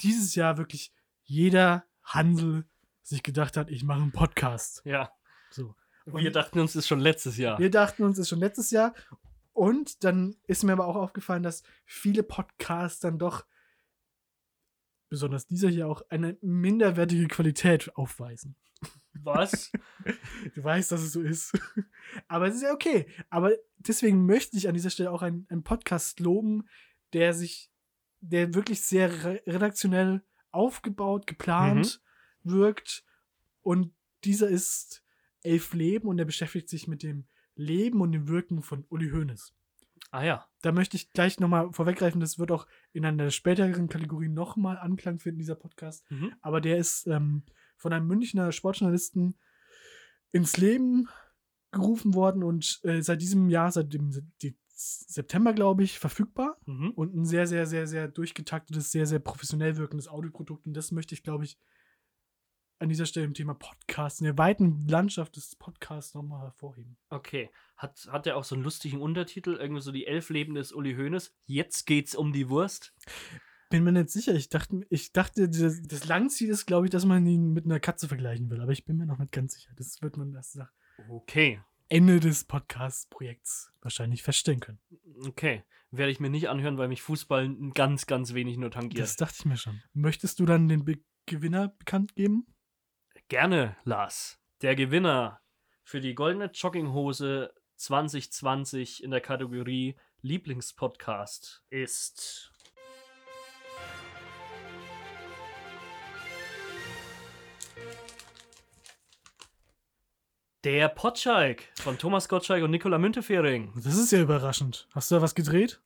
dieses 0.00 0.34
Jahr 0.34 0.56
wirklich 0.58 0.92
jeder 1.24 1.84
Handel 2.02 2.64
sich 3.02 3.22
gedacht 3.22 3.56
hat, 3.56 3.70
ich 3.70 3.82
mache 3.84 4.02
einen 4.02 4.12
Podcast. 4.12 4.82
Ja. 4.84 5.10
So. 5.50 5.74
Wir 6.04 6.14
Und- 6.14 6.36
dachten 6.36 6.60
uns 6.60 6.72
das 6.72 6.86
schon 6.86 7.00
letztes 7.00 7.36
Jahr. 7.36 7.58
Wir 7.58 7.70
dachten 7.70 8.04
uns, 8.04 8.16
das 8.16 8.24
ist 8.24 8.28
schon 8.30 8.38
letztes 8.38 8.70
Jahr. 8.70 8.94
Und 9.52 10.02
dann 10.04 10.36
ist 10.46 10.62
mir 10.64 10.72
aber 10.72 10.86
auch 10.86 10.96
aufgefallen, 10.96 11.42
dass 11.42 11.62
viele 11.84 12.22
Podcasts 12.22 13.00
dann 13.00 13.18
doch, 13.18 13.44
besonders 15.12 15.46
dieser 15.46 15.68
hier 15.68 15.88
auch, 15.88 16.00
eine 16.08 16.38
minderwertige 16.40 17.28
Qualität 17.28 17.94
aufweisen. 17.96 18.56
Was? 19.12 19.70
Du 20.54 20.64
weißt, 20.64 20.90
dass 20.90 21.02
es 21.02 21.12
so 21.12 21.20
ist. 21.20 21.52
Aber 22.28 22.48
es 22.48 22.56
ist 22.56 22.62
ja 22.62 22.72
okay. 22.72 23.06
Aber 23.28 23.52
deswegen 23.76 24.24
möchte 24.24 24.56
ich 24.56 24.66
an 24.68 24.74
dieser 24.74 24.88
Stelle 24.88 25.10
auch 25.10 25.22
einen, 25.22 25.46
einen 25.50 25.62
Podcast 25.62 26.18
loben, 26.18 26.66
der 27.12 27.34
sich, 27.34 27.70
der 28.20 28.54
wirklich 28.54 28.80
sehr 28.80 29.24
re 29.24 29.42
redaktionell 29.46 30.24
aufgebaut, 30.50 31.26
geplant 31.26 32.02
wirkt. 32.42 33.04
Und 33.60 33.94
dieser 34.24 34.48
ist 34.48 35.04
Elf 35.42 35.74
Leben 35.74 36.08
und 36.08 36.16
der 36.16 36.24
beschäftigt 36.24 36.70
sich 36.70 36.88
mit 36.88 37.02
dem 37.02 37.28
Leben 37.54 38.00
und 38.00 38.12
dem 38.12 38.28
Wirken 38.28 38.62
von 38.62 38.86
Uli 38.88 39.10
Hoeneß. 39.10 39.54
Ah 40.10 40.24
ja. 40.24 40.51
Da 40.62 40.72
möchte 40.72 40.96
ich 40.96 41.12
gleich 41.12 41.38
nochmal 41.40 41.72
vorweggreifen, 41.72 42.20
das 42.20 42.38
wird 42.38 42.50
auch 42.52 42.66
in 42.92 43.04
einer 43.04 43.30
späteren 43.30 43.88
Kategorien 43.88 44.32
nochmal 44.34 44.78
Anklang 44.78 45.18
finden, 45.18 45.38
dieser 45.40 45.56
Podcast 45.56 46.08
Mhm. 46.10 46.32
aber 46.40 46.60
der 46.60 46.78
ist 46.78 47.06
ähm, 47.06 47.42
von 47.76 47.92
einem 47.92 48.06
Münchner 48.06 48.52
Sportjournalisten 48.52 49.34
ins 50.30 50.56
Leben 50.56 51.08
gerufen 51.72 52.14
worden 52.14 52.42
und 52.42 52.80
äh, 52.84 53.02
seit 53.02 53.20
diesem 53.22 53.48
Jahr, 53.50 53.70
seit 53.72 53.92
dem 53.92 54.10
die- 54.40 54.56
September, 54.74 55.52
glaube 55.52 55.84
ich, 55.84 56.00
verfügbar. 56.00 56.56
Mhm. 56.66 56.90
Und 56.96 57.14
ein 57.14 57.24
sehr, 57.24 57.46
sehr, 57.46 57.66
sehr, 57.66 57.86
sehr 57.86 58.08
durchgetaktetes, 58.08 58.90
sehr, 58.90 59.06
sehr 59.06 59.20
professionell 59.20 59.76
wirkendes 59.76 60.08
Audioprodukt. 60.08 60.66
Und 60.66 60.74
das 60.74 60.90
möchte 60.90 61.14
ich, 61.14 61.22
glaube 61.22 61.44
ich, 61.44 61.56
an 62.82 62.88
dieser 62.88 63.06
Stelle 63.06 63.26
im 63.26 63.34
Thema 63.34 63.54
Podcast, 63.54 64.20
in 64.20 64.24
der 64.24 64.36
weiten 64.36 64.86
Landschaft 64.88 65.36
des 65.36 65.54
Podcasts 65.54 66.14
nochmal 66.14 66.42
hervorheben. 66.42 66.96
Okay. 67.10 67.48
Hat, 67.76 68.08
hat 68.10 68.26
der 68.26 68.36
auch 68.36 68.44
so 68.44 68.56
einen 68.56 68.64
lustigen 68.64 69.00
Untertitel? 69.00 69.54
Irgendwie 69.54 69.80
so 69.80 69.92
die 69.92 70.06
elf 70.06 70.30
Leben 70.30 70.54
des 70.54 70.72
Uli 70.72 70.94
Hoeneß. 70.94 71.32
Jetzt 71.46 71.86
geht's 71.86 72.14
um 72.14 72.32
die 72.32 72.48
Wurst. 72.48 72.92
Bin 73.70 73.84
mir 73.84 73.92
nicht 73.92 74.10
sicher. 74.10 74.34
Ich 74.34 74.48
dachte, 74.48 74.80
ich 74.90 75.12
dachte 75.12 75.48
das, 75.48 75.80
das 75.82 76.04
Langziel 76.04 76.50
ist, 76.50 76.66
glaube 76.66 76.86
ich, 76.86 76.90
dass 76.90 77.04
man 77.04 77.24
ihn 77.24 77.52
mit 77.52 77.64
einer 77.64 77.80
Katze 77.80 78.08
vergleichen 78.08 78.50
will. 78.50 78.60
Aber 78.60 78.72
ich 78.72 78.84
bin 78.84 78.96
mir 78.96 79.06
noch 79.06 79.18
nicht 79.18 79.32
ganz 79.32 79.54
sicher. 79.54 79.70
Das 79.76 80.02
wird 80.02 80.16
man 80.16 80.34
erst 80.34 80.56
nach 80.56 80.72
Okay. 81.08 81.60
Ende 81.88 82.20
des 82.20 82.44
Podcast-Projekts 82.44 83.72
wahrscheinlich 83.80 84.22
feststellen 84.22 84.60
können. 84.60 84.80
Okay. 85.26 85.62
Werde 85.92 86.10
ich 86.10 86.20
mir 86.20 86.30
nicht 86.30 86.48
anhören, 86.48 86.78
weil 86.78 86.88
mich 86.88 87.02
Fußball 87.02 87.54
ganz, 87.74 88.06
ganz 88.06 88.34
wenig 88.34 88.56
nur 88.56 88.70
tangiert. 88.70 89.02
Das 89.02 89.16
dachte 89.16 89.36
ich 89.38 89.44
mir 89.44 89.56
schon. 89.56 89.82
Möchtest 89.92 90.40
du 90.40 90.46
dann 90.46 90.68
den 90.68 90.84
Be 90.84 90.98
Gewinner 91.26 91.68
bekannt 91.68 92.16
geben? 92.16 92.46
Gerne, 93.32 93.76
Lars. 93.84 94.38
Der 94.60 94.76
Gewinner 94.76 95.40
für 95.84 96.02
die 96.02 96.14
goldene 96.14 96.50
Jogginghose 96.52 97.54
2020 97.76 99.02
in 99.02 99.10
der 99.10 99.22
Kategorie 99.22 99.96
Lieblingspodcast 100.20 101.64
ist. 101.70 102.52
Der 110.64 110.90
Potschalk 110.90 111.62
von 111.76 111.96
Thomas 111.96 112.28
Gottschalk 112.28 112.62
und 112.62 112.70
Nicola 112.70 112.98
Müntefering. 112.98 113.72
Das 113.82 113.96
ist 113.96 114.12
ja 114.12 114.20
überraschend. 114.20 114.88
Hast 114.92 115.10
du 115.10 115.14
da 115.14 115.22
was 115.22 115.34
gedreht? 115.34 115.80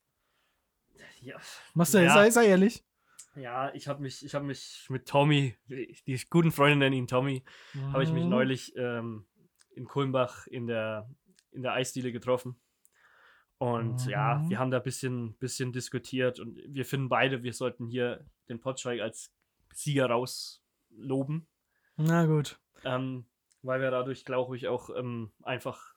Ja, 1.20 1.36
Marcel, 1.74 2.06
Ja. 2.06 2.12
sei, 2.14 2.30
sei 2.30 2.46
ehrlich. 2.46 2.82
Ja 3.36 3.72
ich 3.74 3.88
habe 3.88 4.02
mich, 4.02 4.24
ich 4.24 4.34
hab 4.34 4.42
mich 4.42 4.86
mit 4.88 5.06
Tommy, 5.06 5.56
die 5.68 6.20
guten 6.30 6.50
Freunde 6.52 6.76
nennen 6.76 6.94
ihn 6.96 7.06
Tommy, 7.06 7.44
habe 7.92 8.02
ich 8.04 8.12
mich 8.12 8.24
Mhm. 8.24 8.30
neulich 8.30 8.74
ähm, 8.76 9.26
in 9.74 9.84
Kulmbach 9.86 10.46
in 10.46 10.66
der, 10.66 11.08
in 11.52 11.62
der 11.62 11.72
Eisdiele 11.74 12.12
getroffen. 12.12 12.56
Und 13.58 14.04
ja, 14.06 14.38
Mhm. 14.38 14.50
wir 14.50 14.58
haben 14.58 14.70
da 14.70 14.78
ein 14.78 14.82
bisschen, 14.82 15.34
bisschen 15.38 15.72
diskutiert 15.72 16.40
und 16.40 16.58
wir 16.66 16.84
finden 16.84 17.08
beide, 17.08 17.42
wir 17.42 17.52
sollten 17.54 17.86
hier 17.86 18.24
den 18.48 18.60
Potschalk 18.60 19.00
als 19.00 19.32
Sieger 19.72 20.06
rausloben, 20.10 21.46
Na 21.96 22.26
gut. 22.26 22.58
ähm, 22.84 23.26
weil 23.62 23.80
wir 23.80 23.90
dadurch, 23.90 24.24
glaube 24.24 24.56
ich, 24.56 24.68
auch 24.68 24.90
ähm, 24.94 25.32
einfach 25.42 25.94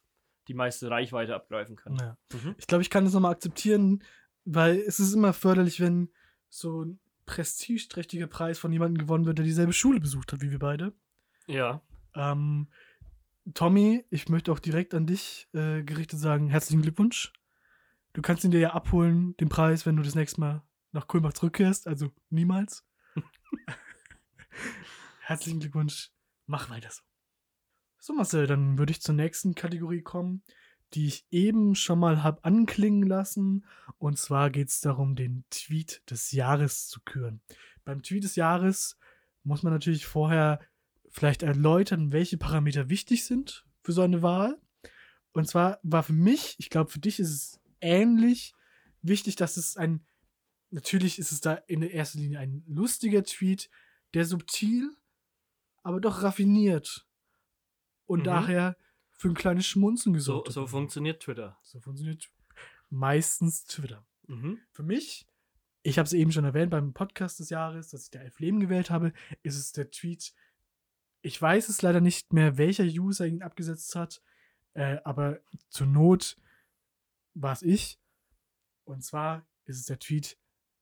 die 0.48 0.54
meiste 0.54 0.90
Reichweite 0.90 1.36
abgreifen 1.36 1.76
können. 1.76 1.98
Ja. 2.00 2.18
Mhm. 2.34 2.56
Ich 2.58 2.66
glaube, 2.68 2.82
ich 2.82 2.90
kann 2.90 3.04
das 3.04 3.14
nochmal 3.14 3.34
akzeptieren, 3.34 4.04
weil 4.46 4.78
es 4.80 5.00
ist 5.00 5.14
immer 5.14 5.34
förderlich, 5.34 5.80
wenn 5.82 6.10
so 6.50 6.84
ein 6.84 7.00
prestigeträchtiger 7.30 8.26
Preis 8.28 8.58
von 8.58 8.72
jemandem 8.72 8.98
gewonnen 8.98 9.26
wird, 9.26 9.38
der 9.38 9.46
dieselbe 9.46 9.74
Schule 9.74 10.00
besucht 10.00 10.34
hat 10.34 10.42
wie 10.42 10.50
wir 10.50 10.60
beide. 10.60 10.94
Ja, 11.48 11.82
Ähm, 12.16 12.68
Tommy, 13.54 14.04
ich 14.10 14.30
möchte 14.30 14.52
auch 14.52 14.60
direkt 14.60 14.94
an 14.94 15.06
dich 15.06 15.48
äh, 15.54 15.84
gerichtet 15.84 16.20
sagen, 16.20 16.50
herzlichen 16.50 16.82
Glückwunsch. 16.82 17.34
Du 18.14 18.22
kannst 18.22 18.44
ihn 18.44 18.52
dir 18.52 18.60
ja 18.60 18.72
abholen, 18.72 19.36
den 19.38 19.50
Preis, 19.50 19.86
wenn 19.86 19.96
du 19.96 20.04
das 20.04 20.16
nächste 20.16 20.42
Mal 20.42 20.64
nach 20.92 21.08
Kulmbach 21.08 21.34
zurückkehrst, 21.34 21.88
also 21.88 22.12
niemals. 22.30 22.86
herzlichen 25.22 25.60
Glückwunsch, 25.60 26.12
mach 26.48 26.70
weiter 26.70 26.90
so. 26.92 27.02
So 28.00 28.14
Marcel, 28.14 28.48
dann 28.48 28.78
würde 28.78 28.92
ich 28.92 29.02
zur 29.02 29.16
nächsten 29.16 29.56
Kategorie 29.56 30.02
kommen, 30.02 30.44
die 30.94 31.08
ich 31.08 31.26
eben 31.32 31.76
schon 31.76 32.00
mal 32.00 32.24
habe 32.24 32.44
anklingen 32.44 33.04
lassen. 33.04 33.66
Und 33.98 34.18
zwar 34.18 34.50
geht 34.50 34.70
es 34.70 34.82
darum, 34.82 35.16
den 35.16 35.44
Tweet 35.50 36.02
des 36.10 36.32
Jahres 36.32 36.88
zu 36.88 37.00
küren. 37.02 37.42
Beim 37.86 38.02
Tweet 38.04 38.24
des 38.24 38.36
Jahres 38.36 38.98
muss 39.44 39.64
man 39.64 39.74
natürlich 39.74 40.06
vorher 40.06 40.60
vielleicht 41.10 41.44
erläutern, 41.44 42.12
welche 42.12 42.38
Parameter 42.38 42.90
wichtig 42.90 43.26
sind 43.26 43.66
für 43.82 43.92
so 43.92 44.02
eine 44.02 44.22
Wahl. 44.22 44.60
Und 45.32 45.48
zwar 45.48 45.80
war 45.84 46.04
für 46.04 46.14
mich, 46.14 46.56
ich 46.60 46.70
glaube, 46.70 46.92
für 46.92 47.00
dich 47.00 47.20
ist 47.20 47.30
es 47.30 47.60
ähnlich 47.82 48.54
wichtig, 49.02 49.36
dass 49.36 49.58
es 49.58 49.78
ein, 49.78 50.06
natürlich 50.72 51.20
ist 51.20 51.32
es 51.32 51.42
da 51.42 51.54
in 51.54 51.82
der 51.82 51.94
ersten 51.94 52.20
Linie 52.20 52.40
ein 52.40 52.64
lustiger 52.68 53.24
Tweet, 53.24 53.70
der 54.14 54.26
subtil, 54.26 54.92
aber 55.84 56.00
doch 56.00 56.24
raffiniert 56.24 57.08
und 58.06 58.20
Mhm. 58.20 58.24
daher 58.26 58.78
für 59.20 59.28
ein 59.28 59.34
kleines 59.34 59.68
Schmunzen 59.68 60.14
so, 60.14 60.18
gesorgt 60.18 60.48
hat. 60.48 60.54
so 60.54 60.66
funktioniert 60.66 61.22
Twitter. 61.22 61.60
So 61.62 61.82
funktioniert 61.82 62.32
meistens 62.90 63.66
Twitter. 63.66 64.08
Mhm. 64.28 64.60
Für 64.72 64.82
mich, 64.84 65.28
ich 65.84 66.00
habe 66.00 66.06
es 66.06 66.14
eben 66.14 66.32
schon 66.32 66.46
erwähnt 66.46 66.72
beim 66.72 66.94
Podcast 66.94 67.42
des 67.42 67.50
Jahres, 67.50 67.90
dass 67.90 68.06
ich 68.06 68.12
da 68.12 68.20
Elf 68.20 68.40
Leben 68.40 68.62
gewählt 68.62 68.90
habe, 68.90 69.12
ist 69.44 69.58
es 69.58 69.74
der 69.74 69.92
Tweet. 69.92 70.34
Ich 71.22 71.40
weiß 71.40 71.68
es 71.68 71.82
leider 71.82 72.00
nicht 72.00 72.32
mehr, 72.32 72.58
welcher 72.58 72.86
User 72.86 73.28
ihn 73.28 73.44
abgesetzt 73.44 73.94
hat, 73.94 74.22
äh, 74.74 75.00
aber 75.04 75.42
zur 75.68 75.88
Not 75.88 76.38
war 77.34 77.52
es 77.52 77.62
ich. 77.62 78.00
Und 78.86 79.04
zwar 79.04 79.46
ist 79.66 79.80
es 79.80 79.86
der 79.86 80.00
Tweet. 80.00 80.38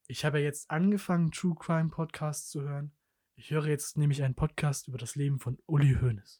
Ich 0.05 0.25
habe 0.25 0.37
ja 0.37 0.45
jetzt 0.45 0.69
angefangen, 0.69 1.31
True 1.31 1.55
Crime 1.59 1.89
Podcasts 1.89 2.51
zu 2.51 2.61
hören. 2.61 2.91
Ich 3.33 3.49
höre 3.49 3.65
jetzt 3.65 3.97
nämlich 3.97 4.21
einen 4.21 4.35
Podcast 4.35 4.87
über 4.89 4.99
das 4.99 5.15
Leben 5.15 5.39
von 5.39 5.57
Uli 5.65 5.97
Hoeneß. 5.99 6.39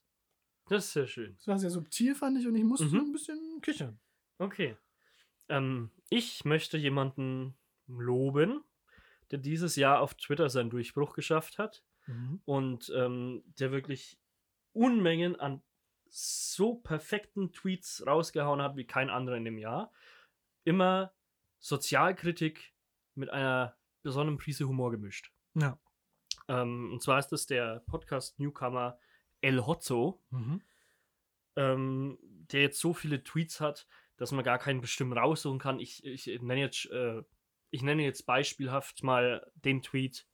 Das 0.70 0.86
ist 0.86 0.94
sehr 0.94 1.08
schön. 1.08 1.36
Das 1.38 1.48
war 1.48 1.60
sehr 1.60 1.70
subtil, 1.70 2.14
fand 2.16 2.38
ich, 2.40 2.48
und 2.48 2.56
ich 2.56 2.64
musste 2.64 2.86
Mhm. 2.88 2.98
ein 3.00 3.12
bisschen 3.12 3.62
kichern. 3.62 4.00
Okay. 4.38 4.76
Ähm, 5.50 5.92
ich 6.10 6.44
möchte 6.46 6.78
jemanden 6.78 7.58
loben, 7.88 8.64
der 9.32 9.40
dieses 9.40 9.76
Jahr 9.78 10.02
auf 10.02 10.14
Twitter 10.16 10.50
seinen 10.50 10.70
Durchbruch 10.70 11.14
geschafft 11.14 11.58
hat 11.58 11.84
Mhm. 12.08 12.42
und 12.46 12.92
ähm, 12.96 13.44
der 13.60 13.72
wirklich 13.72 14.20
Unmengen 14.74 15.36
an 15.40 15.62
so 16.10 16.76
perfekten 16.76 17.52
Tweets 17.52 18.06
rausgehauen 18.06 18.62
hat 18.62 18.76
wie 18.78 18.86
kein 18.86 19.10
anderer 19.10 19.36
in 19.38 19.46
dem 19.46 19.58
Jahr. 19.58 19.92
Immer 20.64 21.14
Sozialkritik 21.60 22.74
mit 23.16 23.30
einer 23.30 23.76
besonderen 24.04 24.38
Prise 24.38 24.68
Humor 24.68 24.92
gemischt. 24.92 25.32
Ja. 25.56 25.80
Ähm, 26.48 26.92
und 26.94 27.02
zwar 27.02 27.20
ist 27.20 27.30
das 27.30 27.46
der 27.46 27.80
Podcast-Newcomer 27.88 28.98
El 29.48 29.66
Hotzo, 29.66 30.22
Mhm. 30.30 30.62
ähm, 31.56 32.18
der 32.52 32.62
jetzt 32.62 32.80
so 32.80 32.94
viele 32.94 33.24
Tweets 33.24 33.62
hat, 33.62 33.88
dass 34.18 34.32
man 34.32 34.44
gar 34.44 34.58
keinen 34.60 34.82
bestimmt 34.82 35.16
raussuchen 35.16 35.60
kann. 35.60 35.80
Ich, 35.80 36.04
ich 36.06 36.28
nenne 36.42 36.60
jetzt, 36.60 36.86
äh, 36.92 37.24
ich 37.70 37.82
nenne 37.82 38.04
jetzt 38.04 38.26
beispielhaft 38.26 39.04
mal 39.04 39.50
den 39.56 39.82
Tweet. 39.82 40.28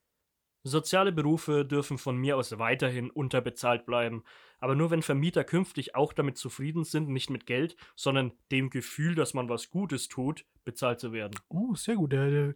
Soziale 0.65 1.11
Berufe 1.11 1.65
dürfen 1.65 1.97
von 1.97 2.15
mir 2.17 2.37
aus 2.37 2.57
weiterhin 2.57 3.11
unterbezahlt 3.11 3.85
bleiben, 3.85 4.23
aber 4.59 4.75
nur 4.75 4.91
wenn 4.91 5.01
Vermieter 5.01 5.43
künftig 5.43 5.93
auch 5.93 6.13
damit 6.13 6.37
zufrieden 6.37 6.85
sind, 6.85 7.09
nicht 7.09 7.29
mit 7.29 7.45
Geld, 7.45 7.75
sondern 7.95 8.31
dem 8.49 8.69
Gefühl, 8.69 9.13
dass 9.13 9.33
man 9.33 9.49
was 9.49 9.69
Gutes 9.69 10.07
tut, 10.07 10.45
bezahlt 10.63 11.01
zu 11.01 11.11
werden. 11.11 11.37
Oh, 11.49 11.75
sehr 11.75 11.95
gut. 11.95 12.13
Der, 12.13 12.29
der 12.31 12.55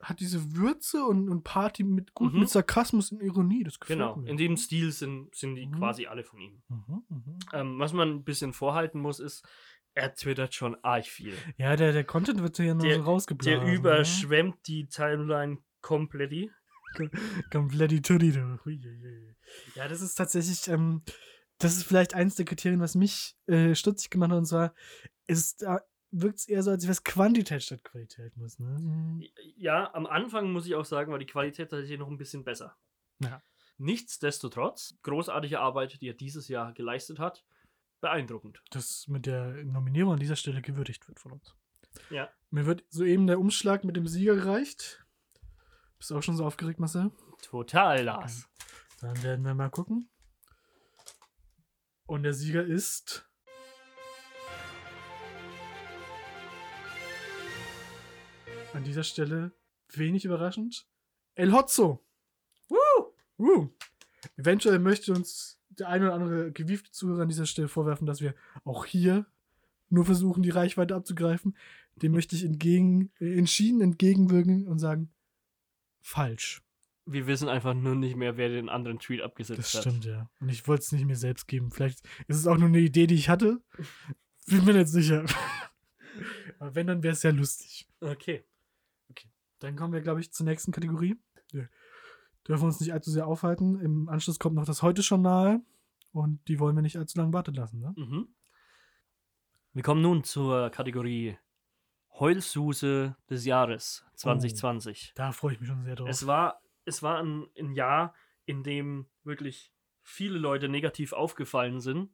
hat 0.00 0.20
diese 0.20 0.54
Würze 0.56 1.04
und, 1.04 1.28
und 1.28 1.42
Party 1.42 1.82
mit 1.84 2.12
gut 2.14 2.32
Mhm. 2.34 2.40
mit 2.40 2.48
Sarkasmus 2.50 3.12
und 3.12 3.22
Ironie. 3.22 3.64
Das 3.64 3.80
gefällt 3.80 3.98
Genau, 3.98 4.16
mir. 4.16 4.28
in 4.28 4.36
dem 4.36 4.56
Stil 4.56 4.92
sind, 4.92 5.34
sind 5.34 5.54
die 5.56 5.66
Mhm. 5.66 5.72
quasi 5.78 6.06
alle 6.06 6.22
von 6.24 6.38
ihm. 6.40 6.62
Mhm, 6.68 7.02
mhm. 7.08 7.38
Ähm, 7.52 7.78
was 7.78 7.92
man 7.92 8.10
ein 8.10 8.24
bisschen 8.24 8.52
vorhalten 8.52 9.00
muss, 9.00 9.20
ist, 9.20 9.46
er 9.94 10.14
twittert 10.14 10.54
schon 10.54 10.76
arg 10.84 11.06
viel. 11.06 11.32
Ja, 11.56 11.74
der, 11.76 11.92
der 11.92 12.04
Content 12.04 12.42
wird 12.42 12.58
ja 12.58 12.74
nur 12.74 12.84
Der- 12.86 12.96
so 12.96 13.02
rausgeblasen. 13.04 13.64
Der 13.64 13.74
überschwemmt 13.74 14.56
die 14.66 14.86
Timeline 14.88 15.58
komplett. 15.80 16.32
Ne? 16.32 16.50
Huiuiui. 18.64 19.34
Ja, 19.74 19.88
das 19.88 20.00
ist 20.00 20.14
tatsächlich, 20.14 20.68
ähm, 20.68 21.02
das 21.58 21.76
ist 21.76 21.84
vielleicht 21.84 22.14
eins 22.14 22.34
der 22.34 22.44
Kriterien, 22.44 22.80
was 22.80 22.94
mich 22.94 23.36
äh, 23.46 23.74
stutzig 23.74 24.10
gemacht 24.10 24.30
hat. 24.30 24.38
Und 24.38 24.46
zwar 24.46 24.74
ist 25.26 25.62
da 25.62 25.80
wirkt 26.10 26.38
es 26.38 26.48
eher 26.48 26.62
so, 26.62 26.70
als 26.70 26.84
wäre 26.84 26.92
es 26.92 27.04
Quantität 27.04 27.62
statt 27.62 27.84
Qualität. 27.84 28.36
Muss, 28.36 28.58
ne? 28.58 29.20
Ja, 29.56 29.92
am 29.94 30.06
Anfang 30.06 30.52
muss 30.52 30.66
ich 30.66 30.74
auch 30.74 30.84
sagen, 30.84 31.12
war 31.12 31.18
die 31.18 31.26
Qualität 31.26 31.70
tatsächlich 31.70 31.98
noch 31.98 32.08
ein 32.08 32.18
bisschen 32.18 32.44
besser. 32.44 32.76
Ja. 33.20 33.42
Nichtsdestotrotz, 33.78 34.96
großartige 35.02 35.60
Arbeit, 35.60 36.00
die 36.00 36.08
er 36.08 36.14
dieses 36.14 36.48
Jahr 36.48 36.72
geleistet 36.72 37.18
hat. 37.18 37.44
Beeindruckend. 38.00 38.62
Das 38.70 39.06
mit 39.08 39.26
der 39.26 39.64
Nominierung 39.64 40.14
an 40.14 40.20
dieser 40.20 40.36
Stelle 40.36 40.62
gewürdigt 40.62 41.08
wird 41.08 41.18
von 41.18 41.32
uns. 41.32 41.54
Ja. 42.10 42.30
Mir 42.50 42.66
wird 42.66 42.84
soeben 42.88 43.26
der 43.26 43.38
Umschlag 43.38 43.84
mit 43.84 43.96
dem 43.96 44.06
Sieger 44.06 44.36
gereicht. 44.36 45.04
Bist 45.98 46.10
du 46.10 46.16
auch 46.16 46.22
schon 46.22 46.36
so 46.36 46.44
aufgeregt, 46.44 46.78
Marcel? 46.78 47.10
Total, 47.42 48.02
Lars. 48.02 48.48
Dann 49.00 49.22
werden 49.22 49.44
wir 49.44 49.54
mal 49.54 49.70
gucken. 49.70 50.10
Und 52.06 52.22
der 52.22 52.34
Sieger 52.34 52.64
ist. 52.64 53.25
An 58.72 58.84
dieser 58.84 59.04
Stelle 59.04 59.52
wenig 59.92 60.24
überraschend. 60.24 60.86
El 61.34 61.52
Hotzo. 61.52 62.04
Woo! 62.68 63.14
Woo! 63.38 63.70
Eventuell 64.36 64.78
möchte 64.78 65.12
uns 65.12 65.60
der 65.70 65.88
eine 65.88 66.06
oder 66.06 66.14
andere 66.14 66.52
gewiefte 66.52 66.90
Zuhörer 66.90 67.22
an 67.22 67.28
dieser 67.28 67.46
Stelle 67.46 67.68
vorwerfen, 67.68 68.06
dass 68.06 68.20
wir 68.20 68.34
auch 68.64 68.84
hier 68.86 69.26
nur 69.88 70.04
versuchen, 70.04 70.42
die 70.42 70.50
Reichweite 70.50 70.94
abzugreifen. 70.94 71.56
Dem 71.96 72.12
möchte 72.12 72.36
ich 72.36 72.44
entgegen, 72.44 73.12
äh, 73.20 73.38
entschieden 73.38 73.80
entgegenwirken 73.80 74.66
und 74.66 74.78
sagen: 74.78 75.10
falsch. 76.00 76.62
Wir 77.08 77.26
wissen 77.26 77.48
einfach 77.48 77.72
nur 77.72 77.94
nicht 77.94 78.16
mehr, 78.16 78.36
wer 78.36 78.48
den 78.48 78.68
anderen 78.68 78.98
Tweet 78.98 79.22
abgesetzt 79.22 79.58
Das 79.60 79.74
hat. 79.74 79.82
stimmt, 79.82 80.04
ja. 80.06 80.28
Und 80.40 80.48
ich 80.48 80.66
wollte 80.66 80.82
es 80.82 80.92
nicht 80.92 81.04
mir 81.04 81.16
selbst 81.16 81.46
geben. 81.46 81.70
Vielleicht 81.70 82.00
ist 82.26 82.36
es 82.38 82.46
auch 82.48 82.56
nur 82.58 82.68
eine 82.68 82.80
Idee, 82.80 83.06
die 83.06 83.14
ich 83.14 83.28
hatte. 83.28 83.62
Bin 84.46 84.64
mir 84.64 84.74
nicht 84.74 84.88
sicher. 84.88 85.24
Aber 86.58 86.74
wenn, 86.74 86.88
dann 86.88 87.02
wäre 87.04 87.12
es 87.12 87.20
sehr 87.20 87.32
lustig. 87.32 87.86
Okay. 88.00 88.44
Dann 89.60 89.76
kommen 89.76 89.92
wir, 89.92 90.00
glaube 90.00 90.20
ich, 90.20 90.32
zur 90.32 90.46
nächsten 90.46 90.72
Kategorie. 90.72 91.16
Wir 91.50 91.68
dürfen 92.46 92.64
uns 92.64 92.80
nicht 92.80 92.92
allzu 92.92 93.10
sehr 93.10 93.26
aufhalten. 93.26 93.80
Im 93.80 94.08
Anschluss 94.08 94.38
kommt 94.38 94.56
noch 94.56 94.66
das 94.66 94.82
Heute-Journal. 94.82 95.60
Und 96.12 96.46
die 96.48 96.58
wollen 96.58 96.74
wir 96.76 96.82
nicht 96.82 96.96
allzu 96.96 97.18
lange 97.18 97.32
warten 97.32 97.54
lassen, 97.54 97.80
ne? 97.80 97.92
Mhm. 97.96 98.28
Wir 99.72 99.82
kommen 99.82 100.00
nun 100.00 100.24
zur 100.24 100.70
Kategorie 100.70 101.36
Heulsuse 102.18 103.16
des 103.28 103.44
Jahres 103.44 104.06
2020. 104.14 105.12
Da 105.14 105.32
freue 105.32 105.52
ich 105.52 105.60
mich 105.60 105.68
schon 105.68 105.84
sehr 105.84 105.96
drauf. 105.96 106.08
Es 106.08 106.26
war, 106.26 106.62
es 106.86 107.02
war 107.02 107.22
ein, 107.22 107.46
ein 107.58 107.72
Jahr, 107.72 108.14
in 108.46 108.62
dem 108.62 109.06
wirklich 109.22 109.74
viele 110.02 110.38
Leute 110.38 110.70
negativ 110.70 111.12
aufgefallen 111.12 111.80
sind, 111.80 112.10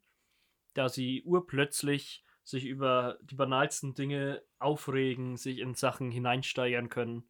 da 0.74 0.88
sie 0.88 1.22
urplötzlich 1.22 2.24
sich 2.43 2.66
über 2.66 3.18
die 3.22 3.36
banalsten 3.36 3.95
Dinge 3.95 4.43
aufregen, 4.59 5.36
sich 5.36 5.59
in 5.59 5.74
Sachen 5.74 6.11
hineinsteigern 6.11 6.88
können. 6.88 7.22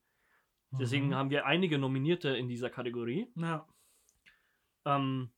Deswegen 0.81 1.09
Mhm. 1.09 1.14
haben 1.14 1.31
wir 1.31 1.45
einige 1.47 1.79
Nominierte 1.79 2.31
in 2.31 2.49
dieser 2.49 2.70
Kategorie. 2.70 3.29
Ja. 3.37 3.68
Ähm, 4.85 5.31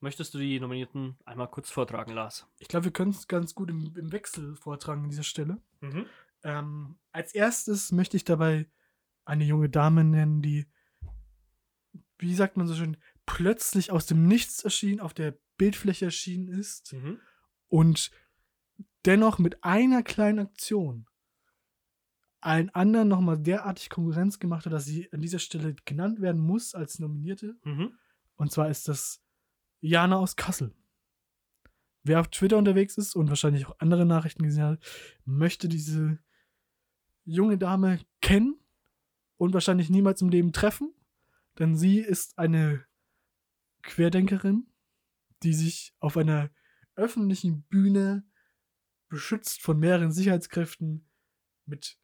möchtest 0.00 0.34
du 0.34 0.38
die 0.38 0.58
Nominierten 0.60 1.16
einmal 1.24 1.48
kurz 1.48 1.70
vortragen, 1.70 2.12
Lars? 2.12 2.46
Ich 2.58 2.68
glaube, 2.68 2.84
wir 2.86 2.92
können 2.92 3.12
es 3.12 3.28
ganz 3.28 3.54
gut 3.54 3.70
im, 3.70 3.94
im 3.96 4.12
Wechsel 4.12 4.56
vortragen 4.56 5.04
an 5.04 5.10
dieser 5.10 5.22
Stelle. 5.22 5.62
Ähm, 6.42 6.98
als 7.12 7.34
erstes 7.34 7.92
möchte 7.92 8.16
ich 8.16 8.24
dabei 8.24 8.68
eine 9.24 9.44
junge 9.44 9.68
Dame 9.68 10.04
nennen, 10.04 10.42
die, 10.42 10.66
wie 12.18 12.34
sagt 12.34 12.56
man 12.56 12.66
so 12.66 12.74
schön, 12.74 12.96
plötzlich 13.26 13.90
aus 13.92 14.06
dem 14.06 14.26
Nichts 14.26 14.64
erschien, 14.64 15.00
auf 15.00 15.14
der 15.14 15.38
Bildfläche 15.58 16.06
erschienen 16.06 16.48
ist 16.48 16.92
Mhm. 16.92 17.20
und 17.68 18.10
dennoch 19.04 19.38
mit 19.38 19.62
einer 19.62 20.02
kleinen 20.02 20.40
Aktion 20.40 21.06
allen 22.40 22.70
anderen 22.70 23.08
nochmal 23.08 23.38
derartig 23.38 23.90
Konkurrenz 23.90 24.38
gemacht 24.38 24.66
hat, 24.66 24.72
dass 24.72 24.84
sie 24.84 25.12
an 25.12 25.20
dieser 25.20 25.38
Stelle 25.38 25.74
genannt 25.84 26.20
werden 26.20 26.40
muss 26.40 26.74
als 26.74 26.98
Nominierte. 26.98 27.56
Mhm. 27.64 27.92
Und 28.36 28.52
zwar 28.52 28.70
ist 28.70 28.88
das 28.88 29.22
Jana 29.80 30.16
aus 30.16 30.36
Kassel. 30.36 30.74
Wer 32.02 32.20
auf 32.20 32.28
Twitter 32.28 32.56
unterwegs 32.56 32.96
ist 32.96 33.14
und 33.14 33.28
wahrscheinlich 33.28 33.66
auch 33.66 33.76
andere 33.78 34.06
Nachrichten 34.06 34.42
gesehen 34.42 34.64
hat, 34.64 34.82
möchte 35.24 35.68
diese 35.68 36.18
junge 37.24 37.58
Dame 37.58 38.00
kennen 38.22 38.58
und 39.36 39.52
wahrscheinlich 39.52 39.90
niemals 39.90 40.22
im 40.22 40.30
Leben 40.30 40.52
treffen. 40.52 40.94
Denn 41.58 41.76
sie 41.76 41.98
ist 41.98 42.38
eine 42.38 42.86
Querdenkerin, 43.82 44.66
die 45.42 45.52
sich 45.52 45.94
auf 46.00 46.16
einer 46.16 46.50
öffentlichen 46.94 47.62
Bühne 47.64 48.24
beschützt 49.08 49.60
von 49.60 49.78
mehreren 49.78 50.12
Sicherheitskräften 50.12 51.06
mit 51.66 51.99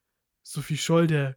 Sophie 0.49 0.77
Scholl, 0.77 1.07
der 1.09 1.37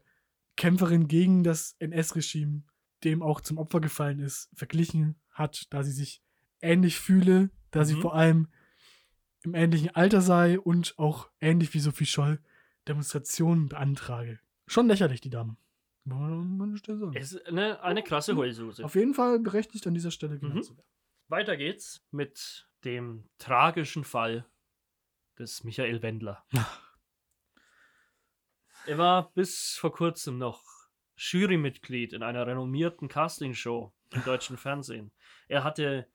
Kämpferin 0.55 1.07
gegen 1.07 1.43
das 1.43 1.75
NS-Regime, 1.79 2.63
dem 3.03 3.21
auch 3.23 3.41
zum 3.41 3.57
Opfer 3.57 3.79
gefallen 3.81 4.19
ist, 4.19 4.49
verglichen 4.53 5.15
hat, 5.31 5.67
da 5.73 5.83
sie 5.83 5.91
sich 5.91 6.21
ähnlich 6.61 6.99
fühle, 6.99 7.49
da 7.71 7.85
sie 7.85 7.95
Mhm. 7.95 8.01
vor 8.01 8.13
allem 8.15 8.47
im 9.43 9.55
ähnlichen 9.55 9.95
Alter 9.95 10.21
sei 10.21 10.59
und 10.59 10.93
auch 10.99 11.29
ähnlich 11.39 11.73
wie 11.73 11.79
Sophie 11.79 12.05
Scholl 12.05 12.39
Demonstrationen 12.87 13.69
beantrage. 13.69 14.39
Schon 14.67 14.87
lächerlich, 14.87 15.21
die 15.21 15.29
Dame. 15.29 15.55
Es 17.13 17.33
ist 17.33 17.45
eine, 17.47 17.81
eine 17.81 18.03
krasse 18.03 18.35
Heulsuse. 18.35 18.83
Auf 18.83 18.95
jeden 18.95 19.13
Fall 19.13 19.39
berechtigt 19.39 19.85
an 19.87 19.93
dieser 19.93 20.11
Stelle 20.11 20.39
genannt 20.39 20.59
Mhm. 20.59 20.63
zu 20.63 20.77
werden. 20.77 20.87
Weiter 21.29 21.55
geht's 21.57 22.03
mit 22.11 22.67
dem 22.83 23.25
tragischen 23.37 24.03
Fall 24.03 24.45
des 25.37 25.63
Michael 25.63 26.01
Wendler. 26.01 26.43
er 28.89 28.97
war 28.97 29.31
bis 29.33 29.77
vor 29.79 29.93
kurzem 29.93 30.39
noch 30.39 30.63
Jurymitglied 31.15 32.11
in 32.11 32.23
einer 32.23 32.47
renommierten 32.47 33.07
Castingshow 33.07 33.93
im 34.11 34.23
deutschen 34.23 34.57
Fernsehen. 34.65 35.11
Er 35.47 35.63
hatte 35.63 36.07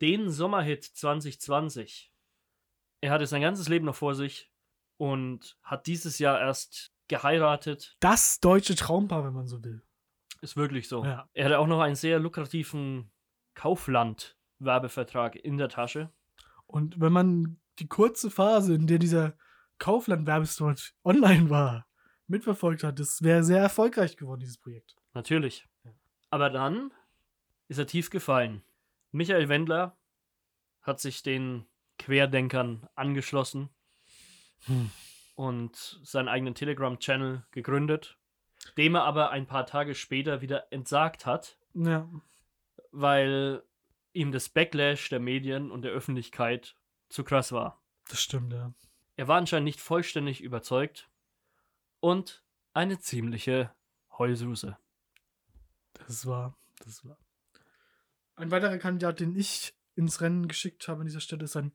den 0.00 0.30
Sommerhit 0.30 0.84
2020. 0.84 2.12
Er 3.00 3.10
hatte 3.10 3.26
sein 3.26 3.42
ganzes 3.42 3.68
Leben 3.68 3.86
noch 3.86 3.96
vor 3.96 4.14
sich 4.14 4.52
und 4.98 5.58
hat 5.64 5.88
dieses 5.88 6.20
Jahr 6.20 6.38
erst 6.38 6.92
geheiratet. 7.08 7.96
Das 7.98 8.38
deutsche 8.38 8.76
Traumpaar, 8.76 9.24
wenn 9.24 9.32
man 9.32 9.48
so 9.48 9.64
will. 9.64 9.82
Ist 10.42 10.56
wirklich 10.56 10.88
so. 10.88 11.04
Ja. 11.04 11.28
Er 11.32 11.46
hatte 11.46 11.58
auch 11.58 11.66
noch 11.66 11.80
einen 11.80 11.96
sehr 11.96 12.20
lukrativen 12.20 13.10
Kaufland-Werbevertrag 13.54 15.34
in 15.34 15.58
der 15.58 15.68
Tasche. 15.68 16.12
Und 16.68 17.00
wenn 17.00 17.12
man 17.12 17.60
die 17.80 17.88
kurze 17.88 18.30
Phase, 18.30 18.74
in 18.76 18.86
der 18.86 19.00
dieser 19.00 19.36
Kaufland-Werbespot 19.80 20.94
online 21.04 21.50
war, 21.50 21.86
mitverfolgt 22.28 22.84
hat, 22.84 23.00
das 23.00 23.22
wäre 23.22 23.42
sehr 23.42 23.60
erfolgreich 23.60 24.16
geworden, 24.16 24.40
dieses 24.40 24.58
Projekt. 24.58 24.94
Natürlich. 25.14 25.66
Aber 26.30 26.48
dann 26.50 26.92
ist 27.66 27.78
er 27.78 27.86
tief 27.88 28.10
gefallen. 28.10 28.62
Michael 29.10 29.48
Wendler 29.48 29.96
hat 30.82 31.00
sich 31.00 31.22
den 31.24 31.66
Querdenkern 31.98 32.88
angeschlossen 32.94 33.68
Hm. 34.66 34.90
und 35.34 35.98
seinen 36.04 36.28
eigenen 36.28 36.54
Telegram-Channel 36.54 37.44
gegründet, 37.50 38.18
dem 38.76 38.94
er 38.94 39.04
aber 39.04 39.30
ein 39.30 39.46
paar 39.46 39.66
Tage 39.66 39.94
später 39.94 40.40
wieder 40.42 40.70
entsagt 40.72 41.24
hat, 41.26 41.58
Ja. 41.74 42.08
weil 42.92 43.62
ihm 44.12 44.32
das 44.32 44.48
Backlash 44.50 45.08
der 45.08 45.20
Medien 45.20 45.70
und 45.70 45.82
der 45.82 45.92
Öffentlichkeit 45.92 46.76
zu 47.08 47.24
krass 47.24 47.52
war. 47.52 47.82
Das 48.08 48.20
stimmt, 48.22 48.52
ja. 48.52 48.72
Er 49.20 49.28
war 49.28 49.36
anscheinend 49.36 49.66
nicht 49.66 49.82
vollständig 49.82 50.40
überzeugt 50.40 51.10
und 52.00 52.42
eine 52.72 53.00
ziemliche 53.00 53.70
Heulsuse. 54.16 54.78
Das 55.92 56.24
war, 56.24 56.56
das 56.82 57.04
war. 57.04 57.18
Ein 58.34 58.50
weiterer 58.50 58.78
Kandidat, 58.78 59.20
den 59.20 59.36
ich 59.36 59.74
ins 59.94 60.22
Rennen 60.22 60.48
geschickt 60.48 60.88
habe 60.88 61.02
an 61.02 61.06
dieser 61.06 61.20
Stelle, 61.20 61.44
ist 61.44 61.54
ein 61.54 61.74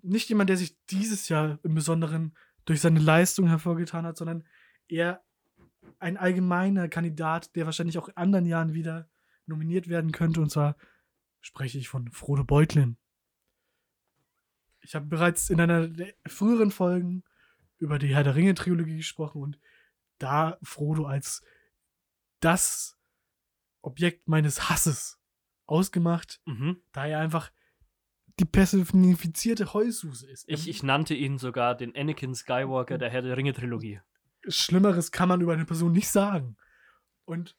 nicht 0.00 0.30
jemand, 0.30 0.48
der 0.48 0.56
sich 0.56 0.78
dieses 0.86 1.28
Jahr 1.28 1.58
im 1.64 1.74
Besonderen 1.74 2.34
durch 2.64 2.80
seine 2.80 3.00
Leistung 3.00 3.46
hervorgetan 3.46 4.06
hat, 4.06 4.16
sondern 4.16 4.48
eher 4.88 5.22
ein 5.98 6.16
allgemeiner 6.16 6.88
Kandidat, 6.88 7.54
der 7.56 7.66
wahrscheinlich 7.66 7.98
auch 7.98 8.08
in 8.08 8.16
anderen 8.16 8.46
Jahren 8.46 8.72
wieder 8.72 9.10
nominiert 9.44 9.88
werden 9.88 10.12
könnte. 10.12 10.40
Und 10.40 10.48
zwar 10.48 10.78
spreche 11.42 11.76
ich 11.76 11.90
von 11.90 12.10
Frodo 12.10 12.42
Beutlin. 12.42 12.96
Ich 14.84 14.94
habe 14.94 15.06
bereits 15.06 15.50
in 15.50 15.60
einer 15.60 15.88
der 15.88 16.14
früheren 16.26 16.70
Folgen 16.70 17.24
über 17.78 17.98
die 17.98 18.14
Herr 18.14 18.22
der 18.24 18.34
Ringe-Trilogie 18.36 18.98
gesprochen 18.98 19.42
und 19.42 19.58
da 20.18 20.58
Frodo 20.62 21.06
als 21.06 21.42
das 22.40 22.98
Objekt 23.80 24.28
meines 24.28 24.68
Hasses 24.68 25.18
ausgemacht, 25.66 26.40
Mhm. 26.44 26.82
da 26.92 27.06
er 27.06 27.20
einfach 27.20 27.50
die 28.38 28.44
personifizierte 28.44 29.72
Heulsuse 29.72 30.28
ist. 30.30 30.44
Ich, 30.48 30.68
ich 30.68 30.82
nannte 30.82 31.14
ihn 31.14 31.38
sogar 31.38 31.74
den 31.76 31.94
Anakin 31.96 32.34
Skywalker 32.34 32.98
der 32.98 33.08
Herr 33.10 33.22
der 33.22 33.36
Ringe-Trilogie. 33.36 34.00
Schlimmeres 34.48 35.12
kann 35.12 35.28
man 35.28 35.40
über 35.40 35.52
eine 35.54 35.64
Person 35.64 35.92
nicht 35.92 36.08
sagen. 36.08 36.56
Und 37.24 37.56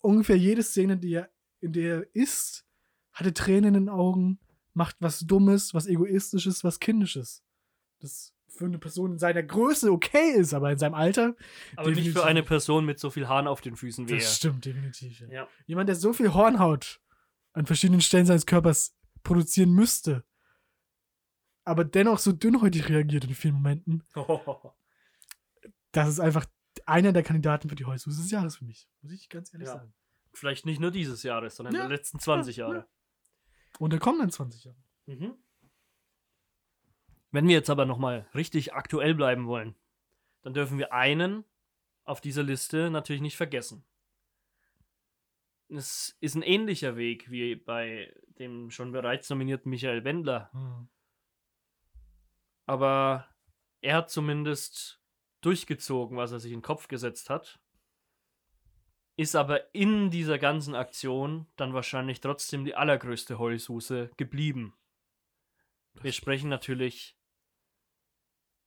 ungefähr 0.00 0.36
jede 0.36 0.62
Szene, 0.62 0.96
die 0.96 1.12
er, 1.14 1.30
in 1.60 1.72
der 1.72 1.96
er 1.98 2.14
ist, 2.14 2.66
hatte 3.12 3.32
Tränen 3.32 3.74
in 3.74 3.74
den 3.74 3.88
Augen, 3.88 4.40
macht 4.74 4.96
was 5.00 5.20
Dummes, 5.20 5.72
was 5.74 5.86
Egoistisches, 5.86 6.64
was 6.64 6.78
Kindisches. 6.80 7.42
Das 8.00 8.32
für 8.48 8.66
eine 8.66 8.78
Person 8.78 9.12
in 9.12 9.18
seiner 9.18 9.42
Größe 9.42 9.90
okay 9.90 10.32
ist, 10.36 10.54
aber 10.54 10.70
in 10.70 10.78
seinem 10.78 10.94
Alter. 10.94 11.34
Aber 11.76 11.88
nicht 11.88 11.98
definitiv 11.98 12.12
für 12.12 12.24
eine 12.24 12.42
Person 12.44 12.84
mit 12.84 13.00
so 13.00 13.10
viel 13.10 13.26
Haaren 13.28 13.48
auf 13.48 13.60
den 13.60 13.74
Füßen 13.76 14.08
er. 14.08 14.16
Das 14.16 14.36
stimmt, 14.36 14.64
definitiv. 14.64 15.20
Ja. 15.20 15.28
Ja. 15.28 15.48
Jemand, 15.66 15.88
der 15.88 15.96
so 15.96 16.12
viel 16.12 16.32
Hornhaut 16.34 17.00
an 17.52 17.66
verschiedenen 17.66 18.00
Stellen 18.00 18.26
seines 18.26 18.46
Körpers 18.46 18.96
produzieren 19.24 19.70
müsste, 19.72 20.24
aber 21.64 21.84
dennoch 21.84 22.18
so 22.18 22.30
dünnhäutig 22.32 22.88
reagiert 22.88 23.24
in 23.24 23.34
vielen 23.34 23.54
Momenten, 23.54 24.02
das 25.92 26.08
ist 26.08 26.20
einfach 26.20 26.46
einer 26.86 27.12
der 27.12 27.22
Kandidaten 27.22 27.68
für 27.68 27.76
die 27.76 27.84
Heulsuse 27.84 28.20
des 28.22 28.30
Jahres 28.30 28.56
für 28.56 28.64
mich. 28.64 28.88
Muss 29.02 29.12
ich 29.12 29.28
ganz 29.28 29.52
ehrlich 29.52 29.68
Ja. 29.68 29.74
sagen. 29.74 29.94
Vielleicht 30.32 30.66
nicht 30.66 30.80
nur 30.80 30.90
dieses 30.90 31.22
Jahres, 31.22 31.56
sondern 31.56 31.74
Ja. 31.74 31.80
der 31.82 31.90
letzten 31.96 32.18
20 32.18 32.56
Ja, 32.56 32.68
Jahre. 32.68 32.88
Und 33.78 33.90
der 33.92 34.00
kommenden 34.00 34.30
20 34.30 34.64
Jahre. 34.64 34.78
Mhm. 35.06 35.34
Wenn 37.30 37.48
wir 37.48 37.54
jetzt 37.54 37.70
aber 37.70 37.84
nochmal 37.84 38.28
richtig 38.34 38.74
aktuell 38.74 39.14
bleiben 39.14 39.46
wollen, 39.46 39.74
dann 40.42 40.54
dürfen 40.54 40.78
wir 40.78 40.92
einen 40.92 41.44
auf 42.04 42.20
dieser 42.20 42.42
Liste 42.42 42.90
natürlich 42.90 43.22
nicht 43.22 43.36
vergessen. 43.36 43.84
Es 45.68 46.16
ist 46.20 46.34
ein 46.36 46.42
ähnlicher 46.42 46.96
Weg 46.96 47.30
wie 47.30 47.56
bei 47.56 48.14
dem 48.38 48.70
schon 48.70 48.92
bereits 48.92 49.28
nominierten 49.30 49.70
Michael 49.70 50.04
Wendler, 50.04 50.50
Hm. 50.52 50.88
aber 52.66 53.28
er 53.80 53.96
hat 53.96 54.10
zumindest 54.10 55.00
durchgezogen, 55.40 56.16
was 56.16 56.32
er 56.32 56.40
sich 56.40 56.52
in 56.52 56.58
den 56.58 56.64
Kopf 56.64 56.86
gesetzt 56.88 57.30
hat. 57.30 57.60
Ist 59.16 59.36
aber 59.36 59.74
in 59.74 60.10
dieser 60.10 60.38
ganzen 60.38 60.74
Aktion 60.74 61.46
dann 61.56 61.72
wahrscheinlich 61.72 62.20
trotzdem 62.20 62.64
die 62.64 62.74
allergrößte 62.74 63.38
Heulsuse 63.38 64.10
geblieben. 64.16 64.74
Wir 66.00 66.12
sprechen 66.12 66.48
natürlich 66.48 67.16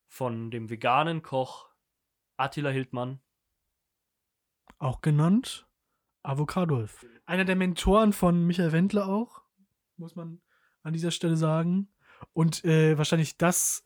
von 0.07 0.49
dem 0.49 0.69
veganen 0.69 1.21
Koch 1.21 1.69
Attila 2.37 2.69
Hildmann. 2.69 3.19
Auch 4.77 5.01
genannt 5.01 5.67
Avocadolf. 6.23 7.05
Einer 7.25 7.45
der 7.45 7.55
Mentoren 7.55 8.13
von 8.13 8.45
Michael 8.45 8.71
Wendler 8.71 9.07
auch, 9.07 9.41
muss 9.97 10.15
man 10.15 10.41
an 10.83 10.93
dieser 10.93 11.11
Stelle 11.11 11.35
sagen. 11.35 11.93
Und 12.33 12.63
äh, 12.63 12.97
wahrscheinlich 12.97 13.37
das 13.37 13.85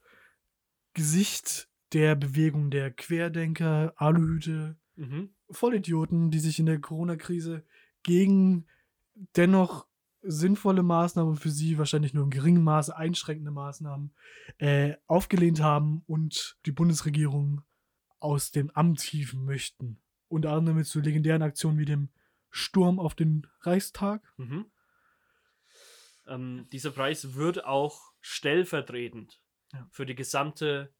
Gesicht 0.93 1.69
der 1.93 2.15
Bewegung 2.15 2.69
der 2.69 2.91
Querdenker, 2.91 3.93
Aluhüte, 3.95 4.77
Mhm. 4.95 5.33
Vollidioten, 5.49 6.31
die 6.31 6.39
sich 6.39 6.59
in 6.59 6.65
der 6.65 6.79
Corona-Krise 6.79 7.63
gegen 8.03 8.67
dennoch 9.35 9.87
sinnvolle 10.23 10.83
Maßnahmen, 10.83 11.35
für 11.35 11.49
sie 11.49 11.77
wahrscheinlich 11.77 12.13
nur 12.13 12.25
in 12.25 12.29
geringem 12.29 12.63
Maße 12.63 12.95
einschränkende 12.95 13.51
Maßnahmen, 13.51 14.13
äh, 14.59 14.95
aufgelehnt 15.07 15.61
haben 15.61 16.03
und 16.05 16.57
die 16.65 16.71
Bundesregierung 16.71 17.61
aus 18.19 18.51
dem 18.51 18.69
Amt 18.71 19.01
hieven 19.01 19.43
möchten. 19.45 19.99
Unter 20.27 20.51
anderem 20.51 20.77
mit 20.77 20.85
so 20.85 20.99
legendären 20.99 21.41
Aktionen 21.41 21.79
wie 21.79 21.85
dem 21.85 22.09
Sturm 22.51 22.99
auf 22.99 23.15
den 23.15 23.47
Reichstag. 23.61 24.21
Mhm. 24.37 24.65
Ähm, 26.27 26.67
dieser 26.71 26.91
Preis 26.91 27.33
wird 27.33 27.65
auch 27.65 28.11
stellvertretend 28.19 29.41
Ja. 29.73 29.87
für 29.89 30.05
die 30.05 30.15
gesamte 30.15 30.93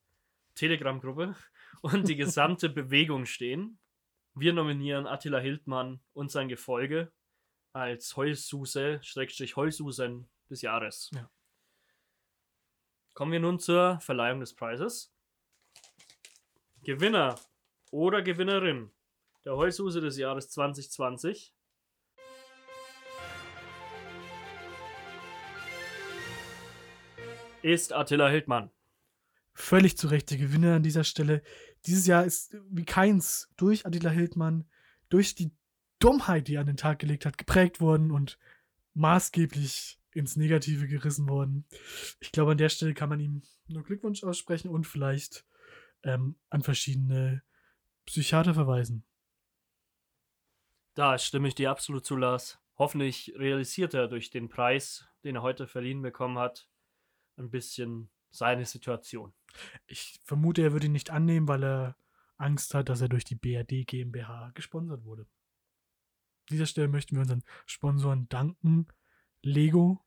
Telegram-Gruppe 0.56 1.36
und 1.82 2.08
die 2.08 2.16
gesamte 2.16 2.70
Bewegung 2.70 3.26
stehen. 3.26 3.78
Wir 4.34 4.54
nominieren 4.54 5.08
Attila 5.08 5.40
Hildmann 5.40 6.00
und 6.14 6.32
sein 6.32 6.48
Gefolge 6.48 7.12
als 7.74 8.16
Heulsuse, 8.16 9.00
Schrägstrich 9.04 9.58
Heulsusen 9.58 10.30
des 10.50 10.62
Jahres. 10.62 11.12
Ja. 11.14 11.30
Kommen 13.14 13.34
wir 13.34 13.42
nun 13.42 13.60
zur 13.60 14.00
Verleihung 14.00 14.40
des 14.40 14.56
Preises. 14.56 15.14
Gewinner 16.84 17.38
oder 17.92 18.22
Gewinnerin 18.22 18.92
der 19.44 19.58
Heulsuse 19.58 20.00
des 20.00 20.18
Jahres 20.18 20.50
2020 20.50 21.54
ist 27.64 27.92
Attila 27.92 28.30
Hildmann. 28.30 28.72
Völlig 29.54 29.98
zu 29.98 30.08
Recht 30.08 30.32
der 30.32 30.38
Gewinner 30.38 30.76
an 30.76 30.84
dieser 30.84 31.04
Stelle. 31.04 31.44
Dieses 31.86 32.06
Jahr 32.08 32.26
ist 32.26 32.56
wie 32.70 32.86
keins 32.86 33.50
durch 33.58 33.86
Attila 33.86 34.10
Hildmann, 34.10 34.66
durch 35.10 35.36
die 35.36 35.52
Dummheit, 36.00 36.48
die 36.48 36.56
er 36.56 36.62
an 36.62 36.68
den 36.68 36.78
Tag 36.78 37.00
gelegt 37.00 37.26
hat, 37.26 37.38
geprägt 37.38 37.80
worden 37.80 38.12
und 38.12 38.38
maßgeblich 38.94 40.00
ins 40.14 40.36
Negative 40.36 40.88
gerissen 40.88 41.30
worden. 41.30 41.66
Ich 42.20 42.32
glaube, 42.32 42.52
an 42.52 42.58
der 42.58 42.70
Stelle 42.70 42.94
kann 42.94 43.10
man 43.10 43.20
ihm 43.20 43.44
nur 43.68 43.84
Glückwunsch 43.84 44.24
aussprechen 44.24 44.70
und 44.70 44.86
vielleicht 44.86 45.46
ähm, 46.04 46.36
an 46.50 46.62
verschiedene 46.62 47.44
Psychiater 48.06 48.54
verweisen. 48.54 49.04
Da 50.94 51.18
stimme 51.18 51.48
ich 51.48 51.56
dir 51.56 51.72
absolut 51.72 52.06
zu, 52.06 52.18
Lars. 52.18 52.60
Hoffentlich 52.78 53.34
realisiert 53.38 53.94
er 53.94 54.08
durch 54.08 54.30
den 54.30 54.50
Preis, 54.50 55.06
den 55.24 55.36
er 55.36 55.42
heute 55.42 55.68
verliehen 55.68 56.02
bekommen 56.02 56.38
hat, 56.38 56.68
ein 57.38 57.50
bisschen 57.50 58.10
seine 58.32 58.66
Situation. 58.66 59.34
Ich 59.88 60.20
vermute, 60.24 60.62
er 60.62 60.72
würde 60.72 60.88
ihn 60.88 60.92
nicht 60.94 61.10
annehmen, 61.10 61.48
weil 61.48 61.64
er 61.64 61.96
Angst 62.38 62.74
hat, 62.74 62.90
dass 62.90 63.02
er 63.02 63.10
durch 63.10 63.24
die 63.24 63.36
BRD 63.36 63.86
GmbH 63.86 64.52
gesponsert 64.54 65.04
wurde. 65.04 65.24
An 65.24 65.28
dieser 66.52 66.66
Stelle 66.66 66.88
möchten 66.88 67.16
wir 67.16 67.22
unseren 67.22 67.44
Sponsoren 67.66 68.28
danken. 68.30 68.88
Lego. 69.44 70.04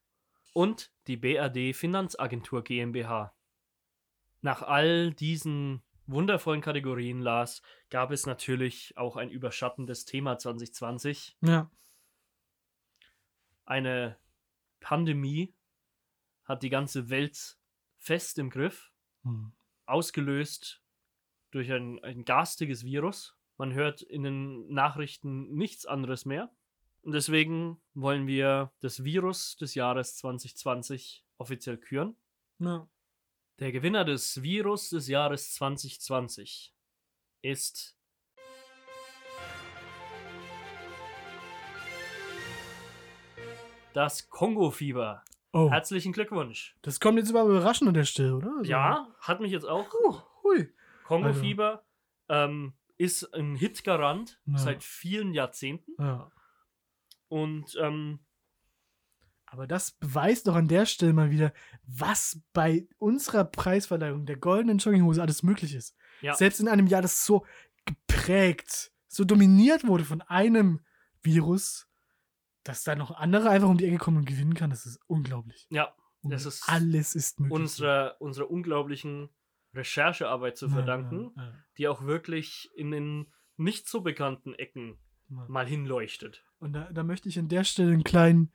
Und 0.52 0.92
die 1.06 1.16
BRD 1.16 1.74
Finanzagentur 1.74 2.62
GmbH. 2.64 3.34
Nach 4.40 4.62
all 4.62 5.12
diesen 5.12 5.82
wundervollen 6.06 6.60
Kategorien, 6.60 7.20
Lars, 7.20 7.62
gab 7.90 8.10
es 8.10 8.26
natürlich 8.26 8.96
auch 8.96 9.16
ein 9.16 9.30
überschattendes 9.30 10.04
Thema 10.04 10.38
2020. 10.38 11.36
Ja. 11.40 11.70
Eine 13.64 14.18
Pandemie 14.80 15.54
hat 16.44 16.62
die 16.62 16.68
ganze 16.68 17.08
Welt 17.08 17.58
fest 18.04 18.38
im 18.38 18.50
Griff. 18.50 18.92
Hm. 19.24 19.52
ausgelöst 19.86 20.82
durch 21.50 21.72
ein, 21.72 22.02
ein 22.04 22.24
garstiges 22.24 22.84
Virus. 22.84 23.36
Man 23.56 23.72
hört 23.72 24.02
in 24.02 24.22
den 24.22 24.68
Nachrichten 24.68 25.54
nichts 25.54 25.86
anderes 25.86 26.26
mehr. 26.26 26.54
Und 27.02 27.12
deswegen 27.12 27.80
wollen 27.94 28.26
wir 28.26 28.72
das 28.80 29.04
Virus 29.04 29.56
des 29.56 29.74
Jahres 29.74 30.16
2020 30.16 31.24
offiziell 31.38 31.78
küren. 31.78 32.16
Ja. 32.58 32.88
Der 33.60 33.72
Gewinner 33.72 34.04
des 34.04 34.42
Virus 34.42 34.90
des 34.90 35.08
Jahres 35.08 35.54
2020 35.54 36.74
ist 37.42 37.96
das 43.92 44.28
Kongo-Fieber. 44.28 45.24
Oh, 45.54 45.70
Herzlichen 45.70 46.12
Glückwunsch. 46.12 46.76
das 46.82 46.98
kommt 47.00 47.16
jetzt 47.18 47.30
aber 47.34 47.48
überraschend 47.48 47.88
an 47.88 47.94
der 47.94 48.04
Stelle, 48.04 48.34
oder? 48.36 48.52
Also- 48.58 48.70
Ja, 48.70 49.06
hat 49.20 49.40
mich 49.40 49.52
jetzt 49.52 49.64
auch 49.66 49.88
Puh, 49.88 50.18
hui. 50.42 50.72
Kongo-Fieber 51.04 51.84
ähm, 52.28 52.72
ist 52.96 53.32
ein 53.34 53.54
Hitgarant 53.54 54.40
Ja. 54.46 54.58
seit 54.58 54.82
vielen 54.82 55.32
Jahrzehnten. 55.32 55.92
Ja. 55.98 56.30
Und 57.28 57.76
ähm, 57.80 58.18
Aber 59.46 59.66
das 59.68 59.92
beweist 59.92 60.48
doch 60.48 60.56
an 60.56 60.66
der 60.66 60.84
Stelle 60.86 61.12
mal 61.12 61.30
wieder, 61.30 61.52
was 61.86 62.40
bei 62.52 62.88
unserer 62.98 63.44
Preisverleihung 63.44 64.26
der 64.26 64.36
goldenen 64.36 64.78
Jogginghose 64.78 65.22
alles 65.22 65.44
möglich 65.44 65.74
ist. 65.76 65.94
Ja. 66.22 66.34
Selbst 66.34 66.58
in 66.58 66.66
einem 66.66 66.88
Jahr, 66.88 67.02
das 67.02 67.24
so 67.24 67.46
geprägt, 67.84 68.90
so 69.06 69.24
dominiert 69.24 69.86
wurde 69.86 70.04
von 70.04 70.22
einem 70.22 70.80
Virus, 71.22 71.86
dass 72.64 72.82
da 72.84 72.96
noch 72.96 73.10
andere 73.12 73.50
einfach 73.50 73.68
um 73.68 73.78
die 73.78 73.84
Ecke 73.86 73.98
kommen 73.98 74.16
und 74.18 74.24
gewinnen 74.26 74.54
kann, 74.54 74.70
das 74.70 74.86
ist 74.86 74.98
unglaublich. 75.06 75.66
ja, 75.70 75.94
Und 76.22 76.30
Das 76.30 76.46
ist 76.46 76.68
alles 76.68 77.14
ist 77.14 77.38
möglich. 77.40 77.54
unserer, 77.60 78.16
unserer 78.20 78.50
unglaublichen 78.50 79.28
Recherchearbeit 79.74 80.56
zu 80.56 80.66
Ja, 80.66 80.72
verdanken, 80.72 81.32
ja, 81.36 81.42
ja, 81.44 81.52
die 81.78 81.88
auch 81.88 82.02
wirklich 82.04 82.70
in 82.76 82.90
den 82.90 83.32
nicht 83.56 83.88
so 83.88 84.00
bekannten 84.00 84.54
Ecken 84.54 84.98
ja. 85.30 85.44
mal 85.48 85.66
hinleuchtet. 85.66 86.44
Und 86.58 86.72
da, 86.72 86.90
da 86.92 87.02
möchte 87.02 87.28
ich 87.28 87.38
an 87.38 87.48
der 87.48 87.64
Stelle 87.64 87.92
einen 87.92 88.04
kleinen, 88.04 88.52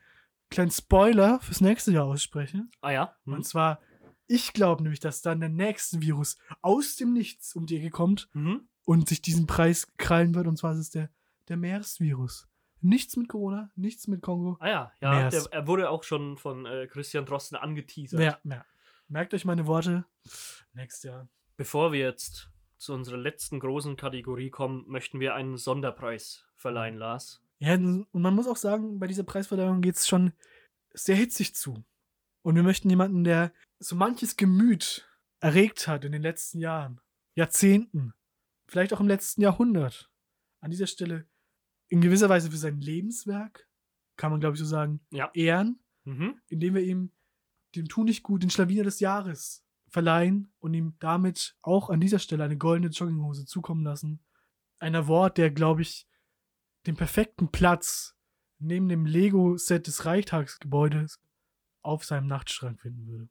kleinen 0.50 0.72
Spoiler 0.72 1.40
fürs 1.42 1.62
nächste 1.62 1.92
Jahr 1.92 2.06
aussprechen. 2.06 2.72
Ah 2.82 2.92
ja? 2.92 3.16
Und 3.26 3.34
Hm? 3.36 3.44
zwar, 3.44 3.80
ich 4.28 4.54
glaube 4.54 4.82
nämlich, 4.84 5.00
dass 5.00 5.22
dann 5.22 5.40
der 5.40 5.50
nächste 5.50 6.02
Virus 6.02 6.38
aus 6.62 6.96
dem 6.96 7.14
Nichts 7.14 7.56
um 7.56 7.66
die 7.66 7.78
Ecke 7.78 7.90
kommt 7.92 8.30
Mhm. 8.34 8.68
und 8.86 9.08
sich 9.10 9.22
diesen 9.22 9.46
Preis 9.48 9.88
krallen 9.98 10.34
wird. 10.36 10.48
Und 10.48 10.58
zwar 10.58 10.74
ist 10.74 10.80
es 10.80 10.90
der, 10.90 11.10
der 11.48 11.58
MERS-Virus. 11.58 12.48
Nichts 12.82 13.18
mit 13.18 13.28
Corona, 13.28 13.72
nichts 13.76 14.08
mit 14.08 14.22
Kongo. 14.22 14.58
Ah 14.60 14.70
ja, 14.70 14.92
ja 15.02 15.30
der, 15.30 15.44
er 15.52 15.68
wurde 15.68 15.90
auch 15.90 16.04
schon 16.04 16.38
von 16.38 16.66
äh, 16.66 16.88
Christian 16.88 17.26
Drosten 17.26 17.58
angeteasert. 17.58 18.20
Ja, 18.20 18.40
ja. 18.44 18.66
Merkt 19.08 19.34
euch 19.34 19.44
meine 19.44 19.68
Worte. 19.68 20.06
Nächstes 20.74 21.04
Jahr. 21.04 21.28
Bevor 21.58 21.92
wir 21.92 22.00
jetzt 22.00 22.50
zu 22.78 22.94
unserer 22.94 23.18
letzten 23.18 23.60
großen 23.60 23.98
Kategorie 23.98 24.50
kommen, 24.50 24.86
möchten 24.88 25.20
wir 25.20 25.36
einen 25.36 25.58
Sonderpreis 25.58 26.46
verleihen, 26.56 26.96
Lars. 26.96 27.44
Ja, 27.60 27.74
und 27.74 28.08
man 28.14 28.34
muss 28.34 28.48
auch 28.48 28.56
sagen, 28.56 29.00
bei 29.00 29.08
dieser 29.08 29.24
Preisverleihung 29.24 29.82
geht 29.82 29.96
es 29.96 30.08
schon 30.08 30.32
sehr 30.94 31.18
hitzig 31.18 31.56
zu. 31.56 31.84
Und 32.42 32.56
wir 32.56 32.64
möchten 32.64 32.90
jemanden, 32.90 33.26
der 33.26 33.52
so 33.80 33.96
manches 33.96 34.38
Gemüt 34.38 35.10
erregt 35.42 35.88
hat 35.88 36.06
in 36.06 36.14
den 36.14 36.22
letzten 36.22 36.60
Jahren, 36.60 37.02
Jahrzehnten, 37.36 38.14
vielleicht 38.68 38.94
auch 38.94 39.00
im 39.00 39.08
letzten 39.08 39.42
Jahrhundert, 39.42 40.10
an 40.62 40.72
dieser 40.72 40.88
Stelle 40.88 41.28
in 41.90 42.02
gewisser 42.02 42.30
Weise 42.30 42.50
für 42.52 42.58
sein 42.58 42.80
Lebenswerk, 42.80 43.68
kann 44.16 44.32
man 44.32 44.40
glaube 44.40 44.56
ich 44.56 44.60
so 44.60 44.66
sagen, 44.66 45.02
Ja. 45.12 45.32
ehren, 45.34 45.80
Mhm. 46.06 46.40
indem 46.48 46.76
wir 46.76 46.82
ihm 46.82 47.12
dem 47.76 47.88
Tu 47.88 48.04
nicht 48.04 48.24
gut 48.24 48.42
den 48.44 48.50
Schlawiner 48.50 48.84
des 48.84 49.00
Jahres 49.00 49.64
verleihen 49.90 50.54
und 50.60 50.74
ihm 50.74 50.96
damit 51.00 51.56
auch 51.62 51.90
an 51.90 52.00
dieser 52.00 52.20
Stelle 52.20 52.44
eine 52.44 52.58
goldene 52.58 52.92
Jogginghose 52.92 53.46
zukommen 53.46 53.84
lassen. 53.84 54.24
Ein 54.80 54.96
Award, 54.96 55.38
der, 55.38 55.52
glaube 55.52 55.82
ich, 55.82 56.08
den 56.88 56.96
perfekten 56.96 57.52
Platz 57.52 58.16
neben 58.60 58.88
dem 58.90 59.06
Lego-Set 59.06 59.88
des 59.88 60.06
Reichstagsgebäudes 60.06 61.20
auf 61.82 62.06
seinem 62.06 62.28
Nachtschrank 62.28 62.80
finden 62.82 63.08
würde. 63.08 63.30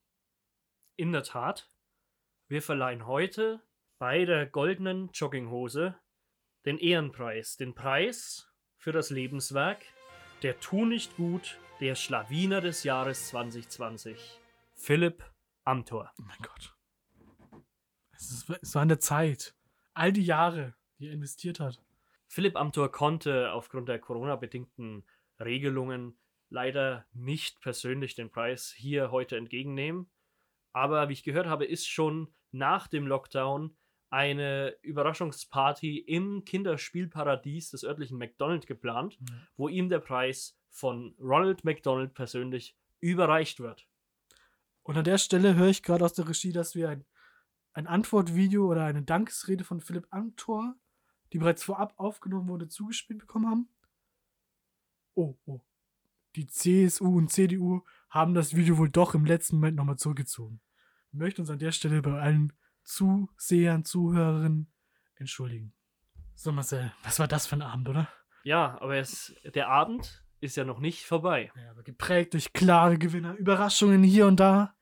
In 0.97 1.13
der 1.13 1.23
Tat, 1.23 1.71
wir 2.49 2.63
verleihen 2.63 3.07
heute 3.07 3.63
bei 3.99 4.25
der 4.25 4.47
goldenen 4.47 5.11
Jogginghose 5.13 5.99
den 6.65 6.79
Ehrenpreis, 6.79 7.57
den 7.57 7.75
Preis 7.75 8.49
für 8.77 8.93
das 8.93 9.11
Lebenswerk 9.11 9.85
der 10.43 10.61
Tu 10.61 10.85
nicht 10.85 11.17
gut, 11.17 11.59
der 11.81 11.95
Schlawiner 11.95 12.61
des 12.61 12.85
Jahres 12.85 13.29
2020, 13.29 14.41
Philipp 14.75 15.25
Amthor. 15.65 16.13
Oh 16.19 16.23
mein 16.25 16.39
Gott. 16.43 16.77
Es, 18.13 18.31
ist, 18.31 18.51
es 18.63 18.75
war 18.75 18.83
an 18.83 18.89
der 18.89 19.01
Zeit. 19.01 19.57
All 19.95 20.13
die 20.13 20.25
Jahre, 20.25 20.75
die 20.99 21.09
er 21.09 21.13
investiert 21.13 21.61
hat. 21.61 21.83
Philipp 22.29 22.57
Amthor 22.57 22.93
konnte 22.93 23.53
aufgrund 23.53 23.89
der 23.89 23.99
Corona-bedingten 23.99 25.05
Regelungen 25.41 26.19
leider 26.51 27.07
nicht 27.13 27.61
persönlich 27.61 28.15
den 28.15 28.31
Preis 28.31 28.73
hier 28.77 29.11
heute 29.11 29.37
entgegennehmen. 29.37 30.11
Aber 30.73 31.09
wie 31.09 31.15
ich 31.15 31.25
gehört 31.25 31.47
habe, 31.47 31.65
ist 31.65 31.89
schon 31.89 32.33
nach 32.51 32.87
dem 32.87 33.07
Lockdown 33.07 33.77
eine 34.11 34.75
Überraschungsparty 34.83 35.99
im 35.99 36.45
Kinderspielparadies 36.45 37.71
des 37.71 37.85
örtlichen 37.85 38.19
McDonald's 38.19 38.67
geplant, 38.67 39.19
Ja. 39.21 39.37
wo 39.57 39.69
ihm 39.69 39.89
der 39.89 39.99
Preis 40.01 40.57
von 40.71 41.15
Ronald 41.21 41.65
McDonald 41.65 42.15
persönlich 42.15 42.77
überreicht 43.01 43.61
wird. 43.61 43.87
Und 44.83 44.97
an 44.97 45.05
der 45.05 45.19
Stelle 45.19 45.55
höre 45.55 45.69
ich 45.69 45.83
gerade 45.83 46.05
aus 46.05 46.15
der 46.15 46.29
Regie, 46.29 46.53
dass 46.53 46.75
wir 46.75 46.89
ein, 46.89 47.05
ein 47.75 47.87
Antwortvideo 47.87 48.67
oder 48.67 48.85
eine 48.85 49.03
Dankesrede 49.03 49.65
von 49.65 49.81
Philipp 49.81 50.07
Amthor, 50.11 50.75
die 51.33 51.39
bereits 51.39 51.63
vorab 51.63 51.93
aufgenommen 51.99 52.49
wurde, 52.49 52.69
zugespielt 52.69 53.21
bekommen 53.21 53.49
haben. 53.49 53.69
Oh, 55.15 55.37
oh. 55.47 55.61
Die 56.37 56.47
CSU 56.47 57.19
und 57.19 57.31
CDU 57.31 57.83
haben 58.09 58.35
das 58.35 58.55
Video 58.55 58.79
wohl 58.79 58.89
doch 58.89 59.15
im 59.15 59.25
letzten 59.25 59.57
Moment 59.57 59.77
nochmal 59.77 59.97
zurückgezogen. 59.99 60.61
Wir 61.11 61.19
möchten 61.25 61.41
uns 61.43 61.51
an 61.51 61.59
der 61.59 61.73
Stelle 61.73 62.01
bei 62.01 62.19
allen 62.21 62.53
Zusehern, 62.89 63.85
Zuhörerinnen 63.85 64.73
entschuldigen. 65.17 65.75
So, 66.35 66.53
Marcel, 66.53 66.91
was 67.03 67.19
war 67.19 67.29
das 67.29 67.47
für 67.47 67.57
ein 67.57 67.63
Abend, 67.63 67.89
oder? 67.89 68.09
Ja, 68.45 68.81
aber 68.81 68.97
es, 68.97 69.35
der 69.45 69.69
Abend 69.69 70.25
ist 70.41 70.57
ja 70.57 70.65
noch 70.65 70.79
nicht 70.79 71.05
vorbei. 71.05 71.53
Ja, 71.55 71.71
aber 71.71 71.83
geprägt 71.83 72.33
durch 72.33 72.53
klare 72.55 72.97
Gewinner, 72.97 73.35
Überraschungen 73.35 74.03
hier 74.03 74.27
und 74.27 74.41
da. 74.41 74.75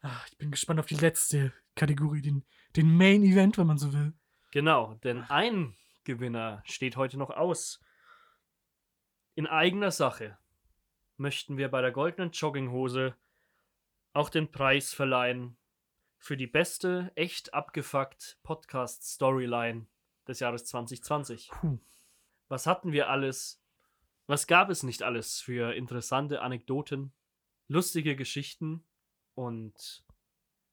Ach, 0.00 0.26
ich 0.28 0.38
bin 0.38 0.50
gespannt 0.50 0.80
auf 0.80 0.86
die 0.86 0.94
letzte 0.94 1.52
Kategorie, 1.74 2.22
den, 2.22 2.46
den 2.76 2.96
Main 2.96 3.22
Event, 3.22 3.58
wenn 3.58 3.66
man 3.66 3.78
so 3.78 3.92
will. 3.92 4.14
Genau, 4.50 4.94
denn 5.04 5.22
ein 5.24 5.76
Gewinner 6.04 6.62
steht 6.64 6.96
heute 6.96 7.18
noch 7.18 7.30
aus. 7.30 7.80
In 9.34 9.46
eigener 9.46 9.90
Sache 9.90 10.38
möchten 11.18 11.58
wir 11.58 11.68
bei 11.70 11.82
der 11.82 11.92
goldenen 11.92 12.30
Jogginghose 12.30 13.14
auch 14.14 14.30
den 14.30 14.50
Preis 14.50 14.94
verleihen 14.94 15.58
für 16.24 16.38
die 16.38 16.46
beste, 16.46 17.12
echt 17.16 17.52
abgefuckt 17.52 18.38
Podcast-Storyline 18.44 19.86
des 20.26 20.40
Jahres 20.40 20.64
2020. 20.64 21.50
Puh. 21.50 21.78
Was 22.48 22.66
hatten 22.66 22.92
wir 22.92 23.10
alles? 23.10 23.62
Was 24.26 24.46
gab 24.46 24.70
es 24.70 24.84
nicht 24.84 25.02
alles 25.02 25.42
für 25.42 25.74
interessante 25.74 26.40
Anekdoten, 26.40 27.12
lustige 27.68 28.16
Geschichten 28.16 28.86
und 29.34 30.02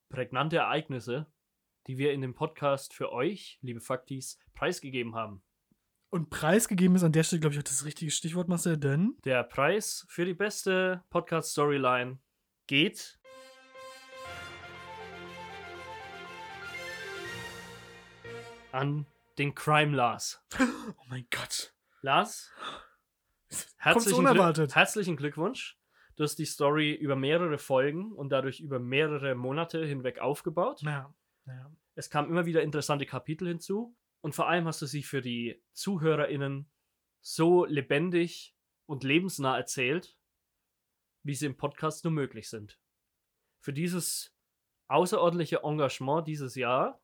prägnante 0.08 0.56
Ereignisse, 0.56 1.30
die 1.88 1.98
wir 1.98 2.14
in 2.14 2.22
dem 2.22 2.34
Podcast 2.34 2.94
für 2.94 3.12
euch, 3.12 3.60
liebe 3.62 3.82
Faktis, 3.82 4.40
preisgegeben 4.54 5.16
haben? 5.16 5.44
Und 6.12 6.30
preisgegeben 6.30 6.96
ist 6.96 7.04
an 7.04 7.12
der 7.12 7.24
Stelle, 7.24 7.42
glaube 7.42 7.56
ich, 7.56 7.60
auch 7.60 7.64
das 7.64 7.84
richtige 7.84 8.12
Stichwort, 8.12 8.48
Marcel, 8.48 8.78
denn 8.78 9.18
Der 9.26 9.44
Preis 9.44 10.06
für 10.08 10.24
die 10.24 10.34
beste 10.34 11.04
Podcast-Storyline 11.10 12.20
geht 12.68 13.21
an 18.74 19.06
den 19.38 19.56
Crime 19.56 19.96
Lars. 19.96 20.44
Oh 20.60 21.04
mein 21.08 21.26
Gott. 21.30 21.74
Lars, 22.02 22.52
herzlichen, 23.78 24.26
Glück, 24.26 24.76
herzlichen 24.76 25.18
Glückwunsch. 25.18 25.78
Du 26.16 26.24
hast 26.24 26.38
die 26.38 26.46
Story 26.46 26.94
über 26.94 27.16
mehrere 27.16 27.58
Folgen 27.58 28.12
und 28.14 28.30
dadurch 28.30 28.60
über 28.60 28.80
mehrere 28.80 29.36
Monate 29.36 29.86
hinweg 29.86 30.20
aufgebaut. 30.20 30.82
Naja, 30.84 31.14
naja. 31.46 31.72
Es 31.96 32.10
kamen 32.10 32.30
immer 32.30 32.46
wieder 32.46 32.64
interessante 32.64 33.06
Kapitel 33.06 33.48
hinzu 33.48 33.96
und 34.22 34.36
vor 34.36 34.48
allem 34.48 34.66
hast 34.68 34.82
du 34.82 34.86
sie 34.86 35.04
für 35.04 35.22
die 35.22 35.62
ZuhörerInnen 35.74 36.70
so 37.22 37.66
lebendig 37.66 38.56
und 38.86 39.04
lebensnah 39.04 39.58
erzählt, 39.58 40.18
wie 41.24 41.36
sie 41.36 41.46
im 41.46 41.58
Podcast 41.58 42.04
nur 42.04 42.14
möglich 42.14 42.50
sind. 42.50 42.80
Für 43.60 43.74
dieses 43.74 44.34
außerordentliche 44.88 45.62
Engagement 45.64 46.28
dieses 46.28 46.56
Jahr 46.56 47.01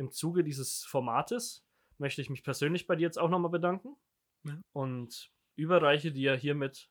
im 0.00 0.10
Zuge 0.10 0.42
dieses 0.42 0.82
Formates 0.84 1.62
möchte 1.98 2.22
ich 2.22 2.30
mich 2.30 2.42
persönlich 2.42 2.86
bei 2.86 2.96
dir 2.96 3.02
jetzt 3.02 3.18
auch 3.18 3.28
nochmal 3.28 3.50
bedanken 3.50 3.96
Ja. 4.44 4.58
und 4.72 5.30
überreiche 5.56 6.10
dir 6.10 6.34
hiermit 6.34 6.88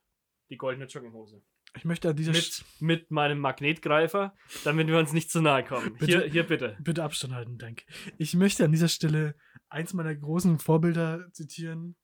die 0.52 0.58
goldene 0.58 0.86
Jogginghose. 0.86 1.42
Ich 1.76 1.86
möchte 1.86 2.10
an 2.10 2.16
dieser 2.16 2.32
Mit, 2.32 2.64
mit 2.80 3.12
meinem 3.12 3.40
Magnetgreifer, 3.40 4.36
damit 4.64 4.88
wir 4.88 4.98
uns 4.98 5.12
nicht 5.14 5.30
zu 5.32 5.42
nahe 5.42 5.64
kommen. 5.64 5.94
Bitte? 5.98 6.06
Hier, 6.06 6.32
hier 6.32 6.44
bitte. 6.44 6.78
bitte 6.80 7.04
Abstand 7.04 7.34
halten, 7.34 7.58
danke. 7.58 7.84
Ich 8.18 8.36
möchte 8.36 8.64
an 8.66 8.72
dieser 8.72 8.88
Stelle 8.88 9.36
eins 9.70 9.94
meiner 9.94 10.16
großen 10.16 10.60
Vorbilder 10.60 11.32
zitieren, 11.32 11.96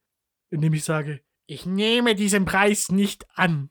indem 0.49 0.73
ich 0.73 0.83
sage, 0.83 1.23
ich 1.47 1.65
nehme 1.67 2.15
diesen 2.15 2.45
Preis 2.45 2.89
nicht 2.89 3.25
an. 3.37 3.69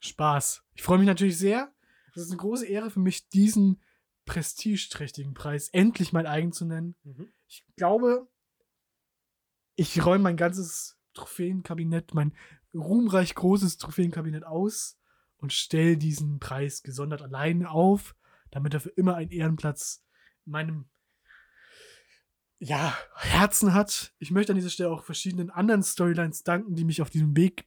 Spaß. 0.00 0.64
Ich 0.74 0.82
freue 0.82 0.98
mich 0.98 1.06
natürlich 1.06 1.38
sehr. 1.38 1.72
Es 2.14 2.22
ist 2.22 2.30
eine 2.30 2.38
große 2.38 2.66
Ehre 2.66 2.90
für 2.90 3.00
mich, 3.00 3.28
diesen 3.28 3.82
prestigeträchtigen 4.30 5.34
Preis 5.34 5.70
endlich 5.70 6.12
mein 6.12 6.26
eigen 6.26 6.52
zu 6.52 6.64
nennen. 6.64 6.94
Mhm. 7.02 7.32
Ich 7.48 7.66
glaube, 7.74 8.28
ich 9.74 10.06
räume 10.06 10.22
mein 10.22 10.36
ganzes 10.36 10.96
Trophäenkabinett, 11.14 12.14
mein 12.14 12.32
ruhmreich 12.72 13.34
großes 13.34 13.78
Trophäenkabinett 13.78 14.44
aus 14.44 15.00
und 15.38 15.52
stelle 15.52 15.96
diesen 15.96 16.38
Preis 16.38 16.84
gesondert 16.84 17.22
allein 17.22 17.66
auf, 17.66 18.14
damit 18.52 18.72
er 18.72 18.78
für 18.78 18.90
immer 18.90 19.16
einen 19.16 19.32
Ehrenplatz 19.32 20.04
in 20.46 20.52
meinem 20.52 20.88
ja, 22.60 22.96
Herzen 23.16 23.74
hat. 23.74 24.14
Ich 24.20 24.30
möchte 24.30 24.52
an 24.52 24.56
dieser 24.56 24.70
Stelle 24.70 24.90
auch 24.90 25.02
verschiedenen 25.02 25.50
anderen 25.50 25.82
Storylines 25.82 26.44
danken, 26.44 26.76
die 26.76 26.84
mich 26.84 27.02
auf 27.02 27.10
diesem 27.10 27.36
Weg 27.36 27.66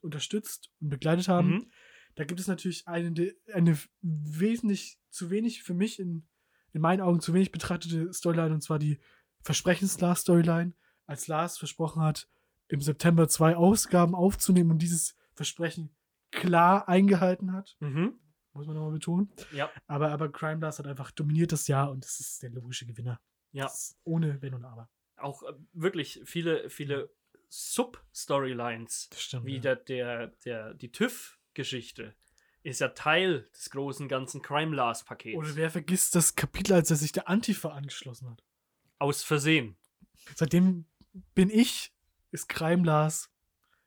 unterstützt 0.00 0.72
und 0.80 0.88
begleitet 0.88 1.28
haben. 1.28 1.50
Mhm. 1.50 1.72
Da 2.14 2.24
gibt 2.24 2.40
es 2.40 2.46
natürlich 2.46 2.86
eine, 2.88 3.34
eine 3.52 3.78
wesentlich 4.02 4.98
zu 5.10 5.30
wenig 5.30 5.62
für 5.62 5.74
mich 5.74 5.98
in, 5.98 6.26
in 6.72 6.80
meinen 6.80 7.00
Augen 7.00 7.20
zu 7.20 7.34
wenig 7.34 7.52
betrachtete 7.52 8.12
Storyline 8.12 8.54
und 8.54 8.62
zwar 8.62 8.78
die 8.78 9.00
Versprechens-Lars-Storyline, 9.42 10.74
als 11.06 11.28
Lars 11.28 11.58
versprochen 11.58 12.02
hat, 12.02 12.28
im 12.68 12.80
September 12.80 13.28
zwei 13.28 13.56
Ausgaben 13.56 14.14
aufzunehmen 14.14 14.70
und 14.70 14.82
dieses 14.82 15.16
Versprechen 15.34 15.94
klar 16.30 16.88
eingehalten 16.88 17.52
hat, 17.52 17.76
Mhm. 17.80 18.20
muss 18.52 18.66
man 18.66 18.76
nochmal 18.76 18.92
betonen. 18.92 19.32
Ja. 19.52 19.70
Aber, 19.86 20.10
aber 20.10 20.30
Crime 20.30 20.60
Lars 20.60 20.78
hat 20.78 20.86
einfach 20.86 21.10
dominiert 21.10 21.52
das 21.52 21.66
Jahr 21.66 21.90
und 21.90 22.04
das 22.04 22.20
ist 22.20 22.42
der 22.42 22.50
logische 22.50 22.86
Gewinner. 22.86 23.20
Ja. 23.52 23.70
Ohne 24.04 24.40
Wenn 24.40 24.54
und 24.54 24.64
Aber. 24.64 24.88
Auch 25.16 25.42
äh, 25.42 25.52
wirklich 25.72 26.20
viele, 26.24 26.70
viele 26.70 27.10
Sub-Storylines, 27.48 29.10
wie 29.42 29.54
ja. 29.56 29.60
der, 29.60 29.76
der, 29.76 30.26
der, 30.44 30.74
die 30.74 30.92
TÜV-Geschichte, 31.54 32.14
ist 32.62 32.80
ja 32.80 32.88
Teil 32.88 33.48
des 33.54 33.70
großen 33.70 34.08
ganzen 34.08 34.42
Crime 34.42 34.74
Lars-Pakets. 34.74 35.36
Oder 35.36 35.56
wer 35.56 35.70
vergisst 35.70 36.14
das 36.14 36.34
Kapitel, 36.34 36.74
als 36.74 36.90
er 36.90 36.96
sich 36.96 37.12
der 37.12 37.28
Antifa 37.28 37.70
angeschlossen 37.70 38.30
hat? 38.30 38.42
Aus 38.98 39.22
Versehen. 39.22 39.76
Seitdem 40.34 40.84
bin 41.34 41.50
ich, 41.50 41.92
ist 42.30 42.48
Crime 42.48 42.84
Lars 42.84 43.30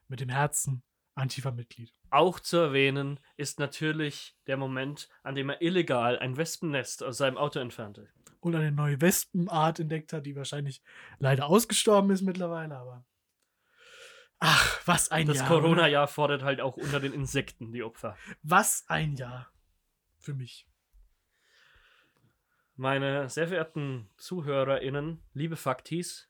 mit 0.08 0.20
dem 0.20 0.30
Herzen 0.30 0.82
Antifa-Mitglied. 1.16 1.94
Auch 2.10 2.40
zu 2.40 2.58
erwähnen 2.58 3.20
ist 3.38 3.60
natürlich 3.60 4.36
der 4.48 4.58
Moment, 4.58 5.10
an 5.22 5.36
dem 5.36 5.50
er 5.50 5.62
illegal 5.62 6.18
ein 6.20 6.38
Wespennest 6.38 7.04
aus 7.04 7.18
seinem 7.18 7.38
Auto 7.38 7.60
entfernte. 7.60 8.10
Und 8.40 8.56
eine 8.56 8.72
neue 8.72 9.00
Wespenart 9.00 9.80
entdeckt 9.80 10.12
hat, 10.12 10.26
die 10.26 10.36
wahrscheinlich 10.36 10.82
leider 11.20 11.48
ausgestorben 11.48 12.12
ist 12.12 12.24
mittlerweile, 12.24 12.76
aber. 12.76 13.06
Ach, 14.46 14.82
was 14.86 15.10
ein 15.10 15.26
Das 15.26 15.38
Jahr. 15.38 15.52
oder? 15.52 15.62
Corona-Jahr 15.62 16.08
fordert 16.10 16.44
halt 16.44 16.60
auch 16.60 16.76
unter 16.76 17.00
den 17.00 17.14
Insekten 17.14 17.72
die 17.72 17.82
Opfer. 17.82 18.18
Was 18.42 18.84
ein 18.90 19.16
Jahr. 19.16 19.50
Für 20.20 20.34
mich. 20.34 20.68
Meine 22.76 23.30
sehr 23.30 23.48
verehrten 23.48 24.10
ZuhörerInnen, 24.18 25.24
liebe 25.34 25.56
Faktis, 25.56 26.30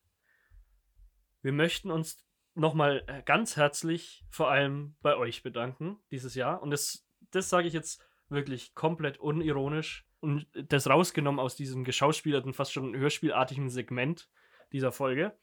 wir 1.41 1.53
möchten 1.53 1.89
uns 1.89 2.23
nochmal 2.53 3.03
äh, 3.07 3.23
ganz 3.23 3.57
herzlich 3.57 4.23
vor 4.29 4.51
allem 4.51 4.95
bei 5.01 5.15
euch 5.15 5.41
bedanken 5.41 5.97
dieses 6.11 6.35
Jahr. 6.35 6.61
Und 6.61 6.69
das, 6.69 7.07
das 7.31 7.49
sage 7.49 7.67
ich 7.67 7.73
jetzt 7.73 7.99
wirklich 8.29 8.75
komplett 8.75 9.17
unironisch 9.17 10.05
und 10.19 10.45
das 10.53 10.87
rausgenommen 10.87 11.39
aus 11.39 11.55
diesem 11.55 11.83
geschauspielerten, 11.83 12.53
fast 12.53 12.73
schon 12.73 12.95
hörspielartigen 12.95 13.69
Segment 13.71 14.29
dieser 14.71 14.91
Folge. 14.91 15.35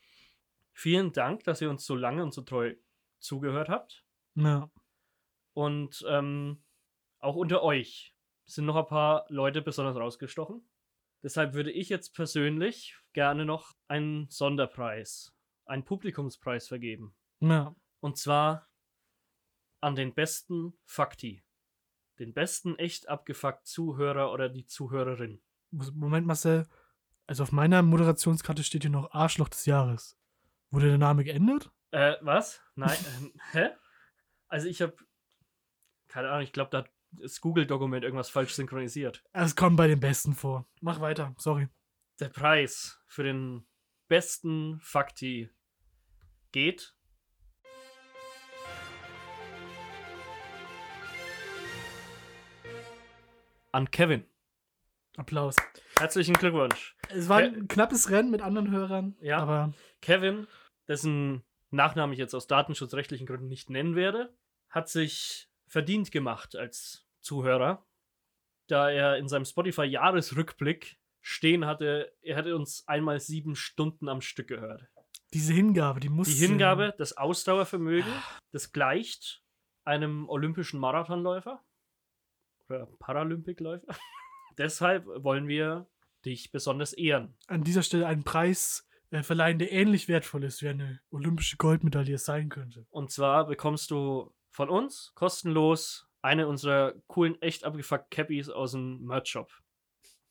Vielen 0.80 1.12
Dank, 1.12 1.44
dass 1.44 1.60
ihr 1.60 1.68
uns 1.68 1.84
so 1.84 1.94
lange 1.94 2.22
und 2.22 2.32
so 2.32 2.40
treu 2.40 2.74
zugehört 3.18 3.68
habt. 3.68 4.02
Ja. 4.34 4.70
Und 5.52 6.02
ähm, 6.08 6.64
auch 7.18 7.36
unter 7.36 7.62
euch 7.62 8.16
sind 8.46 8.64
noch 8.64 8.76
ein 8.76 8.86
paar 8.86 9.26
Leute 9.28 9.60
besonders 9.60 9.98
rausgestochen. 9.98 10.66
Deshalb 11.22 11.52
würde 11.52 11.70
ich 11.70 11.90
jetzt 11.90 12.14
persönlich 12.14 12.96
gerne 13.12 13.44
noch 13.44 13.74
einen 13.88 14.30
Sonderpreis, 14.30 15.36
einen 15.66 15.84
Publikumspreis 15.84 16.68
vergeben. 16.68 17.14
Ja. 17.40 17.76
Und 18.00 18.16
zwar 18.16 18.66
an 19.82 19.96
den 19.96 20.14
besten 20.14 20.72
Fakti. 20.86 21.44
Den 22.18 22.32
besten 22.32 22.78
echt 22.78 23.06
abgefuckt 23.06 23.66
Zuhörer 23.66 24.32
oder 24.32 24.48
die 24.48 24.64
Zuhörerin. 24.64 25.42
Moment, 25.72 26.26
Marcel. 26.26 26.66
Also 27.26 27.42
auf 27.42 27.52
meiner 27.52 27.82
Moderationskarte 27.82 28.64
steht 28.64 28.84
hier 28.84 28.90
noch 28.90 29.12
Arschloch 29.12 29.50
des 29.50 29.66
Jahres. 29.66 30.16
Wurde 30.70 30.88
der 30.88 30.98
Name 30.98 31.24
geändert? 31.24 31.70
Äh, 31.90 32.14
was? 32.20 32.60
Nein, 32.76 32.96
ähm, 33.18 33.32
hä? 33.52 33.70
Also 34.48 34.68
ich 34.68 34.80
habe 34.82 34.96
keine 36.08 36.28
Ahnung, 36.30 36.42
ich 36.42 36.52
glaube, 36.52 36.70
da 36.70 36.78
hat 36.78 36.90
das 37.12 37.40
Google-Dokument 37.40 38.04
irgendwas 38.04 38.30
falsch 38.30 38.52
synchronisiert. 38.54 39.24
Es 39.32 39.54
kommt 39.56 39.76
bei 39.76 39.86
den 39.88 40.00
Besten 40.00 40.34
vor. 40.34 40.66
Mach 40.80 41.00
weiter, 41.00 41.34
sorry. 41.38 41.68
Der 42.20 42.28
Preis 42.28 43.00
für 43.06 43.22
den 43.22 43.66
besten 44.08 44.80
Fakti 44.80 45.50
geht 46.52 46.94
an 53.72 53.90
Kevin. 53.90 54.24
Applaus. 55.16 55.56
Herzlichen 55.98 56.34
Glückwunsch. 56.34 56.96
Es 57.08 57.28
war 57.28 57.40
Ke- 57.42 57.48
ein 57.48 57.68
knappes 57.68 58.10
Rennen 58.10 58.30
mit 58.30 58.40
anderen 58.42 58.70
Hörern, 58.70 59.16
Ja. 59.20 59.38
aber 59.38 59.72
Kevin, 60.00 60.46
dessen 60.90 61.44
Nachnamen 61.70 62.12
ich 62.12 62.18
jetzt 62.18 62.34
aus 62.34 62.48
datenschutzrechtlichen 62.48 63.26
Gründen 63.26 63.46
nicht 63.46 63.70
nennen 63.70 63.94
werde, 63.94 64.34
hat 64.68 64.88
sich 64.88 65.48
verdient 65.68 66.10
gemacht 66.10 66.56
als 66.56 67.06
Zuhörer, 67.20 67.86
da 68.66 68.90
er 68.90 69.16
in 69.16 69.28
seinem 69.28 69.44
Spotify-Jahresrückblick 69.44 70.98
stehen 71.20 71.64
hatte, 71.66 72.12
er 72.22 72.36
hätte 72.36 72.56
uns 72.56 72.88
einmal 72.88 73.20
sieben 73.20 73.54
Stunden 73.54 74.08
am 74.08 74.20
Stück 74.20 74.48
gehört. 74.48 74.88
diese 75.32 75.52
Hingabe, 75.52 76.00
die 76.00 76.08
muss. 76.08 76.26
Die 76.26 76.44
Hingabe, 76.44 76.92
das 76.98 77.16
Ausdauervermögen, 77.16 78.12
das 78.50 78.72
gleicht 78.72 79.44
einem 79.84 80.28
olympischen 80.28 80.80
Marathonläufer 80.80 81.62
oder 82.68 82.86
Paralympicläufer. 82.98 83.86
Deshalb 84.58 85.06
wollen 85.06 85.46
wir 85.46 85.88
dich 86.24 86.50
besonders 86.50 86.92
ehren. 86.94 87.36
An 87.46 87.62
dieser 87.62 87.84
Stelle 87.84 88.08
einen 88.08 88.24
Preis 88.24 88.89
äh, 89.10 89.22
verleihen, 89.22 89.58
der 89.58 89.72
ähnlich 89.72 90.08
wertvoll 90.08 90.44
ist, 90.44 90.62
wie 90.62 90.68
eine 90.68 91.00
olympische 91.10 91.56
Goldmedaille 91.56 92.18
sein 92.18 92.48
könnte. 92.48 92.86
Und 92.90 93.10
zwar 93.10 93.46
bekommst 93.46 93.90
du 93.90 94.32
von 94.50 94.68
uns 94.68 95.12
kostenlos 95.14 96.08
eine 96.22 96.46
unserer 96.48 96.94
coolen, 97.06 97.40
echt 97.40 97.64
abgefuckt 97.64 98.10
Cappies 98.10 98.48
aus 98.48 98.72
dem 98.72 99.04
Merch-Shop. 99.04 99.50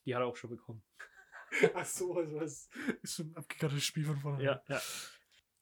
Die 0.06 0.16
hat 0.16 0.22
er 0.22 0.28
auch 0.28 0.36
schon 0.36 0.52
bekommen. 0.52 0.84
Ach 1.74 1.86
so, 1.86 2.16
also 2.16 2.40
das 2.40 2.70
ist 3.02 3.16
schon 3.16 3.32
ein 3.32 3.38
abgekartetes 3.38 3.84
Spiel 3.84 4.06
von 4.06 4.18
vorne. 4.18 4.44
Ja, 4.44 4.62
ja. 4.68 4.82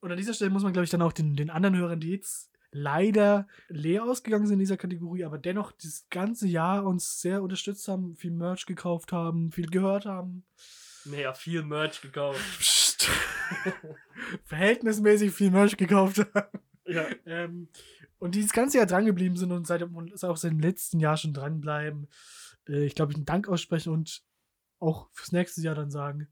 Und 0.00 0.12
an 0.12 0.18
dieser 0.18 0.34
Stelle 0.34 0.50
muss 0.50 0.62
man, 0.62 0.72
glaube 0.72 0.84
ich, 0.84 0.90
dann 0.90 1.02
auch 1.02 1.12
den, 1.12 1.34
den 1.34 1.50
anderen 1.50 1.76
Hörern, 1.76 2.00
die 2.00 2.10
jetzt 2.10 2.52
leider 2.70 3.48
leer 3.68 4.04
ausgegangen 4.04 4.46
sind 4.46 4.54
in 4.54 4.60
dieser 4.60 4.76
Kategorie, 4.76 5.24
aber 5.24 5.38
dennoch 5.38 5.72
das 5.72 6.06
ganze 6.10 6.46
Jahr 6.46 6.84
uns 6.84 7.20
sehr 7.20 7.42
unterstützt 7.42 7.88
haben, 7.88 8.14
viel 8.16 8.30
Merch 8.30 8.66
gekauft 8.66 9.12
haben, 9.12 9.50
viel 9.50 9.68
gehört 9.68 10.04
haben. 10.04 10.44
Naja, 11.04 11.32
viel 11.32 11.62
Merch 11.62 12.00
gekauft. 12.02 12.38
Verhältnismäßig 14.44 15.32
viel 15.32 15.50
Merch 15.50 15.76
gekauft 15.76 16.18
haben. 16.34 16.58
Ja. 16.86 17.06
Ähm, 17.26 17.68
und 18.18 18.34
die 18.34 18.42
das 18.42 18.52
ganze 18.52 18.78
Jahr 18.78 18.86
dran 18.86 19.06
geblieben 19.06 19.36
sind 19.36 19.52
und 19.52 19.66
seit, 19.66 19.82
und 19.82 20.24
auch 20.24 20.36
seit 20.36 20.52
dem 20.52 20.60
letzten 20.60 20.98
Jahr 20.98 21.16
schon 21.16 21.34
dranbleiben. 21.34 22.08
Äh, 22.68 22.84
ich 22.84 22.94
glaube, 22.94 23.12
ich 23.12 23.16
einen 23.16 23.26
Dank 23.26 23.48
aussprechen 23.48 23.92
und 23.92 24.22
auch 24.80 25.08
fürs 25.12 25.32
nächste 25.32 25.60
Jahr 25.60 25.74
dann 25.74 25.90
sagen, 25.90 26.28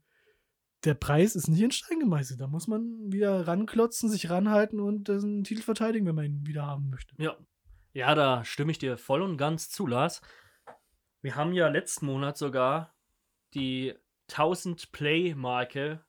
der 0.83 0.93
Preis 0.93 1.35
ist 1.35 1.47
nicht 1.47 1.61
in 1.61 1.71
Stein 1.71 1.99
gemeißelt. 1.99 2.39
Da 2.39 2.47
muss 2.47 2.67
man 2.67 3.11
wieder 3.11 3.47
ranklotzen, 3.47 4.09
sich 4.09 4.29
ranhalten 4.29 4.79
und 4.79 5.07
den 5.07 5.43
Titel 5.43 5.61
verteidigen, 5.61 6.05
wenn 6.05 6.15
man 6.15 6.25
ihn 6.25 6.45
wieder 6.45 6.65
haben 6.65 6.89
möchte. 6.89 7.15
Ja. 7.17 7.37
Ja, 7.93 8.13
da 8.13 8.45
stimme 8.45 8.71
ich 8.71 8.77
dir 8.77 8.95
voll 8.95 9.23
und 9.23 9.37
ganz 9.37 9.71
zu, 9.71 9.87
Lars. 9.87 10.21
Wir 11.21 11.35
haben 11.35 11.51
ja 11.53 11.67
letzten 11.67 12.05
Monat 12.05 12.37
sogar 12.37 12.93
die 13.55 13.95
1000 14.29 14.91
Play-Marke 14.91 16.05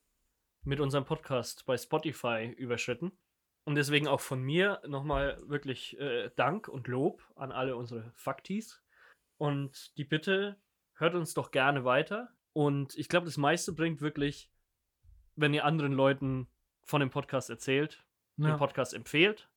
mit 0.64 0.80
unserem 0.80 1.04
Podcast 1.04 1.64
bei 1.66 1.76
Spotify 1.76 2.52
überschritten. 2.56 3.12
Und 3.64 3.74
deswegen 3.74 4.09
auch 4.09 4.20
von 4.20 4.42
mir 4.42 4.80
nochmal 4.86 5.38
wirklich 5.46 5.98
äh, 5.98 6.30
Dank 6.36 6.68
und 6.68 6.88
Lob 6.88 7.22
an 7.36 7.52
alle 7.52 7.76
unsere 7.76 8.11
Faktis. 8.14 8.82
Und 9.36 9.96
die 9.98 10.04
Bitte, 10.04 10.56
hört 10.94 11.14
uns 11.14 11.34
doch 11.34 11.50
gerne 11.50 11.84
weiter. 11.84 12.30
Und 12.52 12.96
ich 12.96 13.09
glaube, 13.09 13.26
das 13.26 13.36
meiste 13.36 13.72
bringt 13.72 14.00
wirklich, 14.00 14.50
wenn 15.36 15.54
ihr 15.54 15.64
anderen 15.64 15.92
Leuten 15.92 16.48
von 16.82 17.00
dem 17.00 17.11
Podcast 17.11 17.50
erzählt, 17.50 18.04
den 18.36 18.56
Podcast 18.56 18.94
empfehlt. 18.94 19.48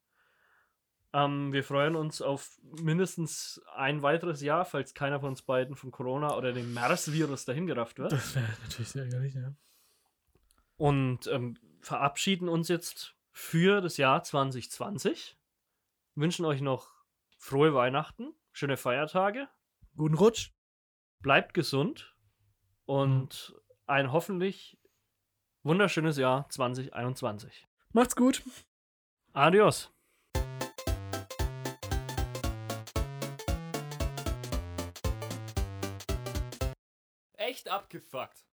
Ähm, 1.13 1.51
wir 1.51 1.63
freuen 1.63 1.95
uns 1.95 2.21
auf 2.21 2.59
mindestens 2.81 3.61
ein 3.75 4.01
weiteres 4.01 4.41
Jahr, 4.41 4.65
falls 4.65 4.93
keiner 4.93 5.19
von 5.19 5.29
uns 5.29 5.41
beiden 5.41 5.75
von 5.75 5.91
Corona 5.91 6.35
oder 6.35 6.53
dem 6.53 6.73
MERS-Virus 6.73 7.45
dahingerafft 7.45 7.99
wird. 7.99 8.13
Das 8.13 8.35
wäre 8.35 8.47
natürlich 8.63 8.89
sehr 8.89 9.03
ärgerlich, 9.03 9.33
ja. 9.33 9.53
Und 10.81 11.27
ähm, 11.27 11.59
verabschieden 11.79 12.49
uns 12.49 12.67
jetzt 12.67 13.15
für 13.29 13.81
das 13.81 13.97
Jahr 13.97 14.23
2020. 14.23 15.37
Wünschen 16.15 16.43
euch 16.43 16.61
noch 16.61 17.05
frohe 17.37 17.75
Weihnachten, 17.75 18.33
schöne 18.51 18.77
Feiertage, 18.77 19.47
Guten 19.95 20.15
Rutsch. 20.15 20.49
bleibt 21.19 21.53
gesund 21.53 22.15
und 22.85 23.53
ein 23.85 24.11
hoffentlich 24.11 24.79
wunderschönes 25.61 26.17
Jahr 26.17 26.49
2021. 26.49 27.67
Macht's 27.91 28.15
gut. 28.15 28.41
Adios. 29.33 29.93
Echt 37.37 37.69
abgefuckt. 37.69 38.47